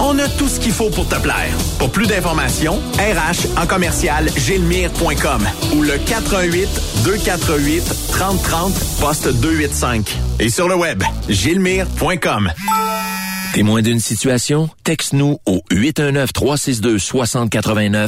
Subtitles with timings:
[0.00, 1.56] On a tout ce qu'il faut pour te plaire.
[1.78, 5.42] Pour plus d'informations, RH en commercial gilmire.com
[5.76, 6.68] ou le 418
[7.04, 7.82] 248
[8.12, 10.16] 3030 poste 285.
[10.40, 12.50] Et sur le web, gilmire.com.
[13.54, 14.70] Témoin d'une situation?
[14.84, 18.06] Texte-nous au 819-362-6089,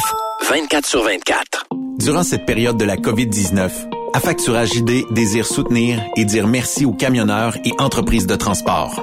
[0.49, 1.67] 24 sur 24.
[1.99, 3.71] Durant cette période de la COVID-19,
[4.15, 9.03] Affacturage JD désire soutenir et dire merci aux camionneurs et entreprises de transport.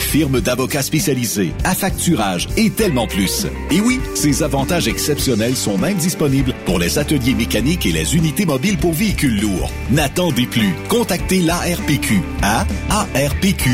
[0.11, 3.45] firme d'avocats spécialisés, affacturage et tellement plus.
[3.71, 8.45] Et oui, ces avantages exceptionnels sont même disponibles pour les ateliers mécaniques et les unités
[8.45, 9.71] mobiles pour véhicules lourds.
[9.89, 10.73] N'attendez plus.
[10.89, 13.71] Contactez l'ARPQ à arpq.org.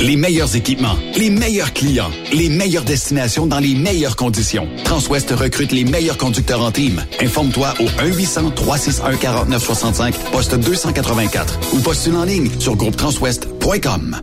[0.00, 4.66] Les meilleurs équipements, les meilleurs clients, les meilleures destinations dans les meilleures conditions.
[4.84, 7.04] Transwest recrute les meilleurs conducteurs en team.
[7.20, 14.22] Informe-toi au 1-800-361-4965, poste 284 ou postule en ligne sur groupetranswest.com.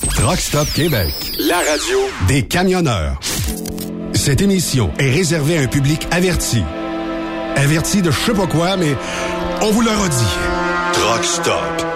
[0.00, 1.14] Truck Stop Québec.
[1.38, 1.98] La radio
[2.28, 3.18] Des camionneurs.
[4.12, 6.62] Cette émission est réservée à un public averti.
[7.56, 8.94] Averti de je sais pas quoi, mais
[9.62, 10.92] on vous le redit.
[10.92, 11.95] Truck Stop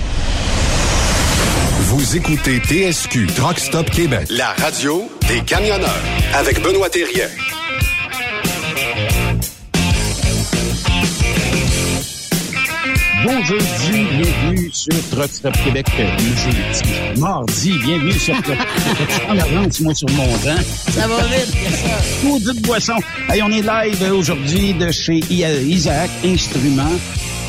[1.91, 4.25] Vous écoutez TSQ Truck Stop Québec.
[4.29, 6.01] La radio des camionneurs
[6.33, 7.27] avec Benoît Thérien.
[13.25, 15.85] Bon jeudi, bienvenue sur Truck Stop Québec.
[15.97, 18.57] Jeudi, mardi, bienvenue sur Truck
[19.09, 20.61] Je prends l'avance, moi, sur mon vent?
[20.91, 22.23] Ça va vite, bien ça.
[22.23, 22.95] Maudite boisson.
[23.27, 26.99] Hey, on est live aujourd'hui de chez Isaac Instruments.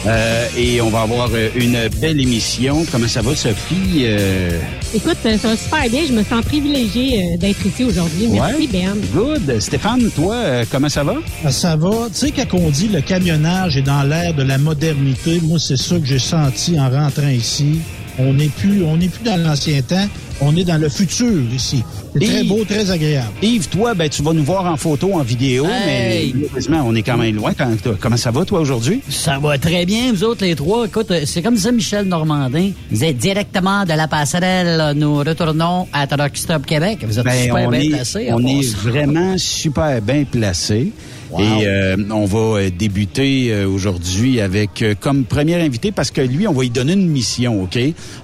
[0.05, 2.85] Euh, et on va avoir euh, une belle émission.
[2.91, 4.03] Comment ça va, Sophie?
[4.05, 4.59] Euh,
[4.95, 6.03] Écoute, ça va super bien.
[6.09, 8.27] Je me sens privilégiée euh, d'être ici aujourd'hui.
[8.29, 8.97] Merci, Ben.
[9.15, 9.61] Good.
[9.61, 11.15] Stéphane, toi, euh, comment ça va?
[11.45, 12.09] Ah, Ça va.
[12.13, 15.77] Tu sais, quand on dit le camionnage est dans l'ère de la modernité, moi, c'est
[15.79, 17.79] ça que j'ai senti en rentrant ici.
[18.19, 20.07] On n'est plus, on n'est plus dans l'ancien temps.
[20.45, 21.85] On est dans le futur ici.
[22.15, 23.29] C'est très beau, très agréable.
[23.43, 26.33] Yves, toi, ben, tu vas nous voir en photo, en vidéo, Hey.
[26.35, 27.53] mais malheureusement, on est quand même loin.
[27.57, 27.71] Quand-
[28.01, 29.01] comment ça va, toi, aujourd'hui?
[29.09, 30.87] Ça va très bien, vous autres, les trois.
[30.87, 32.71] Écoute, euh, c'est comme ça, Michel Normandin.
[32.91, 34.95] Vous êtes directement de la passerelle.
[34.97, 36.99] Nous retournons à Truck Stop Québec.
[37.07, 38.29] Vous êtes Ben, super on bien est, placés.
[38.33, 40.91] on part est vraiment super bien placé.
[41.33, 41.41] Wow.
[41.41, 46.47] Et euh, on va euh, débuter euh, aujourd'hui avec comme premier invité parce que lui,
[46.47, 47.79] on va lui donner une mission, OK?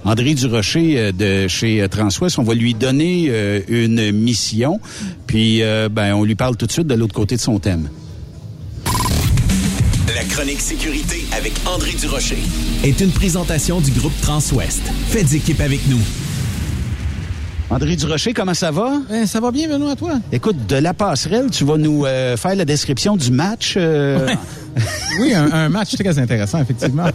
[0.05, 4.79] André Durocher de chez Transwest, on va lui donner euh, une mission.
[5.25, 7.89] Puis euh, ben on lui parle tout de suite de l'autre côté de son thème.
[10.15, 12.37] La chronique sécurité avec André Durocher.
[12.83, 14.81] est une présentation du groupe Transwest.
[15.09, 15.99] Faites équipe avec nous.
[17.71, 18.93] André Durocher, comment ça va?
[19.09, 20.13] Ben, ça va bien, Benoît, toi?
[20.31, 24.27] Écoute, de la passerelle, tu vas nous euh, faire la description du match euh,
[25.19, 27.07] Oui, un, un match très intéressant, effectivement.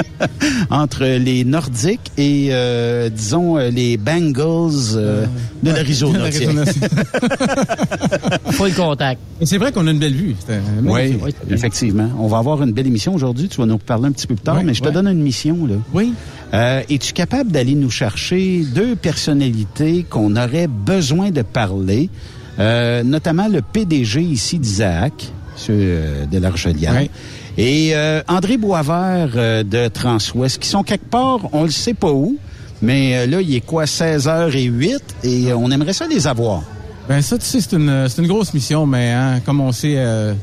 [0.70, 5.26] entre les Nordiques et, euh, disons, euh, les Bengals euh,
[5.62, 6.18] de l'Arizona.
[6.20, 6.64] L'Arizona.
[8.52, 9.20] Full contact.
[9.40, 10.36] Et c'est vrai qu'on a une belle vue.
[10.84, 11.18] Oui,
[11.50, 12.10] effectivement.
[12.18, 13.48] On va avoir une belle émission aujourd'hui.
[13.48, 15.66] Tu vas nous parler un petit peu plus tard, mais je te donne une mission.
[15.66, 15.74] là.
[15.92, 16.12] Oui.
[16.54, 22.10] Euh, Es-tu capable d'aller nous chercher deux personnalités qu'on aurait besoin de parler,
[22.58, 25.32] euh, notamment le PDG ici d'Isaac,
[25.70, 27.10] euh, de la Rochelière, Ouais.
[27.58, 32.10] et euh, André Boisvert euh, de Transwest, qui sont quelque part, on le sait pas
[32.12, 32.36] où,
[32.80, 36.62] mais euh, là, il est quoi, 16h08, et on aimerait ça les avoir.
[37.08, 39.94] Ben ça, tu sais, c'est une, c'est une grosse mission, mais hein, comme on sait,
[39.96, 40.34] euh,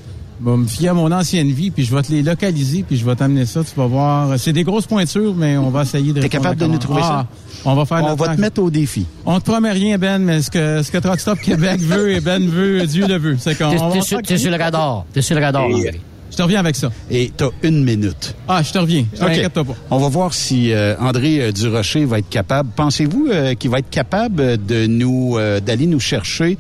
[0.42, 3.06] vais me fier à mon ancienne vie, puis je vais te les localiser, puis je
[3.06, 3.64] vais t'amener ça.
[3.64, 4.40] Tu vas voir.
[4.40, 6.22] C'est des grosses pointures, mais on va essayer de.
[6.22, 7.26] T'es répondre capable à de nous trouver ça?
[7.28, 7.28] Ah,
[7.66, 7.98] On va faire.
[8.04, 8.36] On notre va temps.
[8.36, 9.06] te mettre au défi.
[9.26, 12.22] On te promet rien, Ben, mais ce que ce que Truck Stop Québec veut et
[12.22, 13.38] Ben veut, Dieu le veut.
[13.40, 13.70] C'est qu'on.
[13.92, 15.06] T'es- sur, le radar.
[15.14, 15.66] T'es sur le radar.
[15.70, 16.00] Et,
[16.40, 16.90] te reviens avec ça.
[17.12, 18.34] Et t'as une minute.
[18.48, 19.04] Ah, je te reviens.
[19.14, 19.64] Je pas.
[19.92, 22.70] On va voir si euh, André euh, Durocher va être capable.
[22.78, 26.58] Pensez-vous euh, qu'il va être capable de nous euh, d'aller nous chercher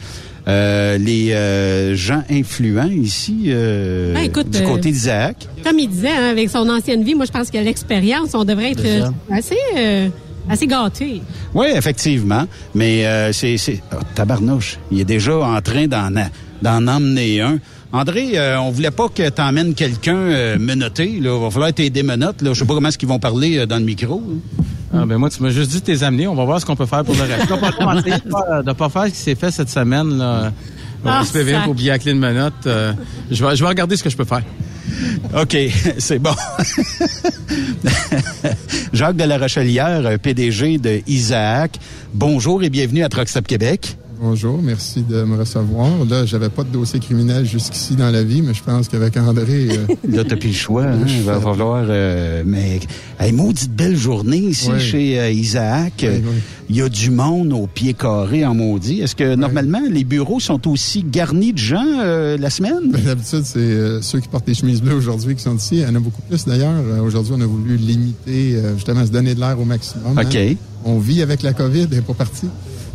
[0.49, 5.47] euh, les euh, gens influents ici euh, Ben, écoute, du euh, côté d'Isaac?
[5.63, 8.71] Comme il disait, hein, avec son ancienne vie, moi, je pense que l'expérience, on devrait
[8.71, 10.09] être euh, assez, euh,
[10.49, 11.21] assez gâtés.
[11.53, 12.45] Oui, effectivement.
[12.75, 14.77] Mais euh, c'est c'est oh, tabarnouche.
[14.91, 16.11] Il est déjà en train d'en
[16.61, 17.59] d'en emmener un.
[17.91, 21.19] André, euh, on voulait pas que t'emmènes quelqu'un euh, menotté.
[21.19, 22.41] Là, va falloir t'aider menottes.
[22.43, 24.21] Là, je sais pas comment est-ce qu'ils vont parler euh, dans le micro.
[24.23, 24.63] hein.
[24.93, 26.27] Ah, ben moi, tu m'as juste dit de les amener.
[26.27, 27.47] On va voir ce qu'on peut faire pour le reste.
[27.51, 30.17] On va pas essayer de pas, de pas faire ce qui s'est fait cette semaine.
[30.17, 30.51] Là.
[31.05, 32.53] Ah, SPVM pour oublier la clé de menotte.
[32.67, 32.93] Euh,
[33.31, 34.43] je, vais, je vais regarder ce que je peux faire.
[35.39, 35.57] OK,
[35.97, 36.33] c'est bon.
[38.93, 41.79] Jacques de la Rochelière, euh, PDG de Isaac.
[42.13, 43.97] Bonjour et bienvenue à Truck Stop Québec.
[44.21, 46.03] Bonjour, merci de me recevoir.
[46.09, 49.69] Là, j'avais pas de dossier criminel jusqu'ici dans la vie, mais je pense qu'avec André...
[49.69, 50.83] Euh, là, t'as plus le choix.
[50.83, 51.05] Hein?
[51.07, 51.85] Il va falloir...
[51.87, 52.81] Euh, mais,
[53.17, 56.05] hey, maudite belle journée ici chez euh, Isaac.
[56.69, 58.99] Il y a du monde au pied carré en maudit.
[58.99, 61.85] Est-ce que, normalement, les bureaux sont aussi garnis de gens
[62.37, 62.91] la semaine?
[62.91, 65.77] Ben, d'habitude, c'est ceux qui portent les chemises bleues aujourd'hui qui sont ici.
[65.77, 66.83] Il y en a beaucoup plus, d'ailleurs.
[67.01, 70.17] aujourd'hui, on a voulu limiter, justement, se donner de l'air au maximum.
[70.19, 70.35] OK.
[70.35, 70.55] Hein.
[70.83, 72.47] On vit avec la COVID, elle n'est pas partie.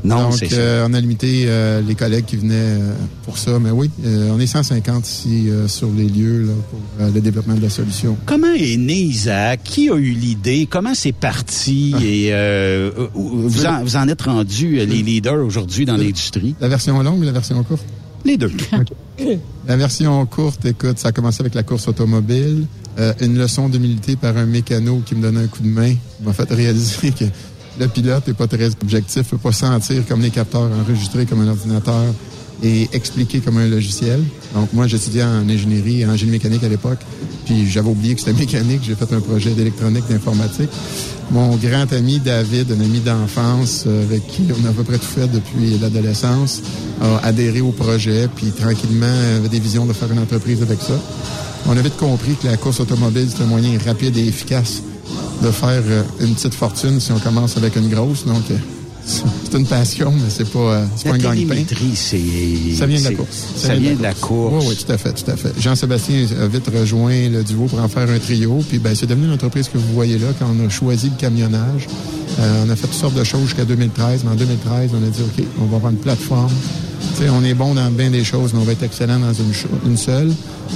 [0.05, 2.93] Non, Donc, euh, on a limité euh, les collègues qui venaient euh,
[3.25, 3.59] pour ça.
[3.59, 7.71] Mais oui, on est 150 ici sur les lieux là, pour le développement de la
[7.71, 8.17] solution.
[8.27, 9.61] Comment est né Isaac?
[9.65, 10.69] Qui a eu l'idée?
[10.71, 11.95] Comment c'est parti?
[11.97, 12.05] Ah.
[12.05, 16.55] Et vous, en, vous en êtes rendu les leaders aujourd'hui dans l'industrie?
[16.61, 17.85] La version longue ou la version courte?
[18.25, 18.53] Les deux.
[19.67, 22.67] La version courte, écoute, ça a commencé avec la course automobile.
[23.21, 26.51] une leçon d'humilité par un mécano qui me donnait un coup de main m'a fait
[26.53, 27.25] réaliser que
[27.79, 31.41] le pilote n'est pas très objectif, ne peut pas sentir comme les capteurs, enregistrer comme
[31.41, 32.05] un ordinateur
[32.63, 34.23] et expliquer comme un logiciel.
[34.55, 37.01] Donc, moi, j'étudiais en ingénierie, en génie mécanique à l'époque,
[37.45, 38.81] puis j'avais oublié que c'était mécanique.
[38.85, 40.71] J'ai fait un projet d'électronique, d'informatique.
[41.31, 44.99] Mon grand ami David, un ami d'enfance euh, avec qui on a à peu près
[44.99, 46.63] tout fait depuis l'adolescence,
[47.01, 49.07] a adhéré au projet, puis tranquillement
[49.39, 51.01] avait des visions de faire une entreprise avec ça.
[51.67, 54.83] On avait vite compris que la course automobile, c'était un moyen rapide et efficace
[55.43, 58.25] de faire euh, une petite fortune si on commence avec une grosse.
[58.25, 58.57] Donc, euh,
[59.05, 61.65] c'est une passion, mais c'est pas, euh, c'est pas un gagne-pain.
[62.77, 63.45] Ça vient de la course.
[63.57, 64.65] Ça, vient de la course.
[64.65, 65.53] Oui, oui, tout à fait, tout à fait.
[65.61, 68.63] Jean-Sébastien a vite rejoint le duo pour en faire un trio.
[68.69, 71.87] Puis, ben, c'est devenu l'entreprise que vous voyez là quand on a choisi le camionnage.
[72.39, 74.23] on a fait toutes sortes de choses jusqu'à 2013.
[74.25, 76.53] Mais en 2013, on a dit, OK, on va avoir une plateforme.
[77.31, 79.53] On est bon dans bien des choses, mais on va être excellent dans une,
[79.87, 80.33] une seule.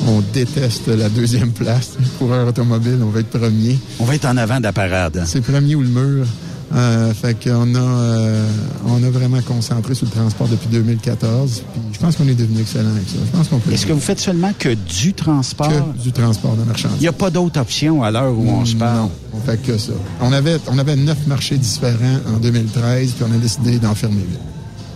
[0.07, 1.97] On déteste la deuxième place.
[2.18, 3.78] Coureur automobile, on va être premier.
[3.99, 5.23] On va être en avant de la parade.
[5.26, 6.26] C'est premier ou le mur.
[6.75, 8.47] Euh, fait qu'on a, euh,
[8.87, 11.62] on a vraiment concentré sur le transport depuis 2014.
[11.73, 13.16] Puis je pense qu'on est devenu excellent avec ça.
[13.25, 15.68] Je pense qu'on Est-ce que vous faites seulement que du transport?
[15.68, 16.99] Que du transport de marchandises.
[16.99, 18.99] Il n'y a pas d'autre option à l'heure où on se parle?
[18.99, 19.92] Non, on fait que ça.
[20.21, 24.21] On avait, on avait neuf marchés différents en 2013, puis on a décidé d'en fermer
[24.21, 24.38] huit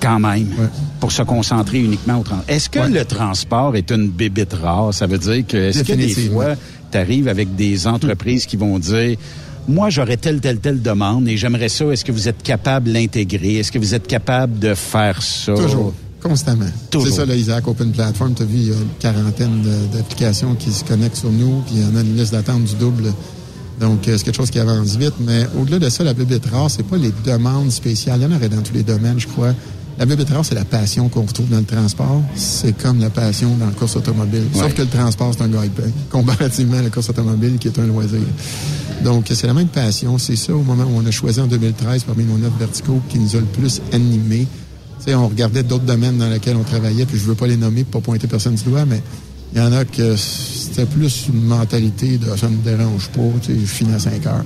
[0.03, 0.49] quand même,
[0.99, 2.55] pour se concentrer uniquement au transport.
[2.55, 4.93] Est-ce que le transport est une bébite rare?
[4.93, 6.57] Ça veut dire que, est-ce que des fois,
[6.91, 9.17] tu arrives avec des entreprises qui vont dire,
[9.69, 11.85] moi, j'aurais telle, telle, telle demande et j'aimerais ça.
[11.87, 13.59] Est-ce que vous êtes capable de l'intégrer?
[13.59, 15.55] Est-ce que vous êtes capable de faire ça?
[15.55, 15.95] Toujours.
[16.21, 16.67] Constamment.
[16.93, 18.35] C'est ça, le Isaac Open Platform.
[18.35, 21.77] Tu as vu, il y a une quarantaine d'applications qui se connectent sur nous, puis
[21.77, 23.13] il y en a une liste d'attente du double.
[23.81, 25.15] Donc, euh, c'est quelque chose qui avance vite.
[25.21, 28.21] Mais au-delà de ça, la bébête rare, c'est pas les demandes spéciales.
[28.21, 29.55] Il y en aurait dans tous les domaines, je crois.
[29.99, 32.23] La bébête rare, c'est la passion qu'on retrouve dans le transport.
[32.35, 34.45] C'est comme la passion dans la course automobile.
[34.55, 37.87] Sauf que le transport, c'est un gagne-pain, comparativement à la course automobile, qui est un
[37.87, 38.21] loisir.
[39.05, 40.17] Donc, c'est la même passion.
[40.19, 43.19] C'est ça, au moment où on a choisi en 2013, parmi nos neuf verticaux, qui
[43.19, 44.47] nous a le plus animés.
[44.99, 47.57] Tu sais, on regardait d'autres domaines dans lesquels on travaillait, puis je veux pas les
[47.57, 49.03] nommer pour pas pointer personne du doigt, mais
[49.55, 53.53] il y en a que c'était plus une mentalité de ça me dérange pas, tu
[53.53, 54.45] sais, je finis à 5 heures.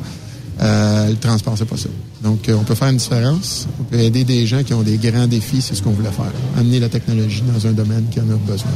[0.60, 1.88] Euh, le transport, c'est pas ça.
[2.22, 3.68] Donc, euh, on peut faire une différence.
[3.80, 6.32] On peut aider des gens qui ont des grands défis, c'est ce qu'on voulait faire.
[6.58, 8.70] Amener la technologie dans un domaine qui en a besoin.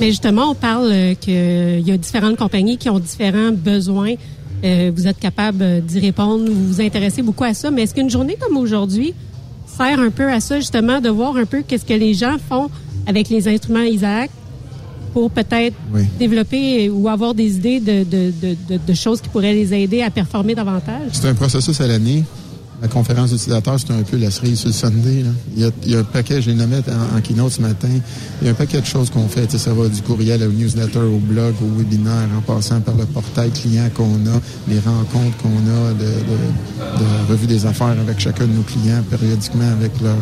[0.00, 4.14] Mais justement, on parle euh, qu'il y a différentes compagnies qui ont différents besoins.
[4.62, 7.70] vous êtes capable d'y répondre, vous vous intéressez beaucoup à ça.
[7.70, 9.14] Mais est-ce qu'une journée comme aujourd'hui
[9.66, 12.68] sert un peu à ça, justement, de voir un peu qu'est-ce que les gens font
[13.06, 14.30] avec les instruments Isaac,
[15.12, 15.76] pour peut-être
[16.18, 18.32] développer ou avoir des idées de, de,
[18.68, 21.10] de, de, choses qui pourraient les aider à performer davantage?
[21.12, 22.24] C'est un processus à l'année.
[22.82, 25.22] La conférence d'utilisateurs, c'est un peu la cerise sur Sunday.
[25.22, 25.30] Là.
[25.56, 27.62] Il, y a, il y a un paquet, je l'ai nommé en, en, keynote ce
[27.62, 27.86] matin,
[28.40, 29.48] il y a un paquet de choses qu'on fait.
[29.56, 33.52] Ça va du courriel au newsletter, au blog, au webinaire, en passant par le portail
[33.52, 38.46] client qu'on a, les rencontres qu'on a de, de, de, revue des affaires avec chacun
[38.48, 40.16] de nos clients, périodiquement avec leur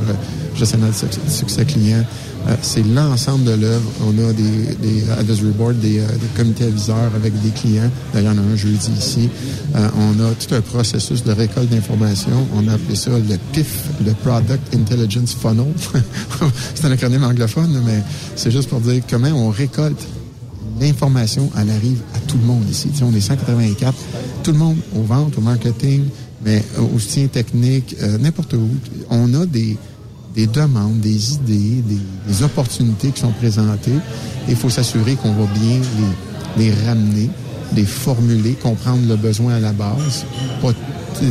[0.55, 2.05] gestionnaire de succès client.
[2.49, 3.91] Euh, c'est l'ensemble de l'œuvre.
[4.07, 7.91] On a des, des advisory boards, des, euh, des, comités aviseurs avec des clients.
[8.15, 9.29] D'ailleurs, il y en a un jeudi ici.
[9.77, 12.47] Euh, on a tout un processus de récolte d'informations.
[12.55, 15.73] On a appelé ça le PIF, le Product Intelligence Funnel.
[16.75, 18.03] c'est un acronyme anglophone, mais
[18.37, 20.07] c'est juste pour dire comment on récolte
[20.81, 21.51] l'information.
[21.57, 22.91] Elle arrive à tout le monde ici.
[23.03, 23.95] on est 184.
[24.43, 26.05] Tout le monde, aux ventes, au marketing,
[26.45, 28.69] mais au soutien technique, n'importe où.
[29.11, 29.77] On a des
[30.35, 31.83] des demandes, des idées,
[32.27, 33.99] des, opportunités qui sont présentées.
[34.49, 35.81] Il faut s'assurer qu'on va bien
[36.57, 37.29] les, les, ramener,
[37.75, 40.25] les formuler, comprendre le besoin à la base.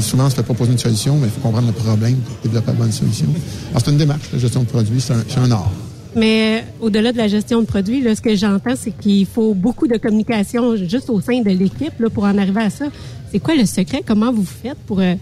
[0.02, 2.68] Souvent, on se fait proposer une solution, mais il faut comprendre le problème pour développer
[2.68, 3.28] la bonne solution.
[3.72, 5.72] Alors, c'est une démarche, la gestion de produits, c'est un, un, art.
[6.16, 9.88] Mais au-delà de la gestion de produits, là, ce que j'entends, c'est qu'il faut beaucoup
[9.88, 12.86] de communication juste au sein de l'équipe pour en arriver à ça.
[13.32, 14.04] C'est quoi le secret?
[14.06, 15.00] Comment vous faites pour...
[15.00, 15.16] Euh,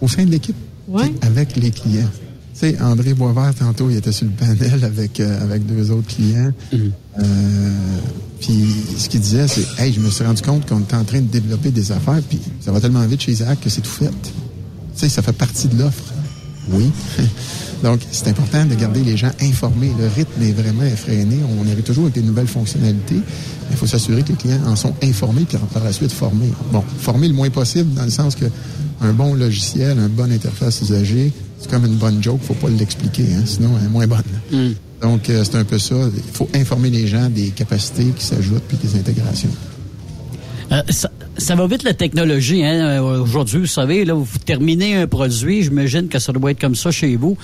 [0.00, 0.56] au sein de l'équipe?
[0.88, 1.12] Ouais.
[1.22, 2.08] Avec les clients
[2.62, 6.52] sais, André Boisvert, tantôt, il était sur le panel avec, euh, avec deux autres clients.
[6.74, 6.88] Euh,
[8.40, 8.66] puis
[8.98, 11.26] ce qu'il disait, c'est Hey, je me suis rendu compte qu'on était en train de
[11.26, 14.08] développer des affaires, puis ça va tellement vite chez Isaac que c'est tout fait.
[14.08, 14.30] Tu
[14.94, 16.12] sais, ça fait partie de l'offre.
[16.70, 16.90] Oui.
[17.82, 19.92] Donc, c'est important de garder les gens informés.
[19.98, 21.38] Le rythme est vraiment effréné.
[21.58, 23.20] On arrive toujours avec des nouvelles fonctionnalités.
[23.70, 26.52] Il faut s'assurer que les clients en sont informés puis par la suite formés.
[26.72, 28.44] Bon, formés le moins possible dans le sens que
[29.00, 33.26] un bon logiciel, une bonne interface usager, c'est comme une bonne joke, faut pas l'expliquer,
[33.34, 34.22] hein, sinon elle est moins bonne.
[34.52, 34.72] Mm.
[35.02, 35.96] Donc, euh, c'est un peu ça.
[36.14, 39.50] Il faut informer les gens des capacités qui s'ajoutent puis des intégrations.
[40.70, 40.80] Euh,
[41.36, 42.64] ça, va vite la technologie.
[42.64, 43.02] Hein?
[43.02, 46.76] Euh, Aujourd'hui, vous savez, là, vous terminez un produit, j'imagine que ça doit être comme
[46.76, 47.36] ça chez vous.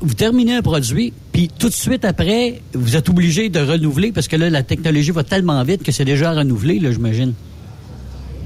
[0.00, 4.26] Vous terminez un produit, puis tout de suite après, vous êtes obligé de renouveler parce
[4.26, 7.34] que là, la technologie va tellement vite que c'est déjà renouvelé, là, j'imagine.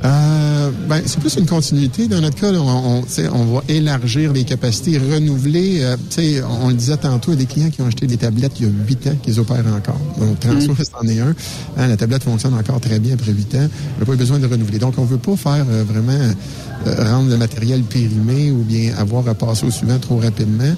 [0.04, 2.08] Euh, ben, c'est plus une continuité.
[2.08, 5.80] Dans notre cas, là, on, on, on va élargir les capacités, renouveler.
[5.82, 5.96] euh,
[6.46, 8.52] on, on le disait tantôt, il y a des clients qui ont acheté des tablettes
[8.60, 9.98] il y a huit ans, qui les opèrent encore.
[10.18, 11.34] Donc, Transwest en est un.
[11.78, 13.66] Hein, la tablette fonctionne encore très bien après huit ans.
[13.96, 14.78] On n'a pas eu besoin de renouveler.
[14.78, 16.12] Donc, on veut pas faire euh, vraiment
[16.86, 20.74] euh, rendre le matériel périmé ou bien avoir à passer au suivant trop rapidement.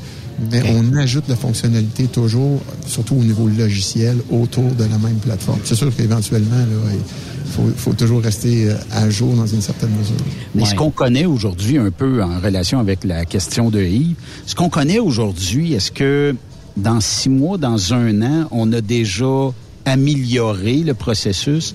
[0.51, 5.61] Mais on ajoute la fonctionnalité toujours, surtout au niveau logiciel, autour de la même plateforme.
[5.65, 6.57] C'est sûr qu'éventuellement,
[6.93, 10.17] il faut, faut toujours rester euh, à jour dans une certaine mesure.
[10.55, 14.17] Mais ce qu'on connaît aujourd'hui un peu en relation avec la question de Yves,
[14.47, 16.35] ce qu'on connaît aujourd'hui, est-ce que
[16.77, 19.53] dans six mois, dans un an, on a déjà
[19.87, 21.75] amélioré le processus?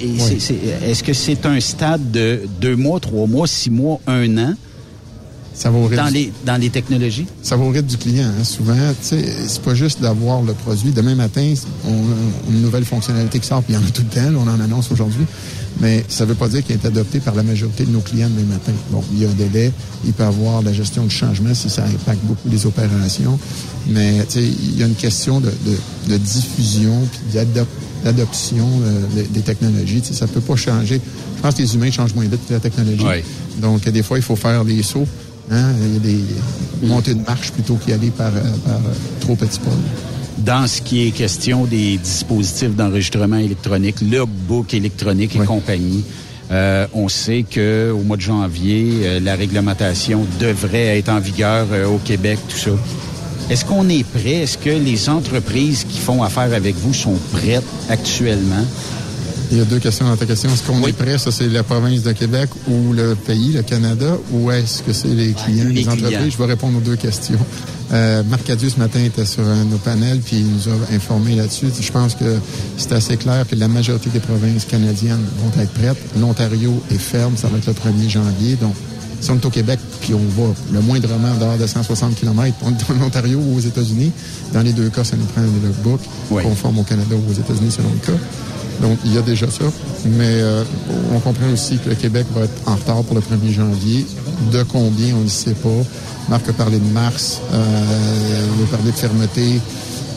[0.00, 4.54] Est-ce que c'est un stade de deux mois, trois mois, six mois, un an?
[5.54, 7.26] Ça va au rythme dans du- les, dans les technologies?
[7.42, 8.26] Ça va au rythme du client.
[8.26, 8.42] hein.
[8.44, 10.90] Souvent, tu sais, c'est pas juste d'avoir le produit.
[10.90, 11.54] Demain matin,
[11.86, 14.30] on a une nouvelle fonctionnalité qui sort, puis il y en a tout le temps.
[14.30, 15.24] là, on en annonce aujourd'hui.
[15.80, 18.46] Mais ça veut pas dire qu'il est adopté par la majorité de nos clients demain
[18.54, 18.72] matin.
[18.90, 19.72] Bon, il y a un délai.
[20.04, 23.38] Il peut y avoir la gestion du changement si ça impacte beaucoup les opérations.
[23.88, 27.66] Mais, tu sais, il y a une question de, de- de diffusion puis d'adop-
[28.04, 30.00] d'adoption euh, des- des technologies.
[30.00, 31.00] Tu sais, ça peut pas changer.
[31.36, 33.04] Je pense que les humains changent moins vite que la technologie.
[33.04, 33.24] Ouais.
[33.60, 35.06] Donc, des fois, il faut faire des sauts.
[35.50, 35.72] Hein?
[35.80, 39.36] Il y a des montées de marche plutôt qu'y aller par, euh, par euh, trop
[39.36, 39.70] petits pas.
[40.38, 46.04] Dans ce qui est question des dispositifs d'enregistrement électronique, le book électronique et compagnie,
[46.50, 51.66] euh, on sait que au mois de janvier, euh, la réglementation devrait être en vigueur
[51.72, 52.70] euh, au Québec, tout ça.
[53.48, 54.42] Est-ce qu'on est prêt?
[54.42, 58.64] Est-ce que les entreprises qui font affaire avec vous sont prêtes actuellement?
[59.54, 60.50] Il y a deux questions dans ta question.
[60.52, 61.16] Est-ce qu'on est prêt?
[61.16, 65.06] Ça, c'est la province de Québec ou le pays, le Canada, ou est-ce que c'est
[65.06, 66.08] les clients, les les, entreprises?
[66.08, 66.28] clients.
[66.28, 67.38] Je vais répondre aux deux questions.
[67.92, 70.92] Euh, Marc Cadieux, ce matin, était sur un de nos panels, puis il nous a
[70.92, 71.68] informé là-dessus.
[71.80, 72.24] Je pense que
[72.76, 76.02] c'est assez clair que la majorité des provinces canadiennes vont être prêtes.
[76.18, 78.56] L'Ontario est ferme, ça va être le 1er janvier.
[78.60, 78.74] Donc,
[79.20, 82.70] si on est au Québec, puis on va le moindrement dehors de 160 km, on
[82.70, 84.10] est en Ontario ou aux États-Unis,
[84.52, 86.00] dans les deux cas, ça nous prend le book
[86.42, 88.18] conforme au Canada ou aux États-Unis selon le cas.
[88.80, 89.64] Donc, il y a déjà ça.
[90.06, 90.64] Mais euh,
[91.14, 94.06] on comprend aussi que le Québec va être en retard pour le 1er janvier.
[94.52, 95.68] De combien, on ne sait pas.
[96.28, 97.40] Marc a parlé de mars.
[97.52, 99.60] Euh, il a parlé de fermeté.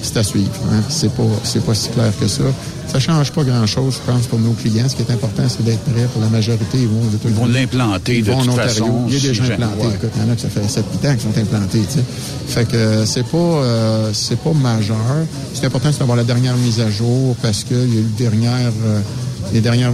[0.02, 0.52] C'est à suivre.
[0.72, 0.82] Hein.
[0.90, 2.44] C'est pas, c'est pas si clair que ça.
[2.88, 4.88] Ça change pas grand-chose, je pense, pour nos clients.
[4.88, 6.78] Ce qui est important, c'est d'être prêt pour la majorité.
[6.80, 7.26] Ils vont aux États-Unis.
[7.28, 8.62] Ils vont l'implanter de toute Ontario.
[8.62, 9.88] façon, Il y a si déjà jamais- implanté.
[9.88, 9.94] ouais.
[9.96, 11.82] Écoute, il y en a que ça fait 7-8 ans qu'ils sont implantés.
[11.82, 12.04] tu sais.
[12.48, 14.98] Fait que euh, c'est pas euh, c'est pas majeur.
[15.54, 18.72] C'est important c'est d'avoir la dernière mise à jour parce qu'il y a eu dernière,
[18.86, 19.00] euh,
[19.54, 19.94] les dernières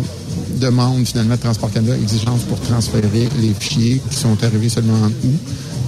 [0.62, 5.08] demandes finalement de Transport Canada, exigences pour transférer les fichiers qui sont arrivés seulement en
[5.08, 5.39] août.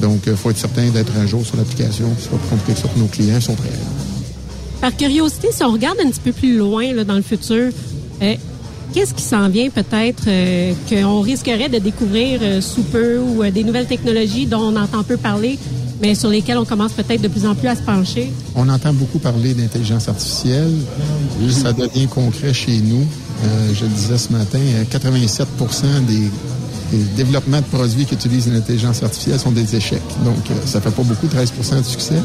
[0.01, 2.07] Donc, il faut être certain d'être à jour sur l'application.
[2.19, 3.35] C'est pas plus compliqué que ça pour nos clients.
[3.37, 3.69] Ils sont prêts.
[4.81, 7.71] Par curiosité, si on regarde un petit peu plus loin dans le futur,
[8.21, 8.35] euh,
[8.93, 13.63] qu'est-ce qui s'en vient peut-être euh, qu'on risquerait de découvrir euh, sous peu ou des
[13.63, 15.57] nouvelles technologies dont on entend peu parler,
[16.01, 18.31] mais sur lesquelles on commence peut-être de plus en plus à se pencher?
[18.55, 20.73] On entend beaucoup parler d'intelligence artificielle.
[21.49, 23.05] Ça devient concret chez nous.
[23.73, 25.47] Je le disais ce matin, euh, 87
[26.07, 30.01] des, des développements de produits qui utilisent l'intelligence artificielle sont des échecs.
[30.23, 32.15] Donc, ça fait pas beaucoup, 13% de succès.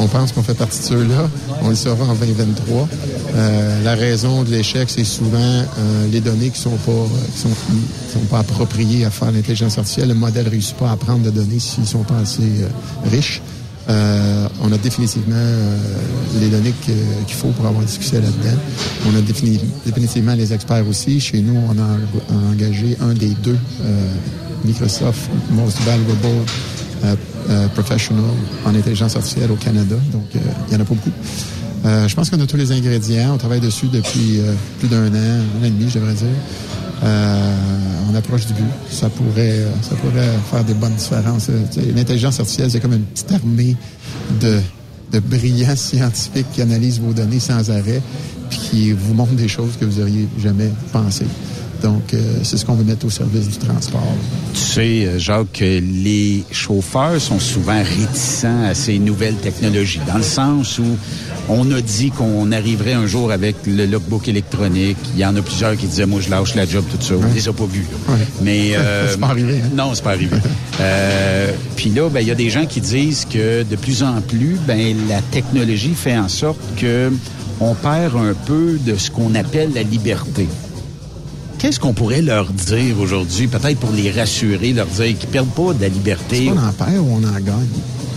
[0.00, 1.28] On pense qu'on fait partie de ceux-là.
[1.62, 2.88] On le saura en 2023.
[3.34, 5.64] Euh, la raison de l'échec, c'est souvent euh,
[6.12, 10.08] les données qui sont pas euh, qui sont, pas appropriées à faire l'intelligence artificielle.
[10.08, 12.42] Le modèle ne réussit pas à prendre de données s'ils sont pas assez
[13.10, 13.42] riches.
[13.88, 15.34] On a définitivement
[16.40, 18.56] les données qu'il faut pour avoir du succès là-dedans.
[19.10, 21.20] On a défini- définitivement les experts aussi.
[21.20, 21.82] Chez nous, on a
[22.36, 23.56] en- engagé un des deux,
[24.64, 26.44] Microsoft Most Valuable
[27.74, 28.24] Professional
[28.64, 29.96] en intelligence artificielle au Canada.
[30.12, 31.10] Donc, euh, il n'y en a pas beaucoup.
[31.84, 33.34] Euh, je pense qu'on a tous les ingrédients.
[33.34, 36.26] On travaille dessus depuis euh, plus d'un an, un an et demi, je devrais dire.
[37.04, 37.54] Euh,
[38.10, 38.64] on approche du but.
[38.90, 41.48] Ça pourrait, ça pourrait faire des bonnes différences.
[41.94, 43.76] L'intelligence artificielle, c'est comme une petite armée
[44.40, 44.58] de,
[45.12, 48.02] de brillants scientifiques qui analysent vos données sans arrêt,
[48.50, 51.26] puis qui vous montrent des choses que vous auriez jamais pensées.
[51.82, 54.02] Donc, euh, c'est ce qu'on veut mettre au service du transport.
[54.54, 60.18] Tu sais, euh, Jacques, que les chauffeurs sont souvent réticents à ces nouvelles technologies, dans
[60.18, 60.96] le sens où
[61.48, 64.98] on a dit qu'on arriverait un jour avec le logbook électronique.
[65.14, 67.14] Il y en a plusieurs qui disaient, moi, je lâche la job, tout ça.
[67.14, 67.86] On les a pas vus.
[68.42, 69.60] Mais euh, c'est pas arrivé.
[69.64, 69.70] Hein?
[69.74, 70.36] Non, c'est pas arrivé.
[70.80, 74.20] euh, Puis là, ben, il y a des gens qui disent que de plus en
[74.20, 77.10] plus, ben, la technologie fait en sorte que
[77.60, 80.46] on perd un peu de ce qu'on appelle la liberté.
[81.58, 85.72] Qu'est-ce qu'on pourrait leur dire aujourd'hui, peut-être pour les rassurer, leur dire qu'ils perdent pas
[85.74, 86.48] de la liberté?
[86.54, 87.66] On en perd ou on en gagne?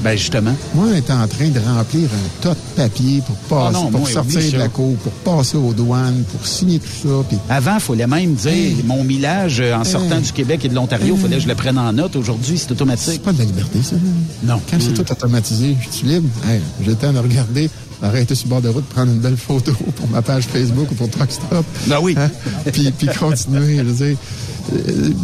[0.04, 0.56] Ben justement.
[0.74, 3.92] Moi, on est en train de remplir un tas de papiers pour, passer, Ah non,
[3.92, 7.56] pour sortir de la cour, pour passer aux douanes, pour signer tout ça.
[7.56, 10.24] Avant, il fallait même dire mon millage euh, en sortant Hey.
[10.24, 12.16] du Québec et de l'Ontario, il fallait que je le prenne en note.
[12.16, 13.14] Aujourd'hui, c'est automatique.
[13.14, 13.96] c'est pas de la liberté, ça.
[14.44, 14.60] Non.
[14.70, 16.28] Quand c'est tout automatisé, je suis libre.
[16.84, 17.70] J'ai le temps de regarder,
[18.02, 20.96] arrêter sur le bord de route, prendre une belle photo pour ma page Facebook ou
[20.96, 21.66] pour Truck Stop.
[21.88, 22.16] Ben oui.
[22.18, 22.30] Hein?
[22.74, 23.78] Puis, puis continuer.
[23.78, 24.18] Je veux dire,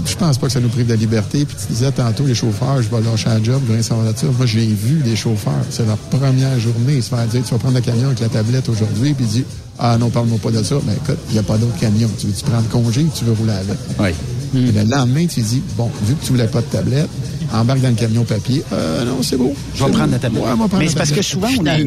[0.06, 1.46] je pense pas que ça nous prive de la liberté.
[1.46, 3.96] Puis tu disais tantôt, les chauffeurs, je vais lâcher la job, je vais de ça.
[3.96, 5.54] Moi, j'ai vu des chauffeurs.
[5.70, 6.96] C'est leur première journée.
[6.96, 9.32] Ils se font dire, tu vas prendre le camion avec la tablette aujourd'hui, puis ils
[9.32, 9.44] disent,
[9.80, 10.76] ah non, parle-moi pas de ça.
[10.84, 12.10] Ben écoute, il n'y a pas d'autre camion.
[12.20, 13.78] Tu veux-tu prendre congé ou tu veux rouler avec?
[14.00, 14.10] Oui.
[14.56, 17.10] Et Le lendemain, tu dis, bon, vu que tu voulais pas de tablette,
[17.54, 18.64] embarque dans le camion papier.
[18.74, 19.54] Euh, non, c'est beau.
[19.76, 20.44] Je vais prendre la tablette.
[20.44, 21.78] Ouais, on va prendre Mais c'est parce que souvent, on a,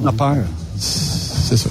[0.00, 0.36] on a peur.
[0.78, 1.70] C'est ça.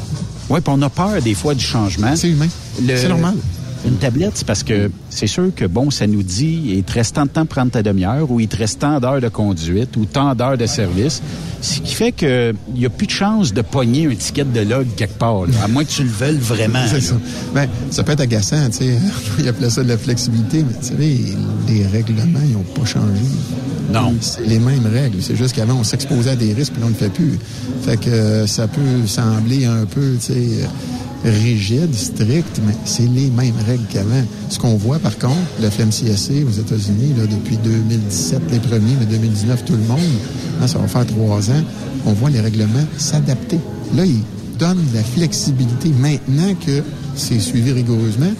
[0.50, 2.14] Oui, puis on a peur des fois du changement.
[2.16, 2.48] C'est humain.
[2.86, 3.36] Le- C'est normal.
[3.86, 7.16] Une tablette, c'est parce que c'est sûr que, bon, ça nous dit, il te reste
[7.16, 9.98] tant de temps de prendre ta demi-heure, ou il te reste tant d'heures de conduite,
[9.98, 11.22] ou tant d'heures de service.
[11.62, 14.62] Ce qui fait que il n'y a plus de chance de pogner un ticket de
[14.62, 16.86] log quelque part, là, à moins que tu le veuilles vraiment.
[16.88, 17.16] C'est ça.
[17.56, 18.98] Ben, ça peut être agaçant, tu sais.
[19.40, 21.20] Il appelait ça de la flexibilité, mais tu savez,
[21.68, 23.24] les règlements, ils n'ont pas changé.
[23.92, 24.14] Non.
[24.22, 25.22] C'est les mêmes règles.
[25.22, 27.38] C'est juste qu'avant, on s'exposait à des risques, puis là, on ne le fait plus.
[27.82, 30.66] Fait que euh, ça peut sembler un peu, tu sais, euh,
[31.24, 34.24] rigide, strict, mais c'est les mêmes règles qu'avant.
[34.50, 39.06] Ce qu'on voit, par contre, le FMCSA aux États-Unis, là, depuis 2017, les premiers, mais
[39.06, 40.00] 2019, tout le monde,
[40.62, 41.64] hein, ça va faire trois ans,
[42.06, 43.60] on voit les règlements s'adapter.
[43.96, 44.24] Là, ils
[44.58, 46.84] donnent de la flexibilité maintenant que
[47.16, 48.32] c'est suivi rigoureusement.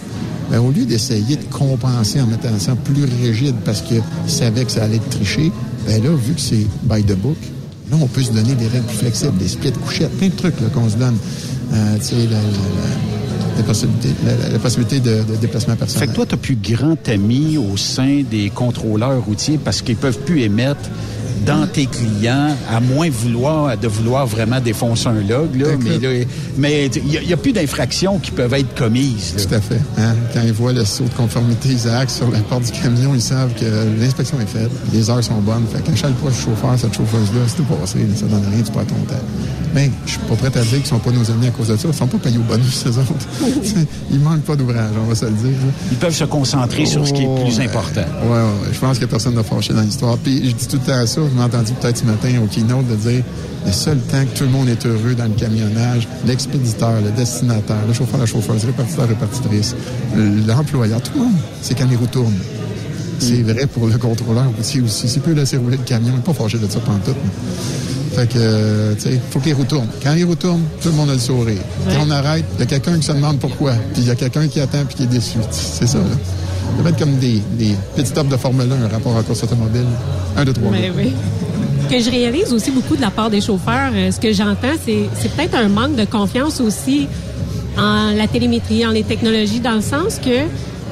[0.50, 4.72] Ben, au lieu d'essayer de compenser en mettant ça plus rigide parce qu'ils savaient que
[4.72, 5.52] ça allait être triché,
[5.88, 7.38] ben là, vu que c'est by the book,
[7.90, 10.60] là, on peut se donner des règles plus flexibles, des splits couchettes, plein de trucs
[10.60, 11.16] là, qu'on se donne.
[11.74, 14.10] Euh, tu sais, la, la- la- possibilité,
[14.52, 16.10] la, possibilité de, déplacement Fait personnel.
[16.10, 20.42] que toi, tu plus grand ami au sein des contrôleurs routiers parce qu'ils peuvent plus
[20.42, 20.90] émettre
[21.46, 25.56] dans tes clients, à moins vouloir de vouloir vraiment défoncer un log.
[25.56, 25.68] Là,
[26.58, 29.34] mais il n'y a, plus d'infractions qui peuvent être commises.
[29.36, 29.44] là.
[29.44, 29.82] Tout à fait.
[29.98, 30.16] Hein?
[30.34, 33.54] Quand ils voient le saut de conformité Isaac sur la porte du camion, ils savent
[33.54, 33.66] que
[34.00, 35.66] l'inspection est faite, les heures sont bonnes.
[35.72, 38.72] Fait qu'à chaque fois le chauffeur, cette chauffeuse-là, c'est tout passé, ça donne rien, tu
[38.72, 39.22] perds ton temps.
[39.74, 41.78] Mais je suis pas prêt à dire qu'ils sont pas nos amis à cause de
[41.78, 41.88] ça.
[41.88, 43.14] Ils sont pas payés au bonus, ces autres.
[44.12, 45.58] ils manquent pas d'ouvrage, on va se le dire.
[45.92, 48.02] Ils peuvent se concentrer sur ce qui est plus important.
[48.24, 48.70] Ouais, ouais, ouais.
[48.74, 50.18] Je pense a personne de fâché dans l'histoire.
[50.18, 52.88] Puis je dis tout le temps ça, je m'ai entendu peut-être ce matin au keynote
[52.88, 53.24] de dire
[53.66, 57.86] le seul temps que tout le monde est heureux dans le camionnage, l'expéditeur, le destinataire,
[57.88, 59.76] le chauffeur, la chauffeuse, le répartiteur, répartitrice,
[60.48, 62.40] l'employeur, tout le monde, c'est quand les roues tournent.
[63.20, 65.08] C'est vrai pour le contrôleur routier aussi.
[65.08, 67.16] S'il peut laisser rouler le camion, il n'est pas fâché de ça pendant tout.
[68.16, 69.88] Fait que, euh, tu sais, faut roues tournent.
[70.04, 71.62] Quand les roues tournent, tout le monde a le sourire.
[71.88, 73.74] Quand on arrête, il y a quelqu'un qui se demande pourquoi.
[73.94, 75.38] Puis il y a quelqu'un qui attend puis qui est déçu.
[75.52, 76.04] C'est ça, là.
[76.78, 79.44] Ça va être comme des, des petits stops de Formule 1, un rapport à course
[79.44, 79.86] automobile.
[80.38, 80.72] Un, deux, trois.
[80.72, 81.14] Mais oui.
[81.90, 84.76] Ce que je réalise aussi beaucoup de la part des chauffeurs, euh, ce que j'entends,
[84.86, 87.08] c'est, c'est peut-être un manque de confiance aussi
[87.78, 90.30] en la télémétrie, en les technologies, dans le sens que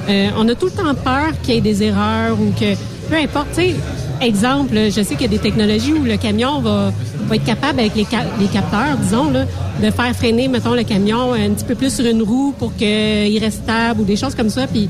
[0.10, 2.74] euh, on a tout le temps peur qu'il y ait des erreurs ou que
[3.10, 3.48] peu importe.
[3.56, 3.76] Tu sais,
[4.22, 6.92] exemple, je sais qu'il y a des technologies où le camion va,
[7.28, 9.46] va être capable avec les, ca- les capteurs, disons, là,
[9.82, 13.38] de faire freiner, mettons, le camion un petit peu plus sur une roue pour qu'il
[13.40, 14.68] reste stable ou des choses comme ça.
[14.68, 14.90] Puis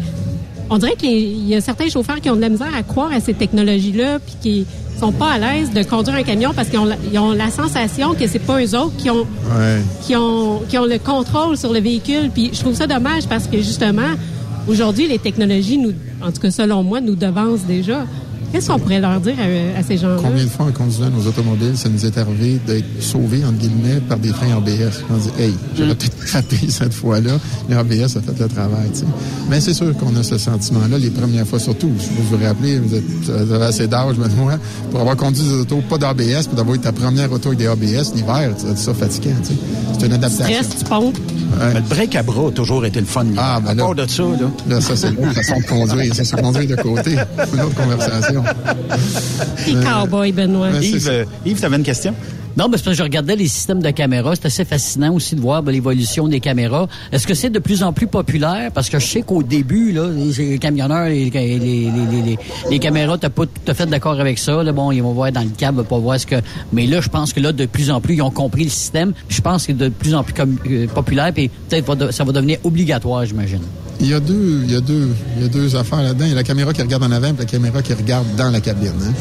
[0.69, 3.19] on dirait qu'il y a certains chauffeurs qui ont de la misère à croire à
[3.19, 4.65] ces technologies-là, puis qui
[4.99, 7.49] sont pas à l'aise de conduire un camion parce qu'ils ont, la- ils ont la
[7.49, 9.25] sensation que c'est pas eux autres qui ont,
[9.57, 9.81] Ouais.
[10.03, 12.29] qui ont, qui ont le contrôle sur le véhicule.
[12.33, 14.11] Puis je trouve ça dommage parce que justement,
[14.67, 18.05] aujourd'hui, les technologies, nous, en tout cas selon moi, nous devancent déjà.
[18.51, 20.17] Qu'est-ce qu'on pourrait leur dire à, à ces gens-là?
[20.21, 23.99] Combien de fois en conduisant nos automobiles, ça nous est arrivé d'être sauvés, entre guillemets,
[24.07, 25.03] par des freins ABS.
[25.11, 27.33] On dit, hey, j'aurais peut-être raté cette fois-là.
[27.69, 29.05] Les ABS a fait le travail, tu sais.
[29.49, 31.91] Mais c'est sûr qu'on a ce sentiment-là les premières fois, surtout.
[31.99, 34.57] Si vous vous rappelez, vous, êtes, vous avez assez d'âge, Benoît,
[34.91, 37.67] pour avoir conduit des autos pas d'ABS, puis d'avoir eu ta première auto avec des
[37.67, 39.59] ABS l'hiver, tu as ça fatigant, tu sais.
[39.99, 40.45] C'est une adaptation.
[40.63, 41.17] Stress, tu pompes.
[41.73, 43.25] Le break à bras a toujours été le fun.
[43.37, 44.49] Ah, ben à part de ça, là.
[44.69, 46.15] Là, ça, c'est une façon de conduire.
[46.15, 47.15] Ça, c'est conduire de côté.
[47.53, 48.38] Une autre conversation.
[49.83, 50.71] Cowboy, Benoît.
[50.81, 52.13] Yves, euh, Yves, t'avais une question?
[52.57, 54.35] Non, mais c'est parce que je regardais les systèmes de caméras.
[54.35, 56.87] C'est assez fascinant aussi de voir ben, l'évolution des caméras.
[57.11, 58.71] Est-ce que c'est de plus en plus populaire?
[58.73, 62.37] Parce que je sais qu'au début, là, les camionneurs, les, les, les, les,
[62.69, 64.61] les caméras, t'as pas tout à fait d'accord avec ça.
[64.61, 66.35] Là, bon, ils vont voir dans le câble, pas voir ce que.
[66.73, 69.13] Mais là, je pense que là, de plus en plus, ils ont compris le système.
[69.29, 72.57] Je pense que de plus en plus comme, euh, populaire, puis peut-être ça va devenir
[72.65, 73.61] obligatoire, j'imagine.
[74.01, 76.23] Il y a deux, il y a deux, il y a deux affaires là-dedans.
[76.25, 78.49] Il y a la caméra qui regarde en avant et la caméra qui regarde dans
[78.49, 78.93] la cabine.
[79.03, 79.13] Hein?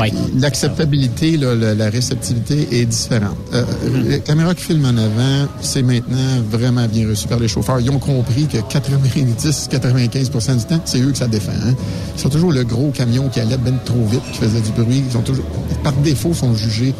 [0.00, 0.12] Ouais.
[0.38, 3.36] L'acceptabilité, la, la réceptivité est différente.
[3.52, 3.64] Euh,
[4.08, 7.80] La caméra qui filme en avant, c'est maintenant vraiment bien reçu par les chauffeurs.
[7.80, 11.52] Ils ont compris que 90-95% du temps, c'est eux que ça défend.
[11.66, 11.74] Hein?
[12.16, 15.02] Ils sont toujours le gros camion qui allait ben trop vite, qui faisait du bruit.
[15.06, 15.44] Ils sont toujours,
[15.82, 16.94] par défaut, sont jugés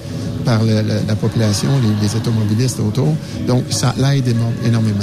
[0.44, 3.14] par la, la population, les, les automobilistes autour.
[3.46, 4.98] Donc, ça l'aide éno- énormément.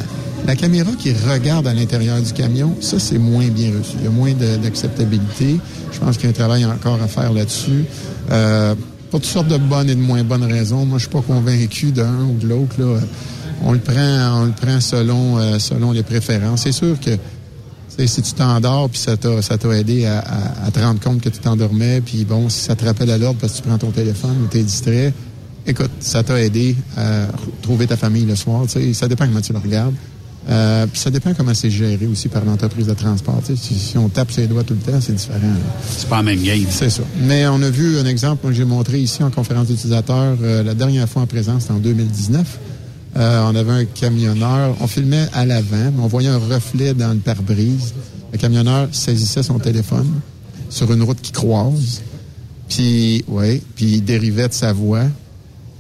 [0.50, 3.92] La caméra qui regarde à l'intérieur du camion, ça, c'est moins bien reçu.
[4.00, 5.60] Il y a moins d'acceptabilité.
[5.92, 7.86] Je pense qu'il y a un travail encore à faire là-dessus.
[8.32, 8.74] Euh,
[9.12, 10.88] pour toutes sortes de bonnes et de moins bonnes raisons.
[10.88, 12.78] Moi, je suis pas convaincu d'un ou de l'autre.
[13.64, 16.64] On le prend, on le prend selon, euh, selon les préférences.
[16.64, 17.12] C'est sûr que
[18.08, 20.24] si tu t'endors, puis ça t'a, ça t'a aidé à,
[20.66, 23.38] à- te rendre compte que tu t'endormais, puis bon, si ça te rappelle à l'ordre
[23.40, 25.14] parce que tu prends ton téléphone ou tu es distrait,
[25.68, 27.28] écoute, ça t'a aidé à
[27.62, 28.64] retrouver ta famille le soir.
[28.94, 29.94] Ça dépend comment tu le regardes.
[30.48, 33.42] Euh, puis ça dépend comment c'est géré aussi par l'entreprise de transport.
[33.44, 35.40] Si, si on tape ses doigts tout le temps, c'est différent.
[35.82, 36.66] C'est pas la même game.
[36.70, 37.04] C'est ça.
[37.22, 40.74] Mais on a vu un exemple que j'ai montré ici en conférence d'utilisateurs euh, la
[40.74, 42.60] dernière fois en présence, c'était en 2019.
[43.18, 47.12] Euh, on avait un camionneur, on filmait à l'avant, mais on voyait un reflet dans
[47.12, 47.94] le pare-brise.
[48.32, 50.22] Le camionneur saisissait son téléphone
[50.70, 52.02] sur une route qui croise,
[52.70, 55.06] puis ouais, puis il dérivait de sa voie.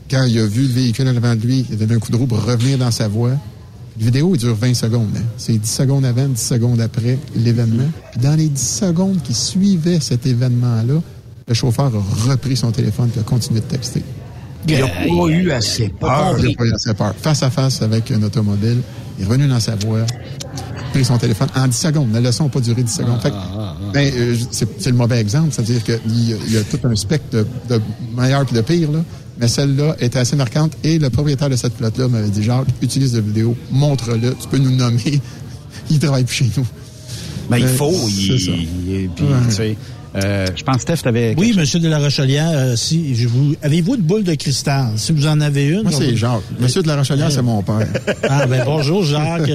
[0.10, 2.12] Quand il a vu le véhicule en avant de lui, il a donné un coup
[2.12, 3.34] de roue pour revenir dans sa voie.
[4.00, 5.10] La vidéo, dure 20 secondes.
[5.18, 5.22] hein.
[5.38, 7.90] C'est 10 secondes avant, 10 secondes après l'événement.
[8.12, 11.02] Puis dans les 10 secondes qui suivaient cet événement-là,
[11.48, 14.04] le chauffeur a repris son téléphone et a continué de texter.
[14.68, 16.36] Il n'a pas eu assez peur.
[16.40, 17.14] Il n'a pas eu assez peur.
[17.22, 18.78] Face à face avec un automobile,
[19.18, 20.06] il est revenu dans sa voie,
[20.94, 22.14] pris son téléphone en 10 secondes.
[22.14, 23.20] La leçon n'a pas duré 10 secondes.
[23.22, 23.36] Fait que,
[23.94, 25.50] ben, euh, c'est le mauvais exemple.
[25.52, 27.82] C'est-à-dire qu'il y, a- il y a tout un spectre de, de
[28.16, 29.00] meilleur et de pire, là.
[29.40, 33.16] Mais celle-là était assez marquante et le propriétaire de cette flotte-là m'avait dit, Jacques, utilise
[33.16, 35.22] la vidéo, montre-le, tu peux nous nommer.
[35.90, 36.66] il travaille plus chez nous.
[37.50, 37.92] Ben, il Euh, faut.
[37.92, 38.52] c'est Il, ça.
[38.52, 39.32] il- puis, Ouais.
[39.48, 39.78] tu sais,
[40.16, 41.36] euh, je pense, Steph, t'avais.
[41.38, 44.92] Oui, Monsieur de la Rochelière, euh, si je vous avez-vous une boule de cristal?
[44.96, 45.84] Si vous en avez une.
[45.84, 46.42] Moi, c'est Jacques.
[46.60, 47.88] Monsieur de la Rochelière, c'est mon père.
[48.30, 49.52] Ah ben bonjour Jacques.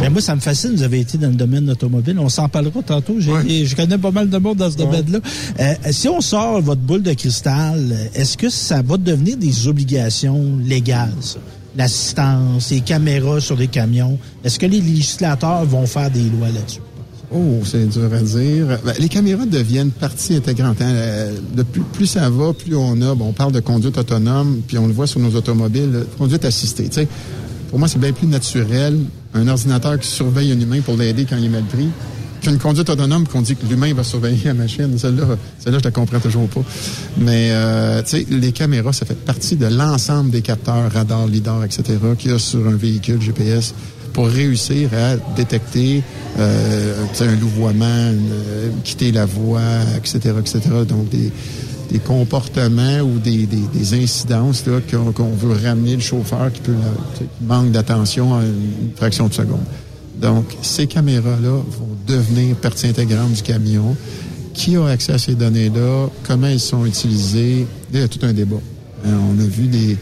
[0.00, 2.82] Mais moi ça me fascine, vous avez été dans le domaine automobile, on s'en parlera
[2.82, 3.16] tantôt.
[3.18, 5.18] J'ai- Je connais pas mal de monde dans ce domaine-là.
[5.60, 10.58] Euh, si on sort votre boule de cristal, est-ce que ça va devenir des obligations
[10.64, 11.38] légales ça?
[11.76, 14.16] L'assistance, les caméras sur les camions.
[14.44, 16.80] Est-ce que les législateurs vont faire des lois là-dessus?
[17.32, 18.78] Oh, c'est dur à dire.
[18.84, 20.80] Ben, les caméras deviennent partie intégrante.
[20.80, 20.86] hein.
[20.88, 21.32] Euh,
[21.72, 23.14] plus, plus ça va, plus on a.
[23.14, 26.88] Bon, on parle de conduite autonome, puis on le voit sur nos automobiles, conduite assistée.
[26.88, 27.08] Tu sais,
[27.70, 28.98] pour moi, c'est bien plus naturel
[29.32, 31.88] un ordinateur qui surveille un humain pour l'aider quand il est mal pris
[32.40, 34.98] qu'une conduite autonome qu'on dit que l'humain va surveiller la machine.
[34.98, 35.24] Celle-là,
[35.58, 36.60] celle-là, je la comprends toujours pas.
[37.16, 41.64] Mais euh, tu sais, les caméras, ça fait partie de l'ensemble des capteurs, radar, lidar,
[41.64, 41.82] etc.,
[42.18, 43.74] qu'il y a sur un véhicule GPS
[44.14, 46.02] pour réussir à détecter
[46.38, 49.60] euh, un louvoiement, euh, quitter la voie,
[49.98, 50.60] etc., etc.
[50.88, 51.30] Donc, des,
[51.90, 56.74] des comportements ou des, des, des incidences qu'on, qu'on veut ramener le chauffeur qui peut
[57.42, 59.64] manque d'attention à une fraction de seconde.
[60.20, 63.96] Donc, ces caméras-là vont devenir partie intégrante du camion.
[64.54, 66.08] Qui a accès à ces données-là?
[66.26, 67.66] Comment elles sont utilisées?
[67.92, 68.60] Il y a tout un débat.
[69.04, 69.96] Euh, on a vu les,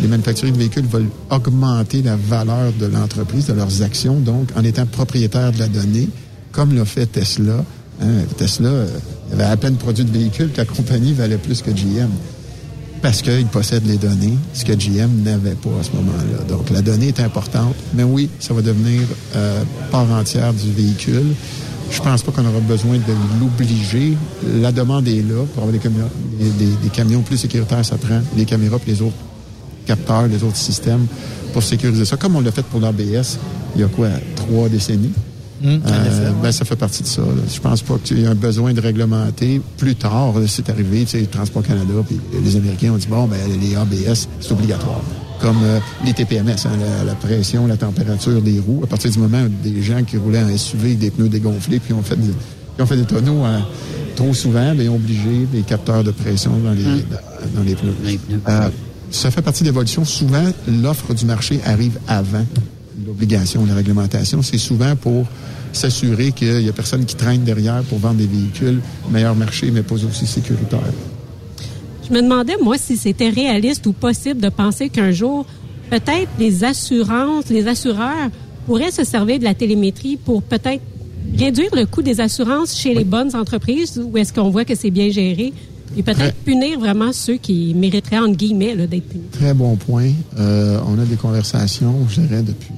[0.00, 4.64] les manufacturiers de véhicules veulent augmenter la valeur de l'entreprise, de leurs actions, donc en
[4.64, 6.08] étant propriétaire de la donnée,
[6.52, 7.64] comme l'a fait Tesla.
[8.02, 8.88] Hein, Tesla euh,
[9.32, 12.10] avait à peine produit de véhicules que la compagnie valait plus que GM
[13.02, 16.44] parce qu'ils possèdent les données, ce que GM n'avait pas à ce moment-là.
[16.48, 19.02] Donc, la donnée est importante, mais oui, ça va devenir
[19.36, 21.34] euh, part entière du véhicule.
[21.90, 24.16] Je pense pas qu'on aura besoin de l'obliger.
[24.58, 26.08] La demande est là pour avoir des camions,
[26.40, 29.12] des camions plus sécuritaires, ça prend les caméras et les autres
[29.84, 31.06] capteurs, les autres systèmes
[31.52, 33.38] pour sécuriser ça, comme on l'a fait pour l'ABS
[33.76, 35.12] il y a quoi, trois décennies?
[35.64, 37.22] En Euh, ben, ça fait partie de ça.
[37.22, 37.28] là.
[37.52, 39.60] Je pense pas qu'il y ait un besoin de réglementer.
[39.78, 43.38] Plus tard, c'est arrivé, tu sais, Transport Canada, puis les Américains ont dit, bon, ben,
[43.60, 45.00] les ABS, c'est obligatoire.
[45.40, 48.82] Comme euh, les TPMS, hein, la, la pression, la température des roues.
[48.84, 51.94] À partir du moment où des gens qui roulaient en SUV des pneus dégonflés, puis
[51.94, 52.32] ont fait, des-
[52.76, 53.60] qui ont fait des tonneaux hein,
[54.16, 57.74] trop souvent, ben, ils ont obligé des capteurs de pression dans les, dans, dans les
[57.74, 57.94] pneus.
[58.48, 58.68] Euh,
[59.14, 60.04] ça fait partie de l'évolution.
[60.04, 62.44] Souvent, l'offre du marché arrive avant
[63.06, 65.26] l'obligation, la réglementation, c'est souvent pour
[65.72, 69.82] s'assurer qu'il n'y a personne qui traîne derrière pour vendre des véhicules meilleur marché, mais
[69.82, 70.80] pas aussi sécuritaires.
[72.08, 75.46] Je me demandais, moi, si c'était réaliste ou possible de penser qu'un jour,
[75.90, 78.30] peut-être les assurances, les assureurs
[78.66, 80.82] pourraient se servir de la télémétrie pour peut-être
[81.38, 84.90] réduire le coût des assurances chez les bonnes entreprises où est-ce qu'on voit que c'est
[84.90, 85.52] bien géré?
[85.96, 89.24] Et peut-être punir vraiment ceux qui mériteraient, entre guillemets, d'être punis.
[89.32, 90.10] Très bon point.
[90.38, 92.72] Euh, on a des conversations, je dirais, depuis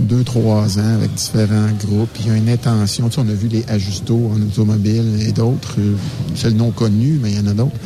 [0.00, 2.10] deux, trois ans avec différents groupes.
[2.20, 3.08] Il y a une intention.
[3.08, 5.76] Tu sais, on a vu les ajustos en automobile et d'autres.
[5.78, 5.94] Euh,
[6.34, 7.76] c'est le nom connu, mais il y en a d'autres.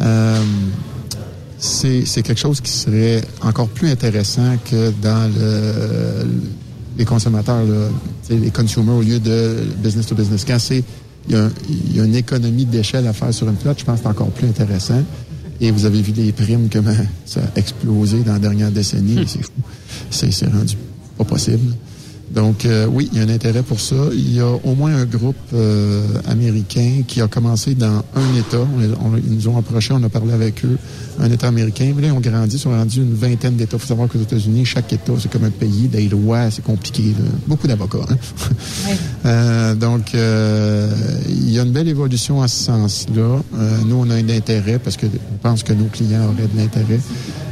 [0.00, 0.38] Euh,
[1.58, 6.26] c'est quelque chose qui serait encore plus intéressant que dans le,
[6.96, 7.88] les consommateurs, là,
[8.30, 10.44] les consumers au lieu de business to business.
[10.46, 10.82] Quand c'est
[11.30, 14.08] il y, a, une économie d'échelle à faire sur une flotte, je pense que c'est
[14.08, 15.02] encore plus intéressant.
[15.60, 16.94] Et vous avez vu les primes, comment
[17.26, 19.24] ça a explosé dans la dernière décennie.
[19.26, 19.50] C'est fou.
[20.10, 20.76] C'est rendu
[21.18, 21.74] pas possible.
[22.30, 23.96] Donc, euh, oui, il y a un intérêt pour ça.
[24.12, 28.64] Il y a au moins un groupe euh, américain qui a commencé dans un État.
[28.78, 30.78] ils nous ont approchés, on a parlé avec eux,
[31.18, 31.92] un État américain.
[31.96, 33.76] Mais là, ils ont grandi, ils sont rendus une vingtaine d'États.
[33.76, 37.14] Il faut savoir qu'aux États-Unis, chaque État, c'est comme un pays, des lois, c'est compliqué.
[37.46, 37.98] Beaucoup d'avocats.
[38.08, 38.16] Hein?
[39.26, 43.42] Euh, donc, il y a une belle évolution en ce sens-là.
[43.86, 47.00] nous, on a un intérêt parce que on pense que nos clients auraient de l'intérêt.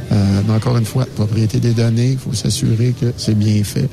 [0.09, 3.89] mais encore une fois, propriété des données, il faut s'assurer que c'est bien fait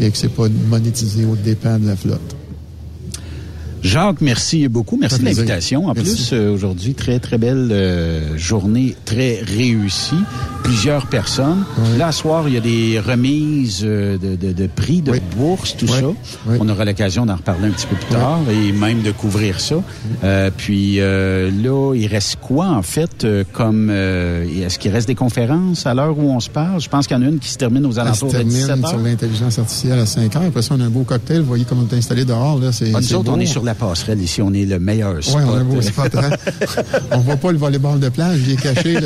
[0.00, 2.37] et que c'est pas monétisé au dépens de la flotte.
[3.82, 4.96] Jacques, merci beaucoup.
[4.96, 5.86] Merci de l'invitation.
[5.86, 10.16] En plus, euh, aujourd'hui, très, très belle euh, journée, très réussie.
[10.62, 11.64] Plusieurs personnes.
[11.96, 15.76] Là, ce soir, il y a des remises euh, de, de, de, prix, de bourse,
[15.76, 16.02] tout ça.
[16.46, 19.76] On aura l'occasion d'en reparler un petit peu plus tard et même de couvrir ça.
[20.56, 23.90] puis là, il reste quoi, en fait, comme...
[23.90, 26.80] Est-ce qu'il reste des conférences à l'heure où on se parle?
[26.80, 28.88] Je pense qu'il y en a une qui se termine aux alentours de 17 heures.
[28.88, 30.42] sur l'intelligence artificielle à 5 heures.
[30.42, 31.40] Après ça, on a un beau cocktail.
[31.40, 32.58] Vous voyez comment on est installé dehors.
[32.58, 34.40] Là, c'est, ah, nous autres, on est sur la passerelle ici.
[34.40, 35.36] On est le meilleur spot.
[35.36, 36.14] Oui, on a un beau spot.
[36.14, 36.30] Hein?
[37.12, 38.98] on voit pas le volleyball de plage, il est caché.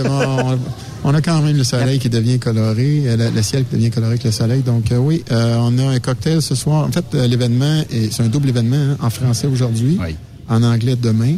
[1.04, 4.12] on, a quand même le soleil qui devient coloré, euh, le, ciel qui devient coloré
[4.12, 4.62] avec le soleil.
[4.62, 6.86] Donc euh, oui, euh, on a un cocktail ce soir.
[6.86, 9.98] En fait, l'événement, c'est un double événement hein, en français aujourd'hui,
[10.48, 11.36] en anglais demain.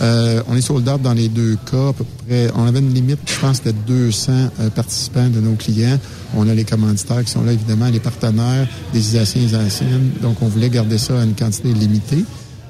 [0.00, 1.90] on est sold out dans les deux cas.
[1.90, 4.32] À peu près, on avait une limite, je pense, de 200
[4.74, 5.98] participants de nos clients.
[6.36, 10.10] On a les commanditaires qui sont là, évidemment, les partenaires, des Isaciens et Anciennes.
[10.20, 12.24] Donc, on voulait garder ça à une quantité limitée.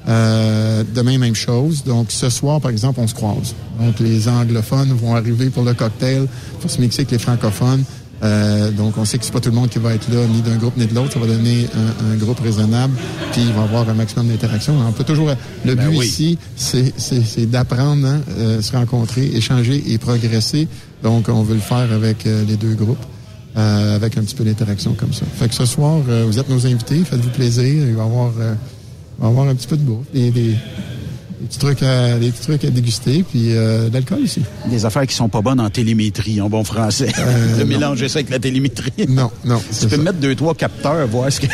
[0.07, 1.83] Euh, demain, même chose.
[1.83, 3.55] Donc, ce soir, par exemple, on se croise.
[3.79, 6.27] Donc, les anglophones vont arriver pour le cocktail
[6.61, 7.83] pour se mixer avec les francophones.
[8.23, 10.41] Euh, donc, on sait que c'est pas tout le monde qui va être là, ni
[10.41, 11.13] d'un groupe ni de l'autre.
[11.13, 11.67] Ça va donner
[12.11, 12.93] un, groupe raisonnable,
[13.31, 14.75] puis il va y avoir un maximum d'interaction.
[14.87, 15.29] On peut toujours.
[15.65, 20.67] Le ben but ici, c'est d'apprendre, hein, euh, se rencontrer, échanger et progresser.
[21.03, 23.03] Donc, on veut le faire avec euh, les deux groupes.
[23.57, 25.25] Euh, avec un petit peu d'interaction comme ça.
[25.37, 27.63] Fait que ce soir, vous êtes nos invités, faites-vous plaisir.
[27.87, 28.33] Il va y avoir
[29.19, 30.55] va avoir un petit peu de bouffe, des, des,
[31.47, 34.41] petits, trucs à, des petits trucs à déguster, puis euh, de l'alcool aussi.
[34.69, 37.11] Des affaires qui sont pas bonnes en télémétrie, en bon français.
[37.17, 38.91] Euh, de mélanger ça avec la télémétrie.
[39.07, 39.61] Non, non.
[39.79, 41.47] Tu peux mettre deux, trois capteurs, voir ce que.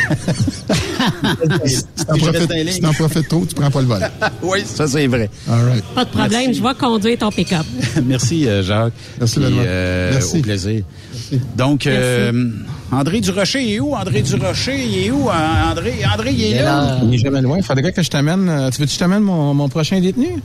[1.66, 4.10] si t'en profites, trop, tu prends pas le vol.
[4.42, 5.30] oui, ça c'est vrai.
[5.48, 5.84] All right.
[5.94, 7.66] Pas de problème, je vais conduire ton pick-up.
[8.04, 8.94] Merci, euh, Jacques.
[9.18, 10.38] Merci, euh, Merci.
[10.38, 10.84] Au plaisir.
[11.56, 12.50] Donc, euh,
[12.92, 13.94] André Durocher est où?
[13.94, 15.30] André Durocher, il est où?
[15.30, 16.98] André, André, il est là?
[17.02, 17.56] Il est jamais loin.
[17.56, 18.46] Il faudrait que je t'amène.
[18.50, 20.42] Euh, tu veux que je t'amène mon, mon prochain détenu?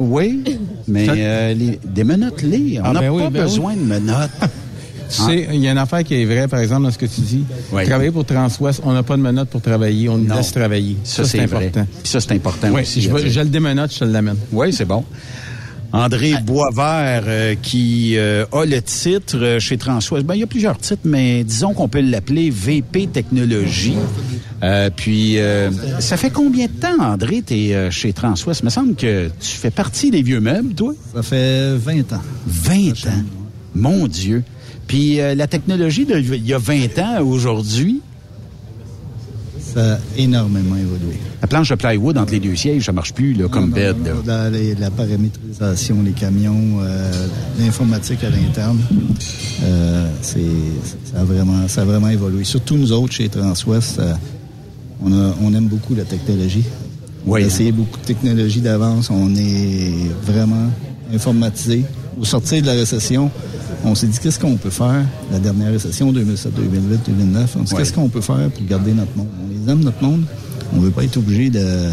[0.00, 0.42] Oui,
[0.88, 2.80] mais euh, les, des menottes les.
[2.80, 4.30] On ah, n'a ben pas ben besoin de menottes.
[5.06, 7.06] Tu sais, il y a une affaire qui est vraie, par exemple, dans ce que
[7.06, 7.44] tu dis.
[7.70, 10.96] Travailler pour Transwest, on n'a pas de menottes pour travailler, on nous laisse travailler.
[11.04, 11.86] Ça, c'est important.
[12.02, 13.02] ça, c'est important oui, aussi.
[13.02, 14.38] Je, je le démenote, je te l'amène.
[14.50, 15.04] Oui, c'est bon.
[15.94, 20.26] André Boisvert euh, qui euh, a le titre euh, chez Transwest.
[20.26, 23.94] Ben, il y a plusieurs titres, mais disons qu'on peut l'appeler VP Technologie.
[24.96, 25.38] puis,
[26.00, 28.62] ça fait combien de temps, André, tu es chez Transwest?
[28.62, 30.94] Il me semble que tu fais partie des vieux meubles, toi?
[31.14, 32.22] Ça fait 20 ans.
[32.46, 33.22] 20 ans?
[33.76, 34.42] Mon Dieu.
[34.88, 38.00] Puis la technologie il y a 20 ans aujourd'hui,
[39.74, 41.18] ça a énormément évolué.
[41.42, 43.96] La planche de plywood entre les deux sièges, ça marche plus là, comme bed.
[44.26, 47.26] La, paramétrisation, les camions, euh,
[47.58, 48.78] l'informatique à l'interne,
[49.64, 50.40] euh, c'est,
[51.12, 52.44] ça, a vraiment, ça a vraiment évolué.
[52.44, 54.14] Surtout nous autres chez Transwest, euh,
[55.04, 56.64] on, on aime beaucoup la technologie.
[57.26, 57.40] Oui.
[57.40, 59.10] On a essayé beaucoup de technologies d'avance.
[59.10, 60.70] On est vraiment
[61.12, 61.84] informatisé.
[62.20, 63.30] Au sortir de la récession,
[63.84, 67.74] on s'est dit qu'est-ce qu'on peut faire, la dernière récession 2007, 2008, 2009, on s'est
[67.74, 69.26] dit qu'est-ce qu'on peut faire pour garder notre monde?
[69.68, 70.24] Aime, notre monde.
[70.72, 71.90] On ne veut pas être obligé de,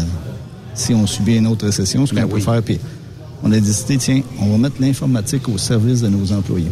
[0.74, 2.62] si on subit une autre récession, ce qu'on ben peut faire.
[2.62, 2.78] Puis
[3.42, 6.70] on a décidé, tiens, on va mettre l'informatique au service de nos employés.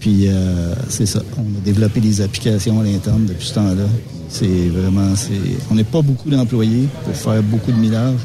[0.00, 1.22] Puis euh, c'est ça.
[1.38, 3.86] On a développé des applications à l'interne depuis ce temps-là.
[4.28, 5.32] C'est vraiment, c'est,
[5.70, 8.18] on n'est pas beaucoup d'employés pour faire beaucoup de millage,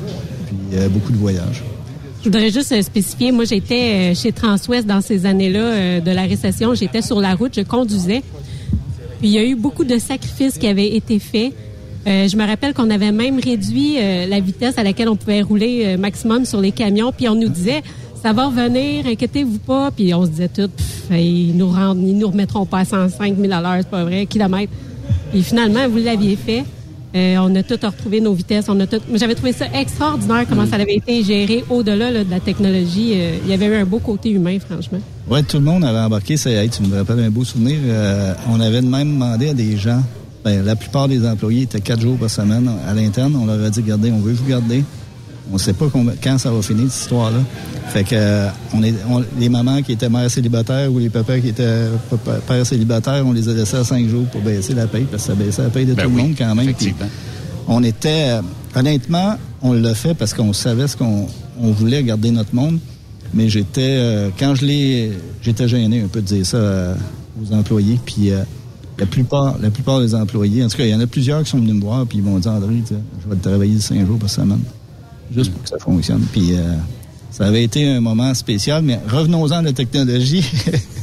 [0.48, 1.64] puis euh, beaucoup de voyages.
[2.22, 6.74] Je voudrais juste euh, spécifier, moi j'étais chez Transwest dans ces années-là de la récession.
[6.74, 8.24] J'étais sur la route, je conduisais.
[9.20, 11.54] Puis il y a eu beaucoup de sacrifices qui avaient été faits.
[12.08, 15.42] Euh, je me rappelle qu'on avait même réduit euh, la vitesse à laquelle on pouvait
[15.42, 17.12] rouler euh, maximum sur les camions.
[17.12, 17.82] Puis on nous disait,
[18.24, 19.92] ça va revenir, inquiétez-vous pas.
[19.92, 23.36] Puis on se disait tout, pff, ils nous rendent, ils nous remettront pas à 105
[23.38, 24.72] 000 à l'heure, c'est pas vrai, kilomètres.
[25.32, 26.64] Puis finalement, vous l'aviez fait.
[27.16, 28.66] Euh, on a tout retrouvé nos vitesses.
[28.68, 29.00] On a tout.
[29.14, 33.14] J'avais trouvé ça extraordinaire comment ça avait été géré au-delà là, de la technologie.
[33.16, 35.00] Euh, il y avait eu un beau côté humain, franchement.
[35.30, 36.38] Ouais, tout le monde avait embarqué.
[36.38, 37.78] Ça, hey, tu me rappelles un beau souvenir.
[37.86, 40.02] Euh, on avait même demandé à des gens.
[40.44, 43.36] Ben, la plupart des employés étaient quatre jours par semaine à l'interne.
[43.36, 44.84] On leur a dit, regardez, on veut vous garder.
[45.50, 45.86] On ne sait pas
[46.24, 47.40] quand ça va finir, cette histoire-là.
[47.90, 51.40] Fait que euh, on est, on- les mamans qui étaient mères célibataires ou les papas
[51.40, 51.86] qui étaient
[52.48, 55.30] pères célibataires, on les a laissés à cinq jours pour baisser la paye, parce que
[55.30, 56.74] ça baissait la paye de Ben tout oui, le monde quand même.
[57.68, 58.42] On était, euh,
[58.76, 61.28] honnêtement, on l'a fait parce qu'on savait ce qu'on
[61.60, 62.80] on voulait garder notre monde.
[63.34, 66.96] Mais j'étais, euh, quand je l'ai, j'étais gêné un peu de dire ça euh,
[67.42, 68.00] aux employés.
[68.06, 68.40] Puis euh,
[69.00, 71.50] la plupart, la plupart des employés, en tout cas, il y en a plusieurs qui
[71.50, 74.18] sont venus me voir puis ils m'ont dit André, je vais te travailler cinq jours
[74.18, 74.60] par semaine,
[75.36, 76.22] juste pour que ça fonctionne.
[76.32, 76.74] Puis euh,
[77.32, 78.82] ça avait été un moment spécial.
[78.84, 80.46] Mais revenons-en à la technologie.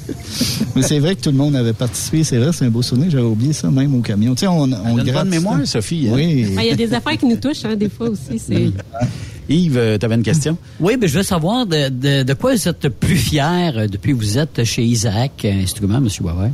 [0.76, 2.24] mais c'est vrai que tout le monde avait participé.
[2.24, 3.10] C'est vrai, c'est un beau souvenir.
[3.10, 4.34] J'avais oublié ça même au camion.
[4.34, 5.66] Tu sais, on, on une bonne gratte mémoire, ça.
[5.66, 6.08] Sophie.
[6.08, 6.14] hein?
[6.14, 6.46] Oui.
[6.56, 8.38] Ah, Il y a des affaires qui nous touchent, hein, des fois aussi.
[8.38, 8.70] C'est...
[9.48, 10.56] Yves, tu avais une question?
[10.80, 13.86] Oui, ben, je veux savoir de, de, de quoi vous êtes le plus fier euh,
[13.86, 16.08] depuis que vous êtes chez Isaac euh, Instruments, M.
[16.20, 16.50] Boisvert?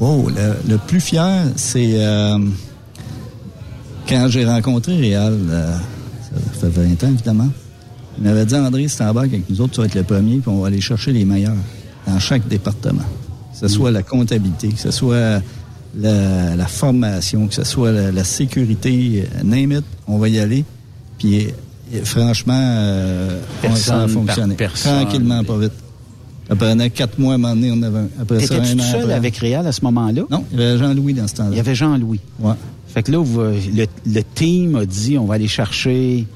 [0.00, 2.36] Oh, le, le plus fier, c'est euh,
[4.08, 5.76] quand j'ai rencontré Réal, euh,
[6.60, 7.48] ça fait 20 ans évidemment.
[8.18, 10.48] Il m'avait dit, André, si t'embarques avec nous autres, tu vas être le premier, puis
[10.48, 11.52] on va aller chercher les meilleurs
[12.06, 13.02] dans chaque département.
[13.52, 15.42] Que ce soit la comptabilité, que ce soit
[15.98, 20.38] la, la formation, que ce soit la, la sécurité, euh, name it, on va y
[20.38, 20.64] aller.
[21.18, 21.46] Puis
[21.94, 24.54] euh, franchement, euh, on- ça a fonctionné.
[24.54, 24.92] personne.
[25.04, 25.72] Tranquillement, pas vite.
[26.48, 28.08] Ça prenait quatre mois à un moment donné, on avait un.
[28.22, 29.12] Après ça, T'étais-tu un tout an seul après.
[29.14, 30.22] avec Réal à ce moment-là?
[30.30, 31.50] Non, il y avait Jean-Louis dans ce temps-là.
[31.52, 32.20] Il y avait Jean-Louis.
[32.38, 32.54] Ouais.
[32.96, 36.26] Fait que là, vous- le, le team a dit on va aller chercher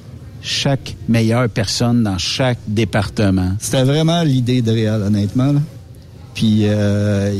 [0.43, 3.53] chaque meilleure personne dans chaque département.
[3.59, 5.53] C'était vraiment l'idée de Réal, honnêtement.
[5.53, 5.61] là.
[6.35, 7.33] Puis, euh,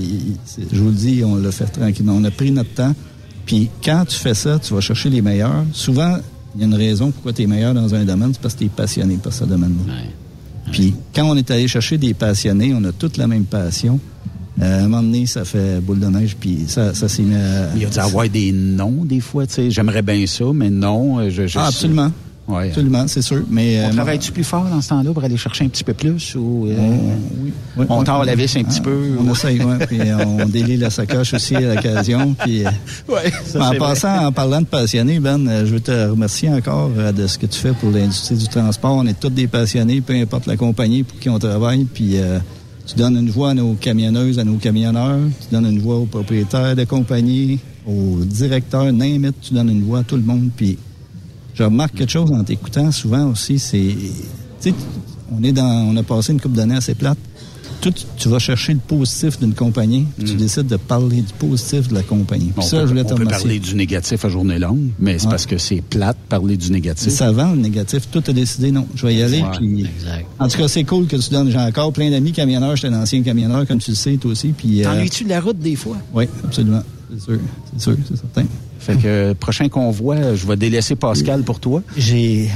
[0.73, 2.15] je vous le dis, on l'a fait tranquillement.
[2.17, 2.95] On a pris notre temps.
[3.45, 5.65] Puis, quand tu fais ça, tu vas chercher les meilleurs.
[5.75, 6.17] Souvent,
[6.55, 8.61] il y a une raison pourquoi tu es meilleur dans un domaine, c'est parce que
[8.61, 9.93] tu es passionné par ce domaine-là.
[10.73, 14.01] Puis, quand on est allé chercher des passionnés, on a toute la même passion.
[14.63, 17.35] Euh, à un moment donné, ça fait boule de neige, puis ça, ça s'est mis
[17.35, 19.71] à- Il a dû avoir des noms des fois, tu sais.
[19.71, 21.19] J'aimerais bien ça, mais non.
[21.19, 22.11] euh, Je, je Ah, absolument.
[22.49, 22.67] Ouais.
[22.69, 23.43] Absolument, c'est sûr.
[23.49, 25.95] Mais, On euh, travaille-tu plus fort dans ce temps-là pour aller chercher un petit peu
[25.95, 26.75] plus ou euh,
[27.45, 28.05] oui, oui, on oui.
[28.05, 29.17] tord la vis un petit Ah, peu?
[29.21, 29.87] On ou- essaye, oui.
[29.87, 32.35] Puis on délie la sacoche aussi à l'occasion.
[32.35, 32.65] Puis,
[33.09, 37.27] Ouais, ça, en passant, en parlant de passionnés, Ben, je veux te remercier encore de
[37.29, 38.97] ce que tu fais pour l'industrie du transport.
[38.97, 41.85] On est tous des passionnés, peu importe la compagnie pour qui on travaille.
[41.85, 42.41] Puis euh,
[42.87, 45.21] tu donnes une voix à nos camionneuses, à nos camionneurs.
[45.41, 50.01] Tu donnes une voix aux propriétaires de compagnies, aux directeurs, it, Tu donnes une voix
[50.01, 50.51] à tout le monde.
[50.57, 50.79] Puis
[51.55, 53.95] je remarque quelque chose en t'écoutant souvent aussi, c'est,
[54.61, 54.75] tu sais,
[55.31, 57.19] on est dans, on a passé une couple d'années assez plate.
[57.81, 61.89] Tout, tu vas chercher le positif d'une compagnie, puis tu décides de parler du positif
[61.89, 62.47] de la compagnie.
[62.47, 63.43] Puis On ça, peut, je voulais on te peut remercier.
[63.45, 65.31] parler du négatif à journée longue, mais c'est Ouais.
[65.31, 67.11] parce que c'est plate parler du négatif.
[67.13, 68.09] Ça vend le négatif.
[68.11, 69.41] Tout a décidé, non, je vais y aller.
[69.41, 69.87] Ouais, puis-
[70.39, 71.51] En tout cas, c'est cool que tu donnes.
[71.51, 72.77] J'ai encore plein d'amis camionneurs.
[72.77, 74.49] J'étais un ancien camionneur, comme tu le sais, toi aussi.
[74.49, 75.97] Puis, euh, T'ennuies-tu de la route des fois?
[76.13, 76.83] Oui, absolument.
[77.13, 77.39] C'est sûr.
[77.77, 78.45] C'est sûr, c'est certain.
[78.79, 81.83] Fait que euh, prochain convoi, je vais délaisser Pascal pour toi.
[81.97, 82.49] J'ai.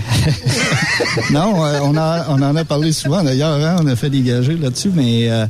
[1.33, 3.63] non, euh, on, a, on en a parlé souvent d'ailleurs.
[3.63, 5.47] hein, on a fait des gagés là-dessus, mais euh,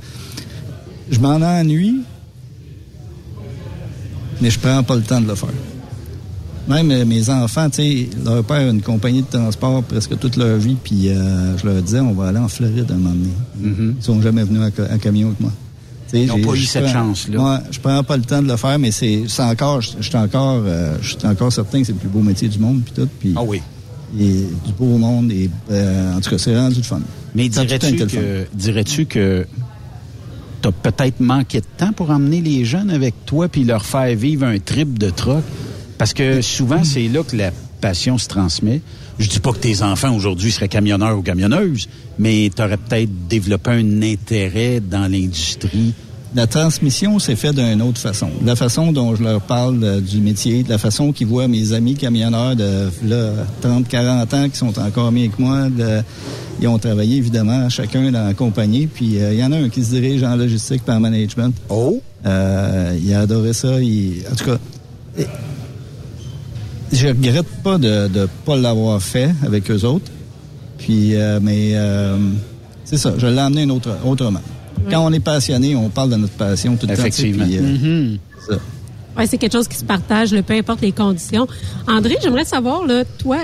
[1.10, 2.00] je m'en ennuie,
[4.40, 5.48] mais je prends pas le temps de le faire.
[6.66, 10.56] Même mes enfants, tu sais, leur père a une compagnie de transport presque toute leur
[10.56, 13.28] vie, puis euh, je leur disais, on va aller en Floride un moment donné.
[13.98, 15.52] Ils sont jamais venus en, ca- en camion avec moi.
[16.22, 17.40] Ils n'ont pas eu je cette prends- chance-là.
[17.42, 20.62] Ouais, je prends pas le temps de le faire, mais c'est encore, je suis encore,
[20.64, 23.08] euh, je suis encore certain que c'est le plus beau métier du monde, puis tout.
[23.36, 23.60] Ah oui.
[24.18, 25.32] et du beau monde.
[25.32, 27.00] Et, euh, en tout cas, c'est rendu du fun.
[27.34, 29.44] Mais le dirais-tu le que, dirais-tu que
[30.62, 34.46] t'as peut-être manqué de temps pour emmener les jeunes avec toi puis leur faire vivre
[34.46, 35.42] un trip de troc?
[35.98, 37.50] Parce que souvent, c'est là que la
[37.80, 38.80] passion se transmet.
[39.18, 41.88] Je dis pas que tes enfants aujourd'hui seraient camionneurs ou camionneuses,
[42.18, 45.94] mais tu aurais peut-être développé un intérêt dans l'industrie
[46.34, 48.28] la transmission s'est faite d'une autre façon.
[48.44, 51.72] La façon dont je leur parle euh, du métier, de la façon qu'ils voient mes
[51.72, 55.68] amis camionneurs de là, 30, 40 ans qui sont encore mieux que moi.
[55.68, 56.02] De,
[56.60, 58.86] ils ont travaillé évidemment chacun dans la compagnie.
[58.86, 61.54] Puis euh, il y en a un qui se dirige en logistique par management.
[61.68, 62.00] Oh!
[62.26, 63.80] Euh, il a adoré ça.
[63.80, 64.58] Il, en tout cas,
[66.92, 70.10] je regrette pas de ne pas l'avoir fait avec eux autres.
[70.78, 72.16] Puis, euh, mais euh,
[72.84, 74.40] c'est ça, je l'ai amené une autre, autrement.
[74.90, 77.44] Quand on est passionné, on parle de notre passion tout le Effectivement.
[77.44, 77.50] temps.
[77.50, 77.62] puis, euh,
[78.12, 78.18] Mhm.
[78.40, 78.58] c'est ça.
[79.16, 81.46] Ouais, c'est quelque chose qui se partage, là, peu importe les conditions.
[81.88, 83.38] André, j'aimerais savoir, là, toi,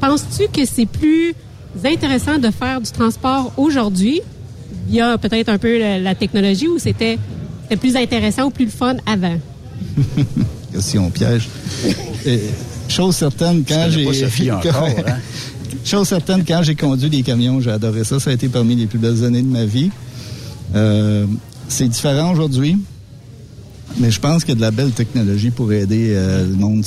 [0.00, 1.32] penses-tu que c'est plus
[1.84, 4.20] intéressant de faire du transport aujourd'hui?
[4.88, 7.18] Via peut-être un peu la, la technologie ou c'était
[7.80, 9.38] plus intéressant ou plus le fun avant?
[10.72, 11.48] Question piège.
[12.92, 14.04] Chose certaine, quand j'ai.
[15.06, 15.18] hein?
[15.84, 18.20] Chose certaine, quand j'ai conduit des camions, j'ai adoré ça.
[18.20, 19.90] Ça a été parmi les plus belles années de ma vie.
[20.74, 21.26] Euh,
[21.68, 22.76] c'est différent aujourd'hui.
[23.98, 26.82] Mais je pense qu'il y a de la belle technologie pour aider euh, le monde.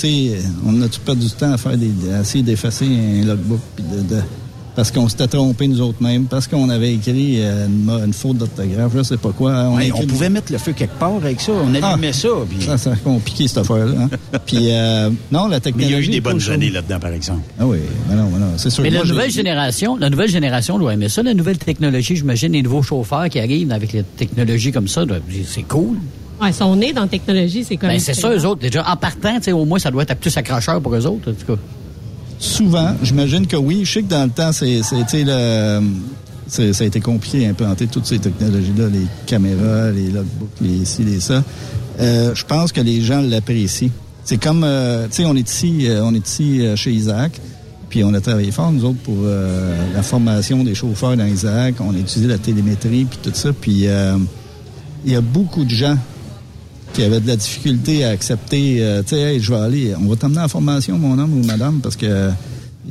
[0.65, 3.85] On a tout perdu du temps à faire des, à essayer d'effacer un logbook puis
[3.85, 4.21] de, de-
[4.75, 8.91] parce qu'on s'était trompé nous autres mêmes, parce qu'on avait écrit euh, une, faute d'orthographe,
[8.95, 9.69] je sais pas quoi.
[9.69, 11.53] Ouais, on pouvait mettre le feu quelque part avec ça.
[11.53, 12.29] On allumait ça.
[12.49, 12.65] Puis...
[12.65, 13.93] Ça, c'est compliqué, cette affaire-là.
[14.01, 14.09] hein.
[14.45, 15.91] Puis, euh, non, la Mais il technologie...
[15.91, 17.41] y a eu des bonnes années là-dedans, par exemple.
[17.59, 17.77] Ah oui,
[18.09, 18.83] mais non, mais non, c'est sûr.
[18.83, 22.51] Mais Moi, la nouvelle génération, la nouvelle génération doit aimer ça, la nouvelle technologie, j'imagine
[22.51, 25.03] les nouveaux chauffeurs qui arrivent avec les technologies comme ça,
[25.47, 25.97] c'est cool.
[26.41, 27.89] Ouais, si on est dans la technologie, c'est comme.
[27.89, 30.81] Ben, c'est ça, eux autres, déjà, en partant, au moins, ça doit être plus accrocheur
[30.81, 31.61] pour eux autres, en tout cas.
[32.39, 33.81] Souvent, j'imagine que oui.
[33.85, 34.81] Je sais que dans le temps, c'est,
[35.23, 35.81] le,
[36.47, 41.19] ça a été compliqué d'implanter toutes ces technologies-là, les caméras, les logbooks, les ci, les
[41.19, 41.43] ça.
[41.99, 43.89] Euh, je pense que les gens l'apprécient.
[44.23, 47.39] C'est comme, euh, tu sais, on est ici, euh, on est ici euh, chez Isaac,
[47.89, 51.75] puis on a travaillé fort, nous autres, pour euh, la formation des chauffeurs dans Isaac.
[51.79, 53.53] On a utilisé la télémétrie, puis tout ça.
[53.53, 54.17] Puis euh,
[55.05, 55.95] il y a beaucoup de gens
[56.95, 60.07] qui avaient de la difficulté à accepter, euh, tu sais, Hey, je vais aller, on
[60.07, 62.29] va t'emmener en formation, mon homme ou madame, parce que euh,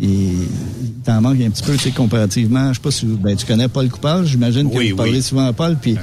[0.01, 0.09] il,
[0.43, 2.69] il t'en manque un petit peu, tu sais, comparativement.
[2.69, 5.23] Je sais pas si ben, tu connais Paul Coupal, j'imagine que Oui, vous parlez oui.
[5.23, 5.97] souvent à Paul, puis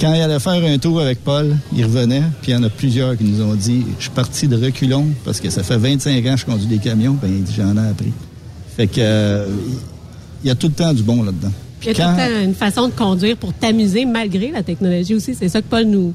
[0.00, 2.68] quand il allait faire un tour avec Paul, il revenait, puis il y en a
[2.70, 6.26] plusieurs qui nous ont dit, je suis parti de reculons, parce que ça fait 25
[6.26, 8.12] ans que je conduis des camions, ben il dit, j'en ai appris.
[8.76, 9.46] Fait que, euh,
[10.42, 11.52] il y a tout le temps du bon là-dedans.
[11.82, 14.62] Il y a Puis tout le temps une façon de conduire pour t'amuser malgré la
[14.62, 15.34] technologie aussi.
[15.34, 16.12] C'est ça que Paul nous,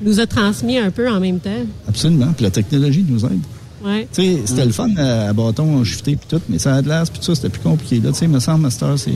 [0.00, 1.50] nous a transmis un peu en même temps.
[1.88, 3.40] Absolument, puis la technologie nous aide.
[3.84, 4.08] Ouais.
[4.14, 6.88] Tu sais, c'était le fun euh, à bâton shifté puis tout, mais ça a de
[6.88, 8.00] l'air puis tout ça, c'était plus compliqué.
[8.00, 9.10] Là, tu sais, me semble, Master, c'est...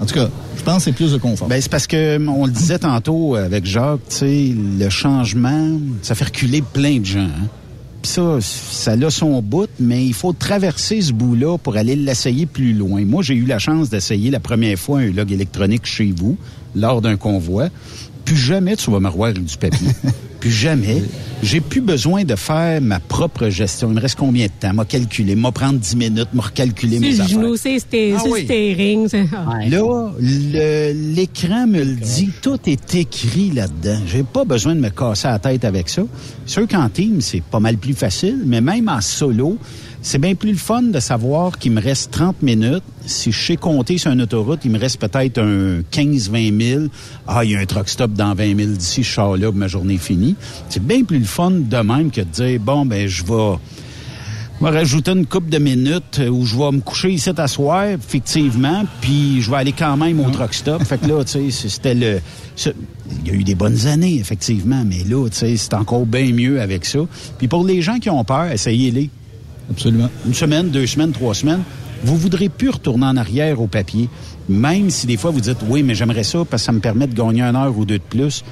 [0.00, 1.48] En tout cas, je pense que c'est plus de confort.
[1.48, 6.14] Ben, c'est parce que on le disait tantôt avec Jacques, tu sais, le changement, ça
[6.14, 7.20] fait reculer plein de gens.
[7.24, 7.48] hein.
[8.00, 12.46] Puis ça, ça a son bout, mais il faut traverser ce bout-là pour aller l'essayer
[12.46, 13.04] plus loin.
[13.04, 16.36] Moi, j'ai eu la chance d'essayer la première fois un log électronique chez vous,
[16.76, 17.70] lors d'un convoi.
[18.26, 19.88] Plus jamais tu vas me revoir avec du papier.
[20.40, 21.02] plus jamais.
[21.42, 23.88] J'ai plus besoin de faire ma propre gestion.
[23.90, 24.72] Il me reste combien de temps?
[24.74, 27.28] M'a calculé, m'a prendre 10 minutes, m'a recalculer mes le affaires.
[27.28, 27.76] genou, c'est
[28.14, 28.44] Ah sur le oui.
[28.44, 29.08] steering.
[29.08, 29.58] c'est- ah.
[29.68, 34.00] Là, le- l'écran me le dit, tout est écrit là-dedans.
[34.06, 36.02] J'ai pas besoin de me casser la tête avec ça.
[36.46, 39.58] C'est sûr qu'en team, c'est pas mal plus facile, mais même en solo,
[40.06, 42.84] c'est bien plus le fun de savoir qu'il me reste 30 minutes.
[43.06, 46.84] Si je sais compter sur une autoroute, il me reste peut-être un 15-20 000.
[47.26, 49.66] Ah, il y a un truck stop dans 20 000 d'ici, je sors là, ma
[49.66, 50.36] journée est finie.
[50.68, 53.56] C'est bien plus le fun de même que de dire, bon, ben, je vais...
[54.58, 57.84] Je vais rajouter une coupe de minutes où je vais me coucher ici à soir,
[57.86, 60.82] effectivement, puis je vais aller quand même au truck stop.
[60.84, 62.20] Fait que là, tu sais, c'était le...
[62.64, 66.32] Il y a eu des bonnes années, effectivement, mais là, tu sais, c'est encore bien
[66.32, 67.00] mieux avec ça.
[67.36, 69.10] Puis pour les gens qui ont peur, essayez-les.
[69.70, 70.08] Absolument.
[70.26, 71.62] Une semaine, deux semaines, trois semaines,
[72.04, 74.08] vous voudrez plus retourner en arrière au papier.
[74.48, 77.06] Même si des fois vous dites, oui, mais j'aimerais ça parce que ça me permet
[77.06, 78.44] de gagner une heure ou deux de plus.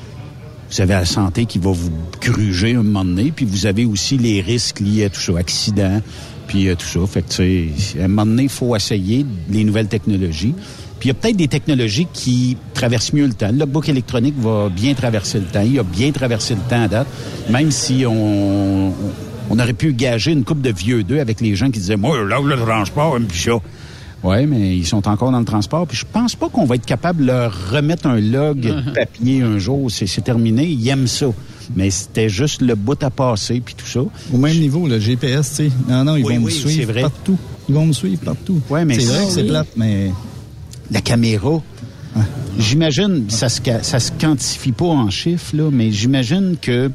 [0.71, 1.91] Vous avez la santé qui va vous
[2.21, 6.01] gruger un moment donné, puis vous avez aussi les risques liés à tout ça, accidents,
[6.49, 7.07] puis euh, tout ça.
[7.07, 10.55] Fait que, à un moment donné, il faut essayer les nouvelles technologies.
[10.99, 13.51] Puis il y a peut-être des technologies qui traversent mieux le temps.
[13.53, 15.63] Le logbook électronique va bien traverser le temps.
[15.63, 17.07] Il a bien traversé le temps à date,
[17.51, 18.93] même si on,
[19.51, 22.23] on aurait pu gager une coupe de vieux d'eux avec les gens qui disaient, moi,
[22.25, 23.59] là, le transport, un chat.
[24.23, 25.87] Oui, mais ils sont encore dans le transport.
[25.87, 29.59] Puis je pense pas qu'on va être capable de leur remettre un log papier un
[29.59, 29.91] jour.
[29.91, 30.65] C'est c'est terminé.
[30.67, 31.27] Ils aiment ça.
[31.77, 34.01] Mais c'était juste le bout à passer puis tout ça.
[34.01, 35.71] Au même niveau, le GPS, tu sais.
[35.89, 37.03] Non, non, ils Oui, vont me oui, suivre vrai.
[37.03, 37.37] partout.
[37.69, 38.61] Ils vont me suivre partout.
[38.71, 39.49] Ouais, mais c'est vrai ça, que c'est oui.
[39.49, 40.11] plate, mais...
[40.91, 41.63] La caméra,
[42.59, 46.91] j'imagine, ça se, ca- ça se quantifie pas en chiffres, là, mais j'imagine que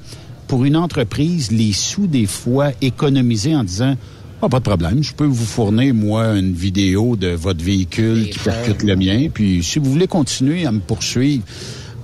[0.49, 3.95] pour une entreprise, les sous, des fois, économisés en disant
[4.41, 8.39] ah, pas de problème, je peux vous fournir, moi, une vidéo de votre véhicule qui
[8.39, 9.27] percute le mien.
[9.33, 11.43] Puis, si vous voulez continuer à me poursuivre,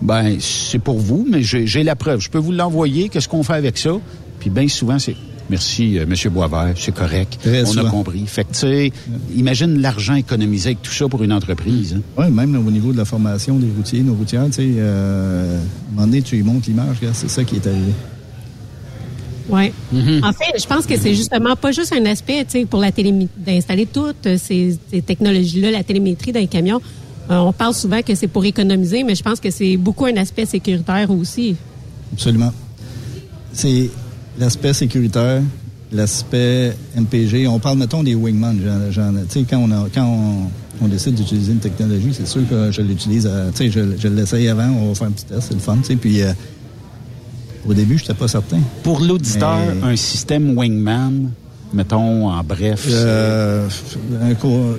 [0.01, 2.19] Ben, c'est pour vous, mais j'ai la preuve.
[2.19, 3.09] Je peux vous l'envoyer.
[3.09, 3.91] Qu'est-ce qu'on fait avec ça?
[4.39, 5.15] Puis bien souvent, c'est
[5.49, 7.37] Merci, euh, Monsieur Boisvert, c'est correct.
[7.41, 8.23] Très On a compris.
[8.25, 8.91] Fait que, tu sais,
[9.35, 11.95] imagine l'argent économisé avec tout ça pour une entreprise.
[11.95, 12.01] hein.
[12.17, 15.57] Oui, même là, au niveau de la formation des routiers, nos routières, tu sais, euh,
[15.57, 17.93] à un moment donné, tu lui montres l'image, c'est ça qui est arrivé.
[19.49, 19.71] Oui.
[20.23, 22.89] En fait, je pense que c'est justement pas juste un aspect, tu sais, pour la
[23.37, 26.81] d'installer toutes ces, ces technologies-là, la télémétrie dans les camions.
[27.29, 30.15] Euh, on parle souvent que c'est pour économiser, mais je pense que c'est beaucoup un
[30.17, 31.55] aspect sécuritaire aussi.
[32.13, 32.51] Absolument.
[33.53, 33.89] C'est
[34.39, 35.41] l'aspect sécuritaire,
[35.91, 37.47] l'aspect MPG.
[37.47, 38.57] On parle, mettons, des wingman.
[38.59, 42.71] Tu sais, quand, on, a- quand on, on décide d'utiliser une technologie, c'est sûr que
[42.71, 43.25] je l'utilise.
[43.27, 45.59] à- Tu sais, je, je l'essaye avant, on va faire un petit test, c'est le
[45.59, 45.77] fun.
[45.77, 46.31] Tu sais, puis euh,
[47.67, 48.59] au début, je n'étais pas certain.
[48.83, 51.31] Pour l'auditeur, Mais- un système wingman,
[51.73, 53.67] mettons, en bref, Euh,
[54.21, 54.77] un co-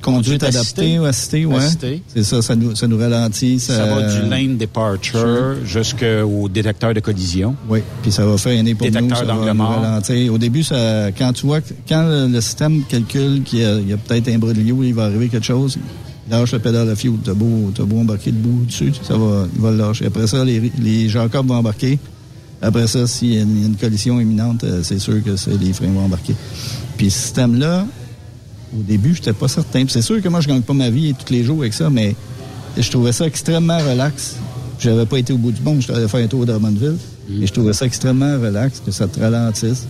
[0.00, 1.60] conduite adaptée ou assistée, ouais.
[2.08, 3.60] C'est ça, ça nous, ça nous ralentit.
[3.60, 7.54] ça va du lane departure jusqu'au détecteur de collision.
[7.68, 10.32] Oui, puis ça va freiner pour Détecteur nous, ça va nous ralentir.
[10.32, 14.38] Au début, ça, quand tu vois, quand le, système calcule qu'il y a, peut-être un
[14.38, 15.78] brilio, il va arriver quelque chose,
[16.32, 17.14] lâche le pédale à fuel.
[17.24, 20.06] T'as beau, t'as beau embarquer debout dessus, ça va, il va le lâcher.
[20.06, 21.98] Après ça, les, les Jacob vont embarquer.
[22.60, 25.30] Après ça, s'il y a une, collision imminente, euh, c'est sûr que
[25.60, 26.34] les freins vont embarquer.
[26.96, 27.86] Puis ce système-là,
[28.72, 29.84] au début, j'étais pas certain.
[29.88, 32.14] C'est sûr que moi, je gagne pas ma vie tous les jours avec ça, mais
[32.78, 34.36] je trouvais ça extrêmement relax.
[34.78, 36.96] J'avais pas été au bout du monde, j'étais allé faire un tour de Drummondville.
[37.40, 39.86] Et je trouvais ça extrêmement relax, que ça te ralentisse.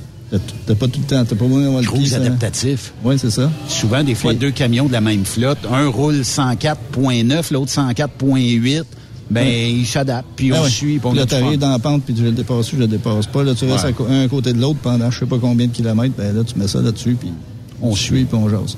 [0.66, 1.86] T'as pas tout le temps, t'as pas besoin d'avoir le.
[1.86, 2.92] Cruise ça- adaptatif.
[3.04, 3.50] Oui, c'est ça.
[3.68, 8.84] Souvent, des fois, deux camions de la même flotte, un roule 104.9, l'autre 104.8,
[9.30, 9.70] ben, Ouais.
[9.72, 10.70] ils s'adaptent, puis on Ah ouais.
[10.70, 13.26] suit, puis on là, t'arrives dans la pente, puis tu le dépasses, je le dépasse
[13.26, 13.42] pas.
[13.44, 13.94] Là, tu restes Ouais.
[14.10, 16.14] à un côté de l'autre pendant je sais pas combien de kilomètres.
[16.16, 17.30] Ben là, tu mets ça là-dessus, puis
[17.82, 18.76] on suit, puis on jase.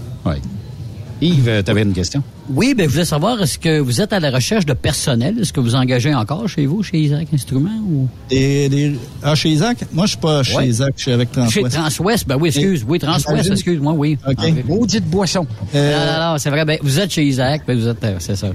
[1.20, 2.22] Yves, tu avais une question?
[2.52, 5.38] Oui, ben, je voulais savoir, est-ce que vous êtes à la recherche de personnel?
[5.40, 7.80] Est-ce que vous engagez encore chez vous, chez Isaac Instruments?
[7.88, 8.08] Ou...
[8.28, 9.78] Des, des- Ah, chez Isaac?
[9.92, 10.68] Moi, je suis pas chez Ouais.
[10.68, 11.52] Isaac, je suis avec Transwest.
[11.54, 12.84] Chez Transwest, ben oui, excuse.
[12.86, 14.18] Oui, Transwest, excuse-moi, oui.
[14.28, 14.34] OK.
[14.38, 14.46] Ah.
[14.68, 15.46] Maudite boisson.
[15.74, 16.64] Euh, Non, non, non, c'est vrai.
[16.64, 18.48] Ben, vous êtes chez Isaac, ben, vous êtes, euh, c'est ça.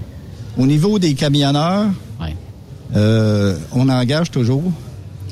[0.57, 1.87] Au niveau des camionneurs,
[2.21, 2.35] Ouais.
[2.95, 4.63] euh, on engage toujours.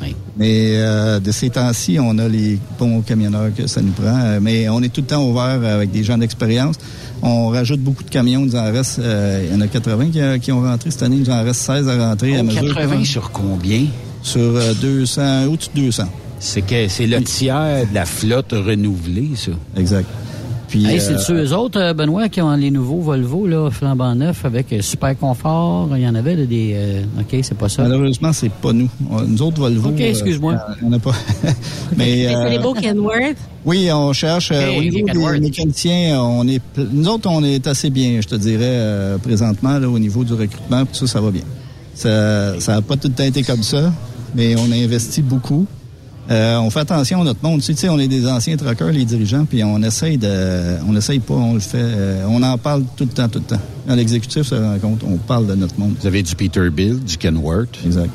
[0.01, 0.15] Oui.
[0.37, 4.19] Mais euh, de ces temps-ci, on a les bons camionneurs que ça nous prend.
[4.19, 6.75] Euh, Mais on est tout le temps ouvert avec des gens d'expérience.
[7.21, 8.41] On rajoute beaucoup de camions.
[8.41, 10.91] Il nous en reste, euh, il y en a 80 qui, euh, qui ont rentré
[10.91, 11.15] cette année.
[11.17, 12.37] Il nous en reste 16 à rentrer.
[12.37, 13.85] à Oh, mesure 80 que- sur combien?
[14.21, 16.03] Sur euh, 200, au-dessus de 200.
[16.39, 19.51] C'est que c'est le tiers de la flotte renouvelée, ça.
[19.75, 20.05] Exact.
[20.67, 24.13] Puis, Hey, euh, c'est-tu eux autres, euh, Benoît, qui ont les nouveaux Volvo, là, flambant
[24.15, 25.87] neufs, avec euh, super confort?
[25.95, 26.73] Il y en avait là, des...
[26.75, 27.83] euh, OK, c'est pas ça.
[27.83, 28.89] malheureusement, c'est pas nous.
[29.09, 29.89] On- Nous autres, Volvo.
[29.89, 30.53] OK, euh, excuse-moi.
[30.69, 31.13] euh, on n'a pas.
[31.43, 31.53] Mais,
[31.97, 33.37] Mais euh, c'est les beaux Kenworth.
[33.65, 34.51] Oui, on cherche.
[34.51, 36.61] euh, Hey, au niveau des mécaniciens, on est,
[36.91, 40.33] nous autres, on est assez bien, je te dirais, euh, présentement, là, au niveau du
[40.33, 41.43] recrutement, puis ça, ça va bien.
[41.95, 43.91] Ça ça n'a pas tout le temps été comme ça,
[44.35, 45.65] mais on a investi beaucoup.
[46.29, 47.61] Euh, on fait attention à notre monde.
[47.61, 51.19] Tu sais, on est des anciens truckers, les dirigeants, puis on essaye de, on essaye
[51.19, 51.77] pas, on le fait.
[51.79, 53.61] euh, on en parle tout le temps, tout le temps.
[53.87, 55.93] Quand l'exécutif se rencontre, on parle de notre monde.
[56.01, 57.79] Vous avez du Peterbilt, du Kenworth.
[57.85, 58.11] Exact.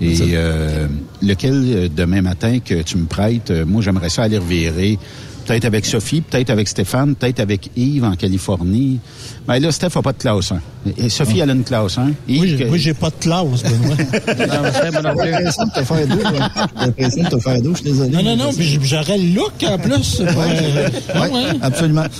[0.00, 0.24] Et ça.
[0.26, 0.88] euh,
[1.22, 4.98] lequel, euh, demain matin, que tu me prêtes, euh, moi, j'aimerais ça aller revirer.
[5.46, 8.98] Peut-être avec Sophie, peut-être avec Stéphane, peut-être avec Yves en Californie.
[9.46, 10.60] Mais là, Steph n'a pas de classe 1.
[10.96, 12.12] Et Sophie, elle a une classe 1.
[12.28, 13.96] Yves, Moi, j'ai- que- moi, j'ai pas de classe, Benoît.
[14.26, 16.16] J'ai l'impression de te faire dos.
[16.24, 18.10] J'ai l'impression de te faire dos, je suis désolé.
[18.10, 20.16] non, non, non, puis j'aurais le look en plus.
[20.16, 20.88] pour, euh,
[21.20, 21.58] ouais, ouais.
[21.60, 22.04] Absolument.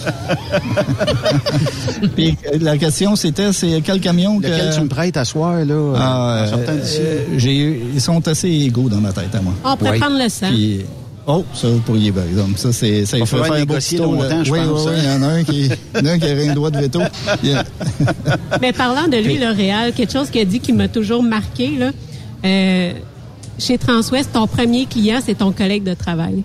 [2.17, 4.47] Puis la question, c'était, c'est quel camion que...
[4.47, 6.99] lequel tu me prêtes à soir, là, Ah, en sortant d'ici?
[7.01, 9.53] euh, j'ai eu- ils sont assez égaux dans ma tête à moi.
[9.65, 9.99] On pourrait Ouais.
[9.99, 10.49] prendre le sang.
[10.49, 10.81] Puis,
[11.27, 12.59] oh, ça vous pourriez, par exemple.
[12.59, 14.45] Ça, c'est, ça, il faut faire un négocier longtemps, là.
[14.45, 16.13] je oui, pense, oui, oui, il y en a un qui, il y en a
[16.13, 17.01] un qui a un droit de veto.
[17.43, 17.65] Yeah.
[18.61, 21.91] Mais parlant de lui, L'Oréal, quelque chose qu'il a dit qui m'a toujours marqué, là,
[22.45, 22.93] euh,
[23.59, 26.43] chez Transwest, ton premier client, c'est ton collègue de travail.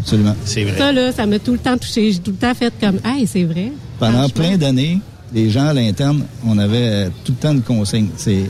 [0.00, 0.36] Absolument.
[0.44, 0.78] C'est vrai.
[0.78, 2.12] Ça, là, ça m'a tout le temps touché.
[2.12, 3.72] J'ai tout le temps fait comme, hey, c'est vrai.
[3.98, 5.00] Pendant plein d'années,
[5.32, 8.08] les gens à l'interne, on avait tout le temps une consigne.
[8.16, 8.44] C'est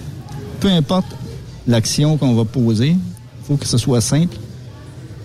[0.61, 1.07] peu importe
[1.67, 4.37] l'action qu'on va poser, il faut que ce soit simple,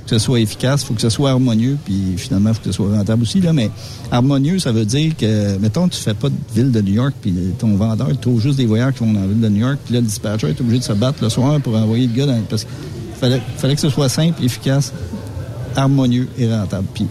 [0.06, 2.90] que ce soit efficace, faut que ce soit harmonieux, puis finalement, faut que ce soit
[2.90, 3.40] rentable aussi.
[3.40, 3.70] Là, mais
[4.12, 7.34] harmonieux, ça veut dire que, mettons, tu fais pas de ville de New York, puis
[7.58, 9.94] ton vendeur, trouve juste des voyageurs qui vont dans la ville de New York, puis
[9.94, 12.42] là, le dispatcher est obligé de se battre le soir pour envoyer le gars dans,
[12.50, 14.92] parce qu'il fallait, que ce soit simple, efficace,
[15.76, 16.88] harmonieux et rentable.
[16.94, 17.08] Puis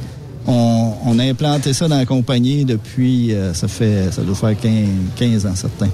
[0.47, 4.89] on, a implanté ça dans la compagnie depuis, euh, ça fait, ça doit faire 15,
[5.17, 5.91] 15 ans certains.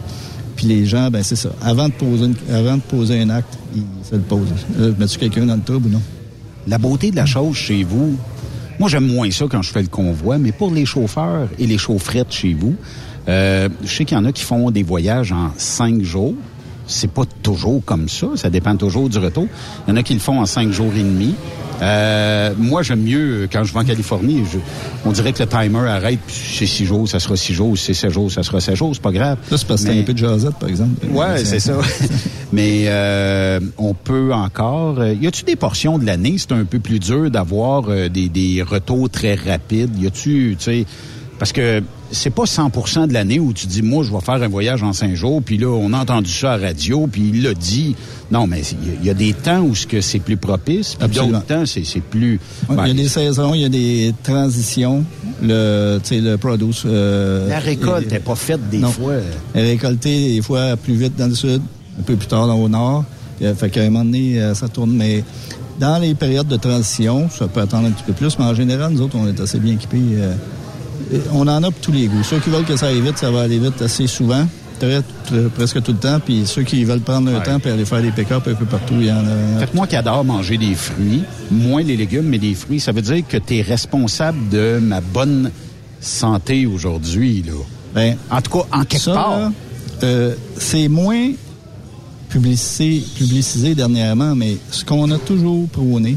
[0.57, 1.51] Puis les gens, ben c'est ça.
[1.63, 4.49] Avant de poser, avant de poser un acte, ils se le posent.
[4.81, 6.03] Euh, Mets-tu quelqu'un dans le trouble ou non?
[6.69, 8.19] La beauté de la chose chez vous,
[8.79, 11.79] moi j'aime moins ça quand je fais le convoi, mais pour les chauffeurs et les
[11.79, 12.77] chaufferettes chez vous,
[13.27, 16.35] euh, je sais qu'il y en a qui font des voyages en cinq jours.
[16.89, 18.27] C'est pas toujours comme ça.
[18.35, 19.47] Ça dépend toujours du retour.
[19.87, 21.35] Il y en a qui le font en cinq jours et demi.
[21.81, 24.59] Euh, moi, j'aime mieux, quand je vais en Californie, je,
[25.05, 28.11] on dirait que le timer arrête, c'est six jours, ça sera six jours, c'est sept
[28.11, 29.39] jours, ça sera sept jours, c'est pas grave.
[29.49, 31.07] Là, c'est parce que un peu de jasette, par exemple.
[31.13, 31.75] Ouais, c'est ça.
[32.53, 34.99] Mais euh, on peut encore.
[34.99, 38.29] euh, y a-tu des portions de l'année, c'est un peu plus dur d'avoir euh, des,
[38.29, 39.97] des retours très rapides?
[40.03, 40.87] Y a-tu, tu sais,
[41.39, 44.49] parce que c'est pas 100% de l'année où tu dis moi je vais faire un
[44.49, 47.43] voyage en cinq jours, puis là on a entendu ça à la radio, puis il
[47.43, 47.95] l'a dit.
[48.31, 48.61] Non, mais
[49.01, 51.85] il y, a des temps où ce que c'est plus propice, puis d'autres temps c'est
[51.85, 52.39] c'est plus.
[52.69, 55.03] Ben, il y a des saisons, il y a des transitions.
[55.43, 56.83] Le, tu sais, le produce.
[56.85, 58.91] euh, la récolte n'est pas faite des non.
[58.91, 59.15] fois.
[59.55, 61.63] Elle est récoltée des fois plus vite dans le sud,
[61.99, 63.05] un peu plus tard dans au nord.
[63.43, 64.93] Euh, fait qu'à un moment donné, euh, ça tourne.
[64.93, 65.25] Mais
[65.79, 68.93] dans les périodes de transition, ça peut attendre un petit peu plus, mais en général,
[68.93, 70.03] nous autres, on est assez bien équipés.
[70.17, 70.35] euh,
[71.33, 72.23] on en a pour tous les goûts.
[72.23, 74.47] Ceux qui veulent que ça aille vite, ça va aller vite assez souvent.
[74.79, 76.21] Très, très- presque tout le temps.
[76.25, 78.95] Puis ceux qui veulent prendre leur temps et aller faire des pick-up un peu partout,
[79.01, 79.61] il y en a.
[79.61, 82.93] Fait que moi qui adore manger des fruits, moins les légumes, mais des fruits, ça
[82.93, 85.51] veut dire que tu es responsable de ma bonne
[86.01, 87.55] santé aujourd'hui, là.
[87.95, 89.51] Ben, en tout cas, en quelque ça, part.
[90.05, 91.31] euh, c'est moins
[92.29, 96.17] publicisé, publicisé dernièrement, mais ce qu'on a toujours prôné,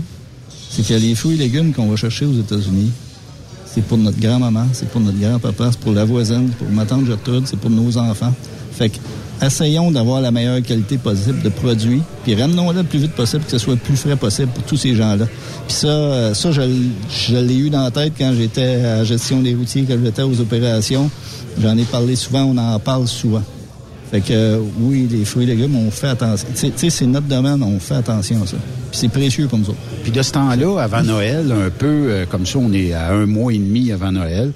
[0.69, 2.91] c'est que les fruits et légumes qu'on va chercher aux États-Unis,
[3.73, 6.85] c'est pour notre grand-maman, c'est pour notre grand-papa, c'est pour la voisine, c'est pour ma
[6.85, 8.33] tante Gertrude, c'est pour nos enfants.
[8.73, 8.97] Fait que,
[9.45, 13.51] essayons d'avoir la meilleure qualité possible de produits, puis ramenons-le le plus vite possible, que
[13.51, 15.25] ce soit le plus frais possible pour tous ces gens-là.
[15.67, 19.41] Puis ça, euh, ça je l'ai eu dans la tête quand j'étais à la gestion
[19.41, 21.09] des routiers, quand j'étais aux opérations.
[21.61, 23.43] J'en ai parlé souvent, on en parle souvent.
[24.11, 26.47] Fait que euh, oui, les fruits et légumes, on fait attention.
[26.53, 28.57] Tu sais- c'est notre domaine, on fait attention à ça.
[28.91, 29.77] Puis c'est précieux pour nous autres.
[30.03, 33.25] Puis de ce temps-là, avant Noël, un peu euh, comme ça, on est à un
[33.25, 34.51] mois et demi avant Noël.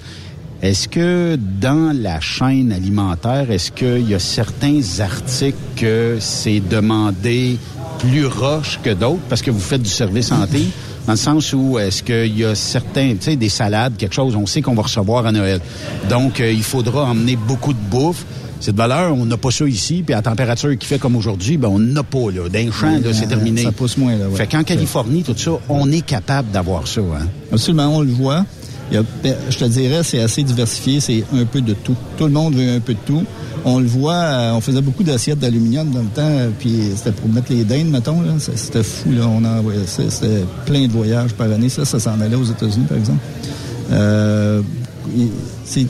[0.62, 7.58] Est-ce que dans la chaîne alimentaire, est-ce qu'il y a certains articles que c'est demandé
[7.98, 10.62] plus roche que d'autres parce que vous faites du service santé?
[11.06, 14.34] Dans le sens où est-ce qu'il y a certains, tu sais, des salades, quelque chose,
[14.34, 15.60] on sait qu'on va recevoir à Noël.
[16.10, 18.24] Donc, euh, il faudra emmener beaucoup de bouffe.
[18.60, 21.14] C'est de valeur, on n'a pas ça ici, puis à la température qui fait comme
[21.16, 22.48] aujourd'hui, ben on n'a pas, là.
[22.48, 23.62] D'un champ, c'est Euh, terminé.
[23.62, 24.36] Ça pousse moins, là, ouais.
[24.36, 27.26] Fait qu'en Californie, tout ça, on est capable d'avoir ça, hein?
[27.52, 28.44] Absolument, on le voit.
[28.90, 31.96] Il y a- ben, je te dirais, c'est assez diversifié, c'est un peu de tout.
[32.16, 33.24] Tout le monde veut un peu de tout.
[33.64, 37.10] On le voit, euh, on faisait beaucoup d'assiettes d'aluminium dans le temps, euh, puis c'était
[37.10, 38.20] pour mettre les dindes, mettons.
[38.22, 38.34] là.
[38.38, 39.26] C'était fou, là.
[39.26, 40.02] On en envoyait ça.
[40.08, 41.68] C'était plein de voyages par année.
[41.68, 43.18] Ça, ça s'en allait aux États-Unis, par exemple.
[43.90, 44.62] Euh,
[45.64, 45.86] c'est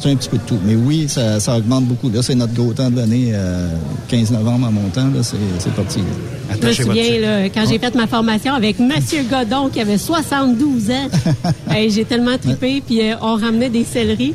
[0.00, 0.58] c'est un petit peu de tout.
[0.64, 2.10] Mais oui, ça, ça augmente beaucoup.
[2.10, 3.68] Là, c'est notre gros temps de l'année, euh,
[4.08, 5.06] 15 novembre en montant.
[5.08, 5.98] Là, c'est, c'est parti.
[5.98, 6.56] là.
[6.62, 10.90] Je me souviens, là, quand j'ai fait ma formation avec Monsieur Godon, qui avait 72
[10.90, 11.08] ans,
[11.70, 14.34] Hey, j'ai tellement trippé, puis euh, on ramenait des céleris.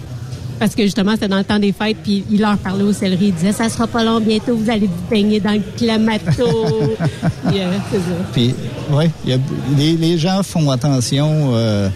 [0.57, 3.25] Parce que justement, c'était dans le temps des fêtes, puis il leur parlait aux céleris.
[3.27, 6.23] Il disait, ça sera pas long bientôt, vous allez vous baigner dans le clamato.
[7.49, 8.15] Puis, euh, c'est ça.
[8.31, 8.53] Puis,
[8.93, 9.37] a-
[9.77, 11.51] les, les gens font attention.
[11.55, 11.89] euh,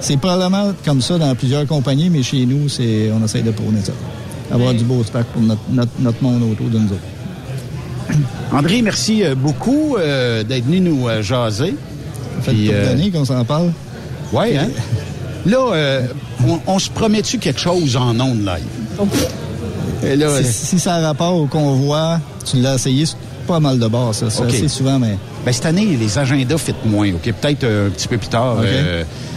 [0.00, 3.80] c'est probablement comme ça dans plusieurs compagnies, mais chez nous, c'est on essaie de prôner
[3.82, 3.92] ça.
[4.52, 8.18] Avoir du beau stock pour notre, notre, notre monde autour de nous autres.
[8.52, 11.74] André, merci euh, beaucoup euh, d'être venu nous euh, jaser.
[12.36, 13.72] Ça fait couple d'années qu'on s'en parle.
[14.32, 14.68] Oui, hein?
[15.46, 16.02] Là, euh,
[16.46, 19.08] on, on se promet-tu quelque chose en ondes live?
[20.04, 23.16] Et là, si, si ça a rapport au convoi, tu l'as essayé, c'est
[23.46, 24.28] pas mal de bord, ça.
[24.28, 25.16] C'est assez souvent, mais.
[25.44, 27.32] Ben, cette année, les agendas fit moins, OK?
[27.40, 28.58] Peut-être euh, un petit peu plus tard.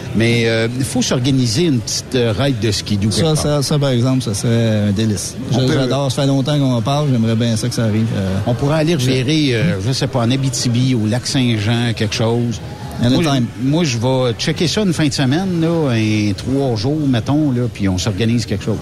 [0.09, 3.77] Euh, mais euh, il faut s'organiser une petite euh, ride de skidoo Ça, ça, ça,
[3.79, 5.35] par exemple, ça serait un délice.
[5.53, 8.07] Peut- J'adore, ça fait longtemps qu'on en parle, j'aimerais bien ça que ça arrive.
[8.15, 12.15] euh, On pourrait aller revirer, euh, je sais pas, en Abitibi, au lac Saint-Jean, quelque
[12.15, 12.59] chose.
[13.01, 13.23] Moi,
[13.63, 17.61] moi, je vais checker ça une fin de semaine, là, un trois jours, mettons, là,
[17.73, 18.77] puis on s'organise quelque chose.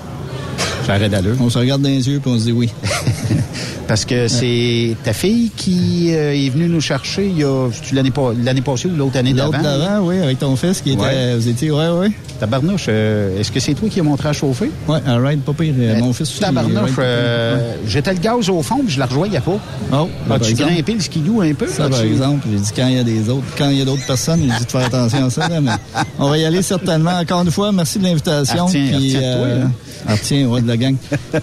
[0.88, 1.36] Ça arrête d'allure.
[1.39, 2.69] On se regarde dans les yeux puis on se dit oui.
[3.88, 8.11] Parce que c'est ta fille qui euh, est venue nous chercher il y a l'année
[8.11, 9.51] pas l'année passée ou l'autre année d'avant.
[9.53, 11.01] L'autre d'avant, oui, avec ton fils qui était.
[11.01, 11.35] Ouais.
[11.35, 12.11] Vous étiez, ouais, ouais.
[12.39, 14.69] Tabarnouche, euh, est-ce que c'est toi qui as montré à chauffer?
[14.88, 15.73] Ouais, un ride pas pire.
[15.79, 16.39] Euh, Mon fils aussi.
[16.39, 19.57] Tabarnouche, euh, j'étais le gaz au fond puis je la rejoignais pas.
[19.93, 20.71] Oh, As-tu exemple.
[20.73, 21.67] grimpé le skidoo un peu?
[21.67, 23.85] Ça, par exemple, j'ai dit quand il y a des autres, quand il y a
[23.85, 25.47] d'autres personnes, j'ai dit de faire attention à ça.
[25.47, 25.71] là, mais
[26.19, 27.17] on va y aller certainement.
[27.17, 28.65] Encore une fois, merci de l'invitation.
[28.67, 29.71] Ah, retiens- puis, retiens-toi, hein.
[30.07, 30.95] ah, ouais, de la gang.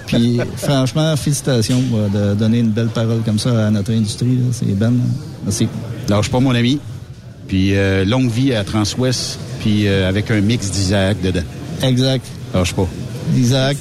[0.07, 1.83] puis franchement, félicitations
[2.15, 4.39] euh, de donner une belle parole comme ça à notre industrie.
[4.53, 4.93] C'est ben.
[5.45, 5.69] Merci.
[6.09, 6.79] Lâche pas, mon ami.
[7.49, 11.43] Puis euh, longue vie à Transwest, puis euh, avec un mix d'Isaac dedans.
[11.83, 12.27] Exact.
[12.55, 12.89] Lâche pas.
[13.37, 13.79] Isaac,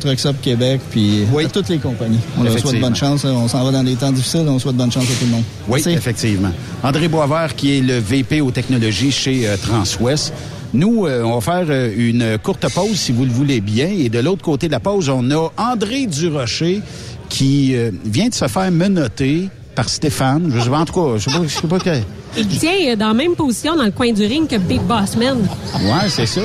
[0.00, 2.20] Trucks Up Québec, puis à toutes les compagnies.
[2.38, 3.24] On leur souhaite bonne chance.
[3.24, 4.46] On s'en va dans des temps difficiles.
[4.46, 5.42] On souhaite bonne chance à tout le monde.
[5.68, 5.90] Oui, Merci.
[5.98, 6.52] effectivement.
[6.82, 10.32] André Boisvert, qui est le VP aux technologies chez euh, Transwest.
[10.74, 13.86] Nous, euh, on va faire euh, une courte pause, si vous le voulez bien.
[13.86, 16.82] Et de l'autre côté de la pause, on a André Durocher
[17.28, 20.50] qui euh, vient de se faire menotter par Stéphane.
[20.54, 21.90] Je sais pas, en tout cas, je sais pas, je sais pas que...
[22.36, 25.38] Il tient dans la même position dans le coin du ring que Big Boss Man.
[25.80, 26.40] Ouais, c'est ça.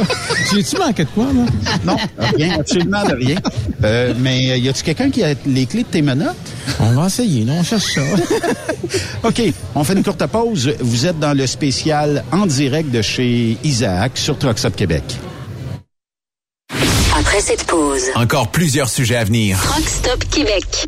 [0.54, 1.46] J'ai-tu manqué de quoi, moi?
[1.84, 1.96] Non,
[2.36, 3.38] rien, absolument de rien.
[3.84, 6.36] Euh, mais y a-tu quelqu'un qui a les clés de tes menottes?
[6.80, 7.56] On va essayer, non?
[7.60, 8.02] On cherche ça.
[9.24, 9.42] OK,
[9.74, 10.72] on fait une courte pause.
[10.80, 15.04] Vous êtes dans le spécial en direct de chez Isaac sur Trucks Up Québec.
[17.18, 19.58] Après cette pause, Encore plusieurs sujets à venir.
[19.58, 20.88] Rock Stop Québec.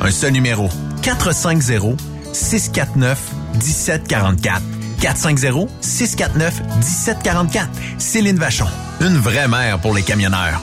[0.00, 0.68] Un seul numéro.
[1.02, 1.98] 450
[2.32, 3.18] 649
[3.54, 4.62] 1744.
[5.00, 7.68] 450 649 1744.
[7.98, 8.66] Céline Vachon.
[9.00, 10.62] Une vraie mère pour les camionneurs.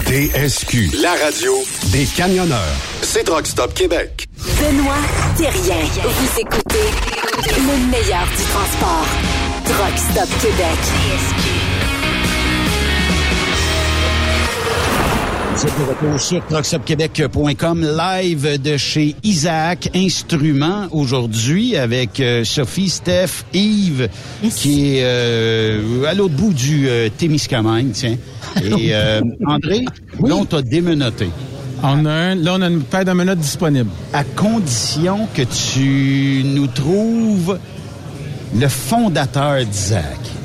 [0.07, 1.53] TSQ, la radio
[1.91, 2.57] des camionneurs.
[3.01, 4.25] C'est Rock Stop Québec.
[4.37, 4.95] Benoît
[5.35, 5.83] Thérien.
[6.01, 6.87] Vous écoutez
[7.57, 9.05] le meilleur du transport.
[9.65, 10.79] Truck Stop Québec.
[15.57, 16.43] Vous êtes de retour sur
[17.81, 24.07] live de chez Isaac Instruments aujourd'hui avec euh, Sophie, Steph, Yves,
[24.55, 28.17] qui est euh, à l'autre bout du euh, Témiscamingue, tiens.
[28.63, 29.83] Et euh, André,
[30.23, 31.27] là, on t'a démenotté.
[31.81, 33.89] On a un, là, on a une paire de menottes disponible.
[34.13, 37.57] À condition que tu nous trouves
[38.55, 40.36] le fondateur d'Isaac.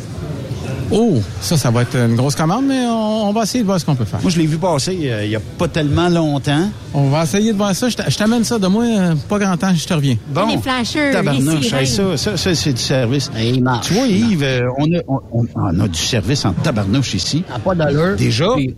[0.94, 3.80] Oh, ça, ça va être une grosse commande, mais on, on va essayer de voir
[3.80, 4.20] ce qu'on peut faire.
[4.20, 6.68] Moi, je l'ai vu passer euh, il y a pas tellement longtemps.
[6.92, 7.88] On va essayer de voir ça.
[7.88, 10.16] Je t'a- je t'amène ça de moi, euh, pas grand temps, je te reviens.
[10.28, 12.16] Bon, Les flashers, tabarnouche, les hey, sirènes.
[12.18, 13.30] ça, ça, ça, c'est du service.
[13.82, 17.42] tu vois, Yves, euh, on a, on, on- on a du service en tabarnouche ici.
[17.64, 18.16] pas d'allure.
[18.16, 18.48] Déjà?
[18.54, 18.74] Puis-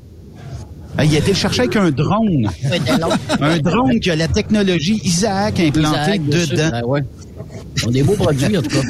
[1.03, 2.49] il a été le chercher avec un drone.
[3.41, 6.69] un drone qui a la technologie Isaac implantée Isaac, dedans.
[6.71, 7.01] Ben ouais.
[7.85, 8.83] On a des beaux produits, en tout cas.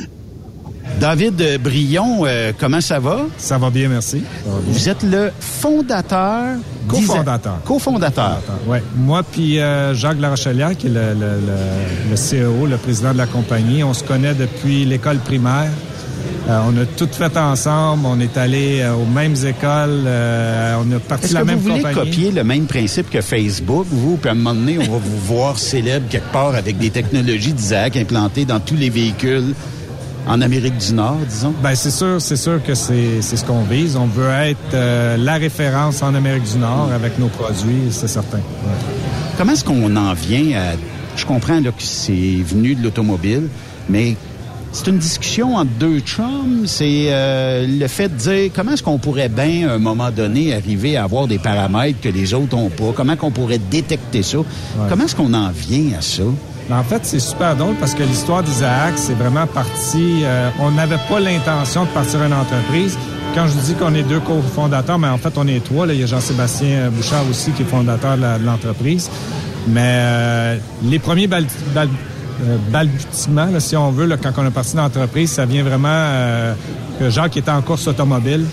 [1.01, 3.23] David Brion, euh, comment ça va?
[3.37, 4.23] Ça va bien, merci.
[4.47, 6.57] Vous êtes le fondateur.
[6.89, 7.59] Co-fondateur.
[7.65, 8.41] Co-fondateur.
[8.67, 8.83] Ouais.
[8.97, 13.19] Moi puis euh, Jacques Larochelière, qui est le, le, le, le CEO, le président de
[13.19, 15.71] la compagnie, on se connaît depuis l'école primaire.
[16.49, 18.05] Euh, on a tout fait ensemble.
[18.07, 20.05] On est allé euh, aux mêmes écoles.
[20.07, 21.95] euh, on a parti la que même vous voulez compagnie.
[22.11, 25.19] copier le même principe que Facebook, vous, puis à un moment donné, on va vous
[25.27, 29.55] voir célèbre quelque part avec des technologies d'Isaac implantées dans tous les véhicules
[30.27, 31.55] en Amérique du Nord, disons?
[31.63, 33.97] Ben c'est sûr, c'est sûr que c'est c'est ce qu'on vise.
[33.97, 38.39] On veut être euh, la référence en Amérique du Nord avec nos produits, c'est certain.
[38.39, 38.75] Ouais.
[39.37, 40.77] Comment est-ce qu'on en vient à...
[41.17, 43.49] Je comprends là, que c'est venu de l'automobile,
[43.89, 44.17] mais
[44.75, 46.65] c'est une discussion entre deux chums.
[46.67, 50.55] C'est euh, le fait de dire comment est-ce qu'on pourrait bien, à un moment donné,
[50.55, 52.93] arriver à avoir des paramètres que les autres n'ont pas?
[52.95, 54.39] Comment qu'on pourrait détecter ça?
[54.89, 56.25] Comment est-ce qu'on en vient à ça?
[56.71, 60.21] En fait, c'est super drôle parce que l'histoire d'Isaac, c'est vraiment parti.
[60.25, 62.97] euh, on n'avait pas l'intention de partir une entreprise.
[63.35, 65.87] Quand je dis qu'on est deux cofondateurs, mais en fait, on est trois.
[65.87, 65.93] Là.
[65.93, 69.11] Il y a Jean-Sébastien Bouchard aussi qui est fondateur de l'entreprise.
[69.69, 71.89] Mais euh, les premiers bal- bal-
[72.43, 75.89] euh, balbutiements, là, si on veut, là, quand on est parti d'entreprise, ça vient vraiment
[75.91, 76.55] euh,
[76.99, 78.45] que Jacques était en course automobile.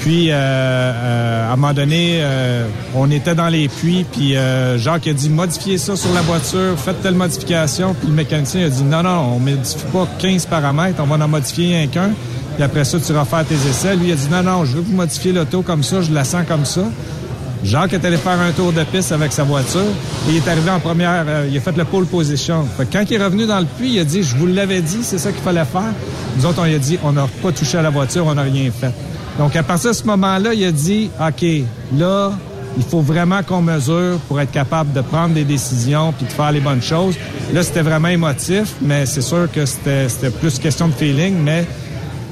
[0.00, 4.78] Puis, euh, euh, à un moment donné, euh, on était dans les puits, puis euh,
[4.78, 7.94] Jacques a dit modifiez ça sur la voiture, faites telle modification.
[7.94, 11.28] Puis le mécanicien a dit non, non, on modifie pas 15 paramètres, on va en
[11.28, 12.12] modifier un qu'un.
[12.54, 13.94] Puis après ça, tu refais tes essais.
[13.94, 16.44] Lui, a dit non, non, je veux vous modifiez l'auto comme ça, je la sens
[16.48, 16.82] comme ça.
[17.62, 19.80] Jacques est allé faire un tour de piste avec sa voiture
[20.28, 22.64] il est arrivé en première, euh, il a fait le pole position.
[22.76, 24.98] Fait quand il est revenu dans le puits, il a dit, je vous l'avais dit,
[25.02, 25.92] c'est ça qu'il fallait faire.
[26.36, 28.42] Nous autres, on lui a dit, on n'a pas touché à la voiture, on n'a
[28.42, 28.92] rien fait.
[29.38, 31.46] Donc, à partir de ce moment-là, il a dit, OK,
[31.96, 32.32] là,
[32.76, 36.52] il faut vraiment qu'on mesure pour être capable de prendre des décisions puis de faire
[36.52, 37.16] les bonnes choses.
[37.52, 41.66] Là, c'était vraiment émotif, mais c'est sûr que c'était c'était plus question de feeling, mais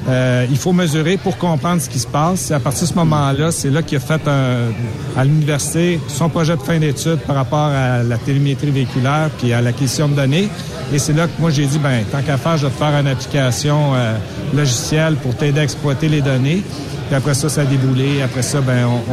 [0.08, 2.50] euh, il faut mesurer pour comprendre ce qui se passe.
[2.50, 4.72] Et à partir de ce moment-là, c'est là qu'il a fait un-
[5.20, 9.60] à l'université son projet de fin d'études par rapport à la télémétrie véhiculaire puis à
[9.60, 10.48] l'acquisition de données.
[10.92, 12.98] Et c'est là que moi j'ai dit, ben tant qu'à faire, je vais te faire
[12.98, 14.14] une application euh,
[14.54, 16.62] logicielle pour t'aider à exploiter les données.
[17.08, 18.22] Puis après ça, ça a déboulé.
[18.22, 19.12] Après ça, ben on,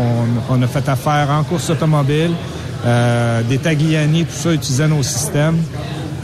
[0.54, 2.32] on- on a fait affaire en course automobile,
[2.86, 5.58] euh, des Tagliani, tout ça utilisait nos systèmes.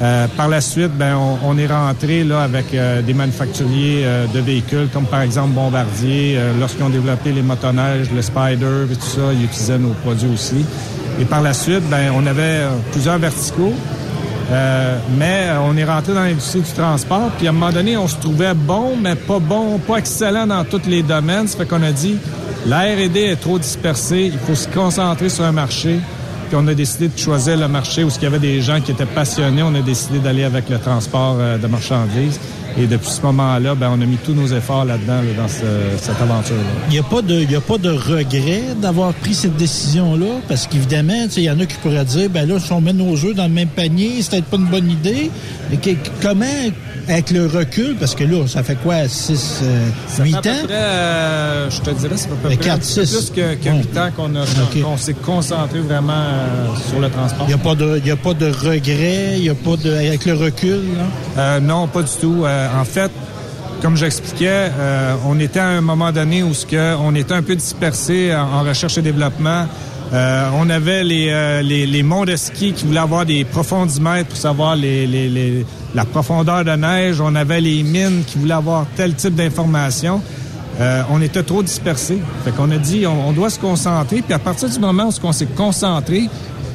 [0.02, 4.26] Euh, par la suite, ben, on, on est rentré là avec euh, des manufacturiers euh,
[4.34, 6.38] de véhicules, comme par exemple Bombardier.
[6.38, 10.30] Euh, Lorsqu'ils ont développé les motoneiges, le Spider et tout ça, ils utilisaient nos produits
[10.34, 10.66] aussi.
[11.20, 13.74] Et par la suite, ben, on avait euh, plusieurs verticaux.
[15.18, 18.18] Mais on est rentré dans l'industrie du transport, puis à un moment donné, on se
[18.18, 21.48] trouvait bon, mais pas bon, pas excellent dans tous les domaines.
[21.48, 22.18] Ça fait qu'on a dit,
[22.66, 26.02] la R&D est trop dispersée, il faut se concentrer sur un marché.
[26.54, 29.06] On a décidé de choisir le marché où il y avait des gens qui étaient
[29.06, 29.64] passionnés.
[29.64, 32.40] On a décidé d'aller avec le transport euh, de marchandises.
[32.78, 35.98] Et depuis ce moment-là, ben, on a mis tous nos efforts là-dedans, là, dans ce-
[36.02, 36.62] cette aventure-là.
[36.88, 37.22] Il n'y a pas
[37.78, 42.30] de, regret d'avoir pris cette décision-là, parce qu'évidemment, il y en a qui pourraient dire,
[42.30, 44.68] ben là, si on met nos œufs dans le même panier, c'est peut-être pas une
[44.68, 45.30] bonne idée.
[45.82, 45.90] Que-
[46.22, 46.46] comment,
[47.08, 49.62] avec le recul, parce que là, ça fait quoi, 6,
[50.08, 50.42] Ça 8 fait à ans?
[50.62, 53.78] peu près, euh, je te dirais, c'est à peu Ben, près plus que, que Bon.
[53.78, 54.10] 8 ans
[54.84, 57.46] qu'on s'est concentré vraiment euh, sur le transport.
[57.48, 59.92] Il n'y a, pas de- y a pas de regret, il n'y a pas de,
[59.94, 61.04] avec le recul, là?
[61.38, 62.44] Euh, non, pas du tout.
[62.46, 63.12] Euh, en fait,
[63.82, 67.42] comme j'expliquais, euh, on était à un moment donné où ce que on était un
[67.44, 69.66] peu dispersé en, en recherche et développement.
[70.14, 74.28] Euh, on avait les, euh, les, les monts de ski qui voulaient avoir des profondimètres
[74.28, 77.22] pour savoir les, les, les, la profondeur de neige.
[77.22, 80.22] On avait les mines qui voulaient avoir tel type d'information.
[80.80, 82.20] Euh, on était trop dispersés.
[82.44, 84.22] Fait qu'on a dit, on, doit se concentrer.
[84.22, 86.30] Puis à partir du moment où on s'est concentré,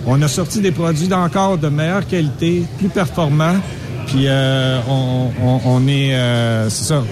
[0.07, 3.57] on a sorti des produits d'encore de meilleure qualité, plus performants.
[4.07, 7.03] Puis euh, on, on, est, euh, c'est ça,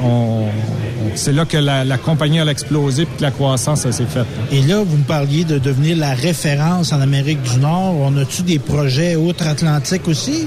[1.17, 4.27] c'est là que la, compagnie a explosé puis que la croissance s'est faite.
[4.53, 7.97] Et là, vous me parliez de devenir la référence en Amérique du Nord.
[7.99, 10.47] On a-tu des projets outre-Atlantique aussi?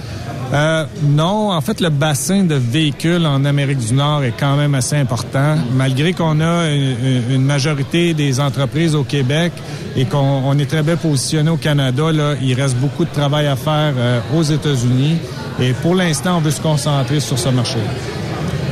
[0.54, 4.76] Euh, non, en fait, le bassin de véhicules en Amérique du Nord est quand même
[4.76, 5.56] assez important.
[5.76, 9.52] Malgré qu'on a une, majorité des entreprises au Québec
[9.96, 13.48] et qu'on on est très bien positionné au Canada, là, il reste beaucoup de travail
[13.48, 15.18] à faire euh, aux États-Unis.
[15.60, 17.80] Et pour l'instant, on veut se concentrer sur ce marché.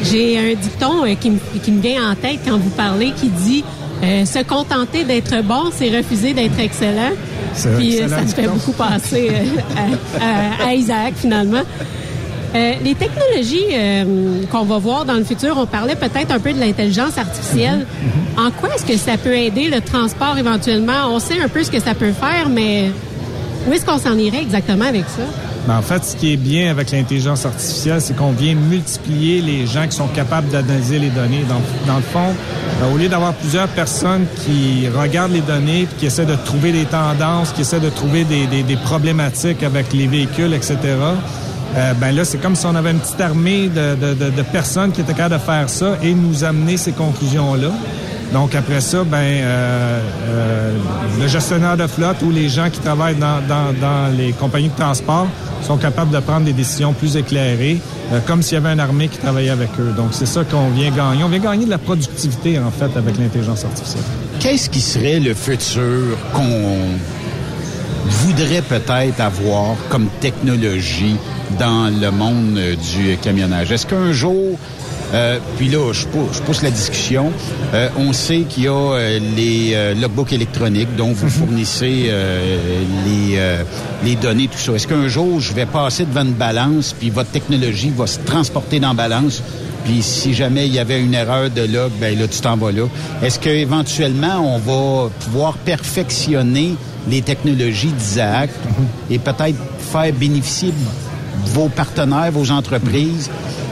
[0.04, 3.64] J'ai un dicton euh, qui me vient en tête quand vous parlez qui dit
[4.04, 7.12] euh, se contenter d'être bon, c'est refuser d'être excellent.
[7.78, 11.62] Puis euh, excellent ça me fait beaucoup penser euh, à, à- à Isaac finalement.
[12.56, 16.54] Euh, les technologies euh, qu'on va voir dans le futur, on parlait peut-être un peu
[16.54, 17.86] de l'intelligence artificielle.
[18.38, 21.08] En quoi est-ce que ça peut aider le transport éventuellement?
[21.10, 22.92] On sait un peu ce que ça peut faire, mais
[23.68, 25.24] où est-ce qu'on s'en irait exactement avec ça?
[25.68, 29.88] En fait, ce qui est bien avec l'intelligence artificielle, c'est qu'on vient multiplier les gens
[29.88, 31.44] qui sont capables d'analyser les données.
[31.50, 32.34] Donc, dans le fond,
[32.84, 36.86] euh, au lieu d'avoir plusieurs personnes qui regardent les données, qui essaient de trouver des
[36.86, 40.78] tendances, qui essaient de trouver des, des- des problématiques avec les véhicules, etc.,
[41.78, 44.42] euh, ben là, c'est comme si on avait une petite armée de, de- de- de
[44.44, 47.70] personnes qui étaient capables de faire ça et nous amener ces conclusions-là.
[48.34, 50.78] Donc après ça, ben euh, euh,
[51.22, 54.76] le gestionnaire de flotte ou les gens qui travaillent dans, dans, dans les compagnies de
[54.76, 55.28] transport
[55.64, 57.80] sont capables de prendre des décisions plus éclairées,
[58.12, 59.94] euh, comme s'il y avait une armée qui travaillait avec eux.
[59.96, 61.24] Donc c'est ça qu'on vient gagner.
[61.24, 64.04] On vient gagner de la productivité en fait avec l'intelligence artificielle.
[64.40, 66.80] Qu'est-ce qui serait le futur qu'on
[68.08, 71.16] voudrait peut-être avoir comme technologie
[71.58, 72.60] dans le monde
[72.94, 73.72] du camionnage?
[73.72, 74.58] Est-ce qu'un jour,
[75.16, 77.32] euh, puis là, je pousse, je pousse la discussion,
[77.74, 82.58] euh, on sait qu'il y a euh, les euh, logbooks électroniques dont vous fournissez euh,
[83.06, 83.64] les, euh,
[84.04, 84.74] les données, tout ça.
[84.74, 88.80] Est-ce qu'un jour, je vais passer devant une balance, puis votre technologie va se transporter
[88.80, 89.42] dans la balance,
[89.86, 92.72] puis si jamais il y avait une erreur de log, ben là, tu t'en vas
[92.72, 92.84] là.
[93.24, 96.76] Est-ce qu'éventuellement, on va pouvoir perfectionner
[97.08, 98.50] les technologies d'Isaac
[99.10, 99.58] et peut-être
[99.92, 100.74] faire bénéficier
[101.54, 103.30] vos partenaires, vos entreprises,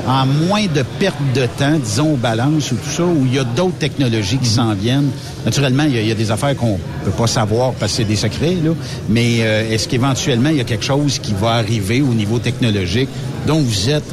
[0.07, 3.39] en moins de perte de temps, disons, aux balances ou tout ça, où il y
[3.39, 5.09] a d'autres technologies qui s'en viennent.
[5.45, 8.57] Naturellement, il y, a, des affaires qu'on peut pas savoir parce que c'est des secrets,
[8.63, 8.71] là.
[9.09, 13.09] Mais euh, est-ce qu'éventuellement, il y a quelque chose qui va arriver au niveau technologique
[13.47, 14.03] dont vous êtes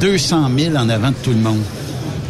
[0.00, 1.62] 200 000 en avant de tout le monde?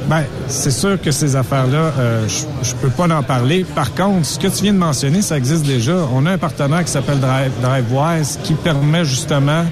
[0.08, 3.64] Ben, c'est sûr que ces affaires-là, euh, je, je peux pas en parler.
[3.74, 5.96] Par contre, ce que tu viens de mentionner, ça existe déjà.
[6.12, 9.64] On a un partenaire qui s'appelle Drive, DriveWise qui permet justement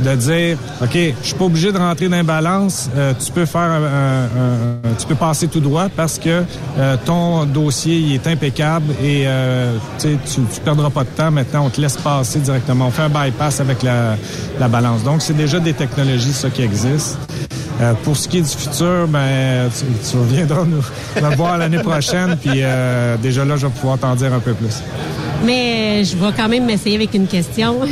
[0.00, 3.60] de dire, OK, je suis pas obligé de rentrer dans balance, euh, tu peux faire
[3.62, 4.24] un, un-
[4.90, 6.42] un- tu peux passer tout droit parce que
[6.78, 11.30] euh, ton dossier il est impeccable et euh, tu tu perdras pas de temps.
[11.30, 12.86] Maintenant, on te laisse passer directement.
[12.86, 14.16] On fait un bypass avec la,
[14.60, 15.02] la balance.
[15.02, 17.18] Donc, c'est déjà des technologies, ça, qui existent.
[17.80, 20.82] Euh, pour ce qui est du futur, ben, tu, tu reviendras nous,
[21.30, 24.52] me voir l'année prochaine, puis euh, déjà là, je vais pouvoir t'en dire un peu
[24.52, 24.82] plus.
[25.44, 27.76] Mais je vais quand même m'essayer avec une question.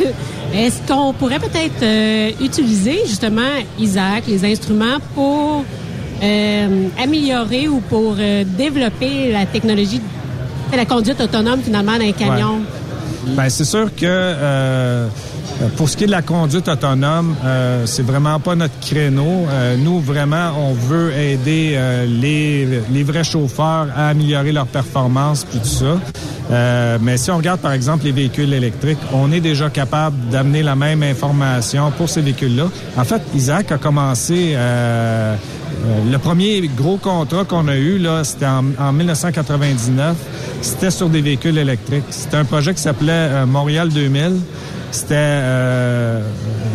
[0.54, 3.42] Est-ce qu'on pourrait peut-être euh, utiliser justement
[3.78, 5.64] Isaac, les instruments, pour
[6.22, 10.00] euh, améliorer ou pour euh, développer la technologie,
[10.74, 12.60] la conduite autonome finalement d'un camion?
[13.28, 15.08] Ben, c'est sûr que euh,
[15.76, 19.46] pour ce qui est de la conduite autonome, euh, c'est vraiment pas notre créneau.
[19.48, 25.44] Euh, nous, vraiment, on veut aider euh, les, les vrais chauffeurs à améliorer leur performance
[25.44, 25.98] puis tout ça.
[26.50, 30.62] Euh, mais si on regarde, par exemple, les véhicules électriques, on est déjà capable d'amener
[30.62, 32.68] la même information pour ces véhicules-là.
[32.96, 34.52] En fait, Isaac a commencé...
[34.54, 35.34] euh,
[35.84, 40.16] euh, le premier gros contrat qu'on a eu, là, c'était en, en 1999.
[40.62, 42.04] C'était sur des véhicules électriques.
[42.10, 44.36] C'était un projet qui s'appelait euh, Montréal 2000.
[44.90, 46.22] C'était euh,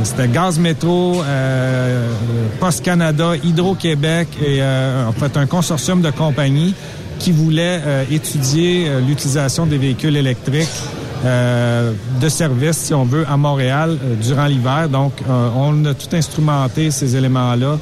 [0.04, 2.08] c'était Gaz Métro, euh,
[2.60, 6.76] Post Canada, Hydro-Québec et euh, en fait un consortium de compagnies
[7.22, 10.68] qui voulaient euh, étudier euh, l'utilisation des véhicules électriques
[11.24, 14.90] euh, de service, si on veut, à Montréal durant l'hiver.
[14.90, 17.78] Donc, on a tout instrumenté ces éléments-là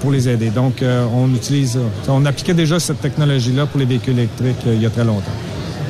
[0.00, 0.50] pour les aider.
[0.50, 0.74] Donc,
[1.12, 5.02] on utilise, on appliquait déjà cette technologie-là pour les véhicules électriques il y a très
[5.02, 5.32] longtemps.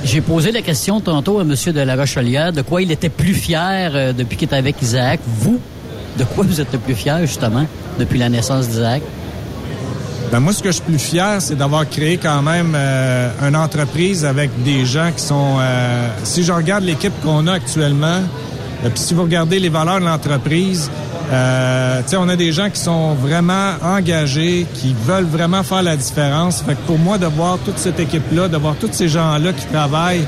[0.04, 1.54] J'ai posé la question tantôt à M.
[1.72, 5.18] de la Rochelière de quoi il était plus fier euh, depuis qu'il est avec Isaac.
[5.26, 5.58] Vous,
[6.18, 7.66] de quoi vous êtes le plus fier, justement,
[7.98, 9.02] depuis la naissance d'Isaac?
[10.30, 13.56] Ben moi, ce que je suis plus fier, c'est d'avoir créé quand même euh, une
[13.56, 15.56] entreprise avec des gens qui sont...
[15.60, 18.20] euh, si je regarde l'équipe qu'on a actuellement,
[18.90, 20.90] puis si vous regardez les valeurs de l'entreprise,
[21.32, 26.62] euh, on a des gens qui sont vraiment engagés, qui veulent vraiment faire la différence.
[26.62, 29.66] Fait que pour moi, de voir toute cette équipe-là, de voir tous ces gens-là qui
[29.66, 30.26] travaillent,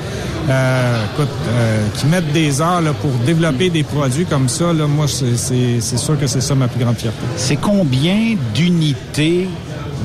[0.48, 4.86] euh, écoute, euh, qui mettent des heures là, pour développer des produits comme ça, là,
[4.86, 7.18] moi, c'est sûr que c'est ça ma plus grande fierté.
[7.36, 9.48] C'est combien d'unités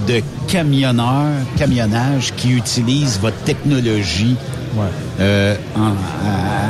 [0.07, 4.35] de camionneurs, camionnage qui utilisent votre technologie
[5.19, 5.89] euh, en-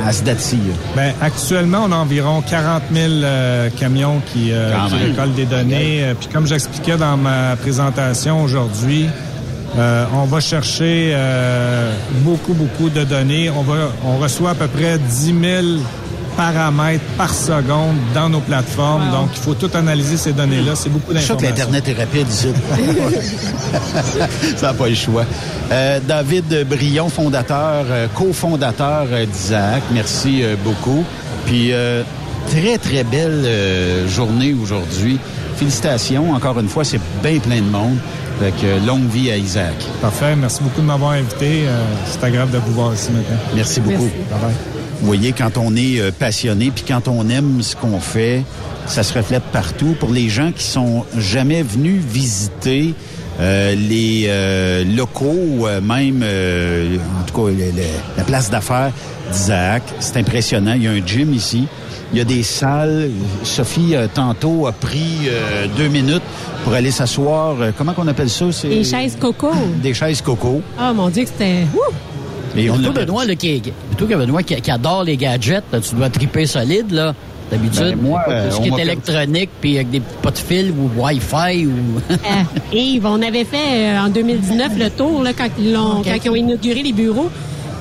[0.04, 0.58] à, à ce date-ci?
[0.96, 6.02] Ben, actuellement, on a environ 40 000 euh, camions qui, euh, qui récoltent des données.
[6.04, 9.06] Euh, Puis comme j'expliquais dans ma présentation aujourd'hui,
[9.78, 11.92] euh, on va chercher euh,
[12.24, 13.50] beaucoup, beaucoup de données.
[13.50, 13.74] On, va,
[14.04, 15.36] on reçoit à peu près 10 000
[16.36, 19.10] paramètres par seconde dans nos plateformes.
[19.10, 20.74] Donc, il faut tout analyser ces données-là.
[20.74, 21.72] C'est beaucoup Je suis sûr que d'informations.
[21.72, 22.48] l'Internet est rapide ici.
[24.56, 25.24] Ça n'a pas le choix.
[25.70, 31.04] Euh, David Brion, fondateur, euh, cofondateur euh, d'Isaac, merci euh, beaucoup.
[31.46, 32.02] Puis, euh,
[32.50, 35.18] très, très belle euh, journée aujourd'hui.
[35.56, 36.32] Félicitations.
[36.32, 37.96] Encore une fois, c'est bien plein de monde.
[38.40, 39.74] Fait que longue vie à Isaac.
[40.00, 40.34] Parfait.
[40.34, 41.64] Merci beaucoup de m'avoir invité.
[41.66, 43.36] Euh, C'est agréable de vous voir ici maintenant.
[43.54, 44.06] Merci beaucoup.
[44.06, 44.71] Bye-bye.
[45.02, 48.44] Vous voyez, quand on est euh, passionné, puis quand on aime ce qu'on fait,
[48.86, 49.96] ça se reflète partout.
[49.98, 52.94] Pour les gens qui sont jamais venus visiter
[53.40, 56.22] euh, les euh, locaux, euh, même,
[57.20, 57.82] en tout cas, le- le-
[58.16, 58.92] la place d'affaires
[59.32, 60.74] d'Isaac, c'est impressionnant.
[60.74, 61.66] Il y a un gym ici.
[62.12, 63.10] Il y a des salles.
[63.42, 65.28] Sophie, tantôt, a pris
[65.78, 66.22] deux minutes
[66.62, 67.56] pour aller s'asseoir.
[67.78, 68.44] Comment qu'on appelle ça?
[68.64, 69.50] Les chaises coco.
[69.82, 70.60] Des chaises coco.
[70.78, 71.66] Ah, mon Dieu, que c'était...
[72.56, 73.62] Et on a- Benoît, là, qui,
[73.96, 77.14] toi, que Benoît, qui, qui adore les gadgets, là, tu dois triper solide, là,
[77.50, 77.80] d'habitude.
[77.82, 80.70] Ben, moi, euh, ce on qui est fait- électronique, puis avec des pas de fil
[80.72, 82.00] ou Wi-Fi ou...
[82.24, 83.56] Ah, Yves, on avait fait
[83.94, 86.04] euh, en 2019 le tour là, quand, ils l'ont- Ok.
[86.06, 87.30] quand ils ont inauguré les bureaux.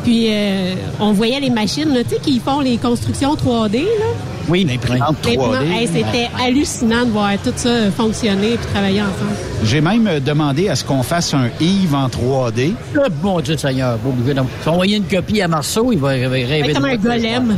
[0.04, 3.82] Puis euh, on voyait les machines, là, tu sais, qui font les constructions 3D.
[3.84, 4.06] Là.
[4.50, 5.72] Oui, L'imprimante Vraiment, 3D.
[5.72, 9.36] hey, C'était hallucinant de voir tout ça fonctionner et travailler ensemble.
[9.64, 12.74] J'ai même euh, demandé à ce qu'on fasse un Yves en 3D.
[12.98, 16.46] Oh, mon Dieu Seigneur, d'en- Si on envoyait une copie à Marceau, il va rêver
[16.64, 17.58] Ouais, comme de un golem.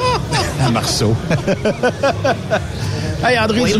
[0.64, 1.14] à Marceau.
[3.24, 3.72] hey, André Oui.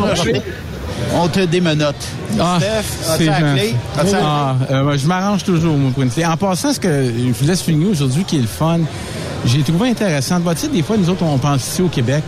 [1.14, 1.94] On te démenote.
[2.40, 2.70] Ah, Steph,
[3.00, 3.60] c'est as-tu la gentil.
[3.60, 3.74] clé?
[3.98, 4.20] As-tu la clé?
[4.24, 6.24] Ah, euh, ouais, je m'arrange toujours, moi, pour une clé.
[6.24, 8.80] En passant, ce que je vous laisse souligner aujourd'hui, qui est le fun,
[9.44, 10.40] j'ai trouvé intéressant.
[10.40, 12.22] Bah, tu sais, des fois, nous autres, on pense ici au Québec.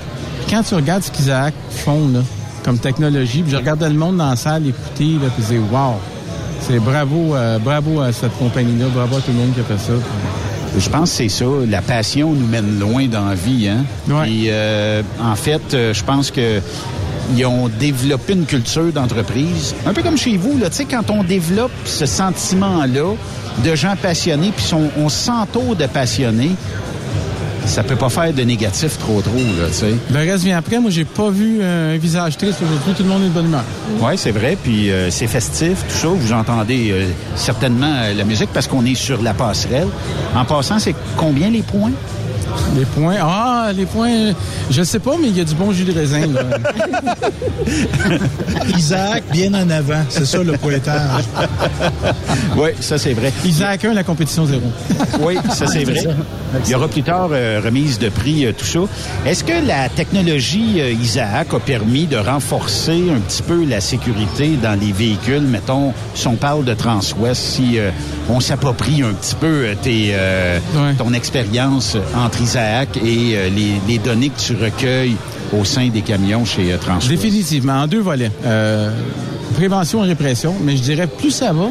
[0.50, 2.20] Quand tu regardes ce qu'Isaac font, là,
[2.64, 5.60] comme technologie, puis je regardais le monde dans la salle écouter, là, puis je dis,
[5.70, 5.94] wow!
[6.60, 9.78] C'est bravo, euh, bravo à cette compagnie-là, bravo à tout le monde qui a fait
[9.78, 9.92] ça.
[10.78, 11.44] Je pense que c'est ça.
[11.68, 13.68] La passion nous mène loin dans la vie.
[13.68, 13.84] Hein?
[14.22, 16.60] Puis, euh, en fait, je pense que
[17.36, 20.58] ils ont développé une culture d'entreprise, un peu comme chez vous.
[20.58, 23.14] Là, Tu sais, quand on développe ce sentiment-là
[23.64, 26.52] de gens passionnés, puis on, on s'entoure de passionnés,
[27.66, 29.32] ça peut pas faire de négatif trop trop.
[29.34, 29.94] Là, tu sais.
[30.10, 30.78] Le reste vient après.
[30.78, 32.92] Moi, j'ai pas vu euh, un visage triste aujourd'hui.
[32.94, 33.64] Tout le monde est de bonne humeur.
[34.00, 34.58] Oui, c'est vrai.
[34.62, 36.08] Puis euh, c'est festif, tout ça.
[36.08, 37.06] Vous entendez euh,
[37.36, 39.88] certainement euh, la musique parce qu'on est sur la passerelle.
[40.36, 41.92] En passant, c'est combien les points?
[42.76, 43.16] Les points.
[43.20, 44.32] Ah, les points.
[44.70, 46.26] Je sais pas, mais il y a du bon jus de raisin.
[46.26, 46.42] Là.
[48.76, 50.02] Isaac, bien en avant.
[50.08, 51.24] C'est ça le pointage.
[52.56, 53.32] oui, ça c'est vrai.
[53.44, 54.62] Isaac 1, la compétition zéro.
[55.20, 56.02] Oui, ça c'est vrai.
[56.64, 58.80] Il y aura plus tard euh, remise de prix, euh, tout ça.
[59.26, 64.56] Est-ce que la technologie euh, Isaac a permis de renforcer un petit peu la sécurité
[64.62, 65.42] dans les véhicules?
[65.42, 67.90] Mettons, si on parle de Transwest, si euh,
[68.28, 70.58] on s'approprie un petit peu euh, tes, euh,
[70.98, 75.16] ton expérience entre Isaac et euh, les, les données que tu recueilles
[75.52, 77.08] au sein des camions chez euh, Transwest.
[77.08, 78.30] Définitivement, en deux volets.
[78.44, 78.90] Euh,
[79.54, 81.66] prévention et répression, mais je dirais plus ça va,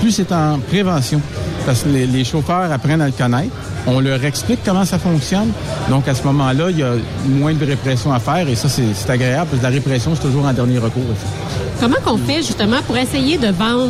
[0.00, 1.20] plus c'est en prévention.
[1.66, 3.52] Parce que les, les chauffeurs apprennent à le connaître.
[3.86, 5.50] On leur explique comment ça fonctionne.
[5.88, 6.92] Donc, à ce moment-là, il y a
[7.26, 10.22] moins de répression à faire et ça, c'est c'est agréable parce que la répression, c'est
[10.22, 11.02] toujours en dernier recours.
[11.10, 11.26] aussi.
[11.80, 13.88] Comment qu'on fait justement pour essayer de vendre,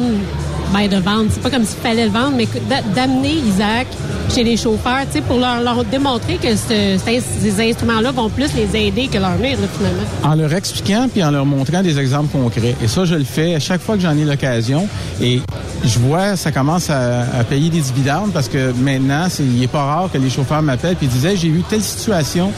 [0.72, 2.46] ben de vendre, c'est pas comme s'il fallait le vendre, mais
[2.94, 3.86] d'amener Isaac
[4.34, 8.52] chez les chauffeurs, tu sais, pour leur, leur démontrer que ce- ces, instruments-là vont plus
[8.54, 10.02] les aider que leur nuire, finalement.
[10.22, 12.74] En leur expliquant puis en leur montrant des exemples concrets.
[12.82, 14.86] Et ça, je le fais à chaque fois que j'en ai l'occasion.
[15.22, 15.40] Et
[15.84, 20.10] je vois, ça commence à, payer des dividendes parce que maintenant, il est pas rare
[20.12, 22.52] que les chauffeurs m'appellent puis disent Hey, j'ai eu telle situation.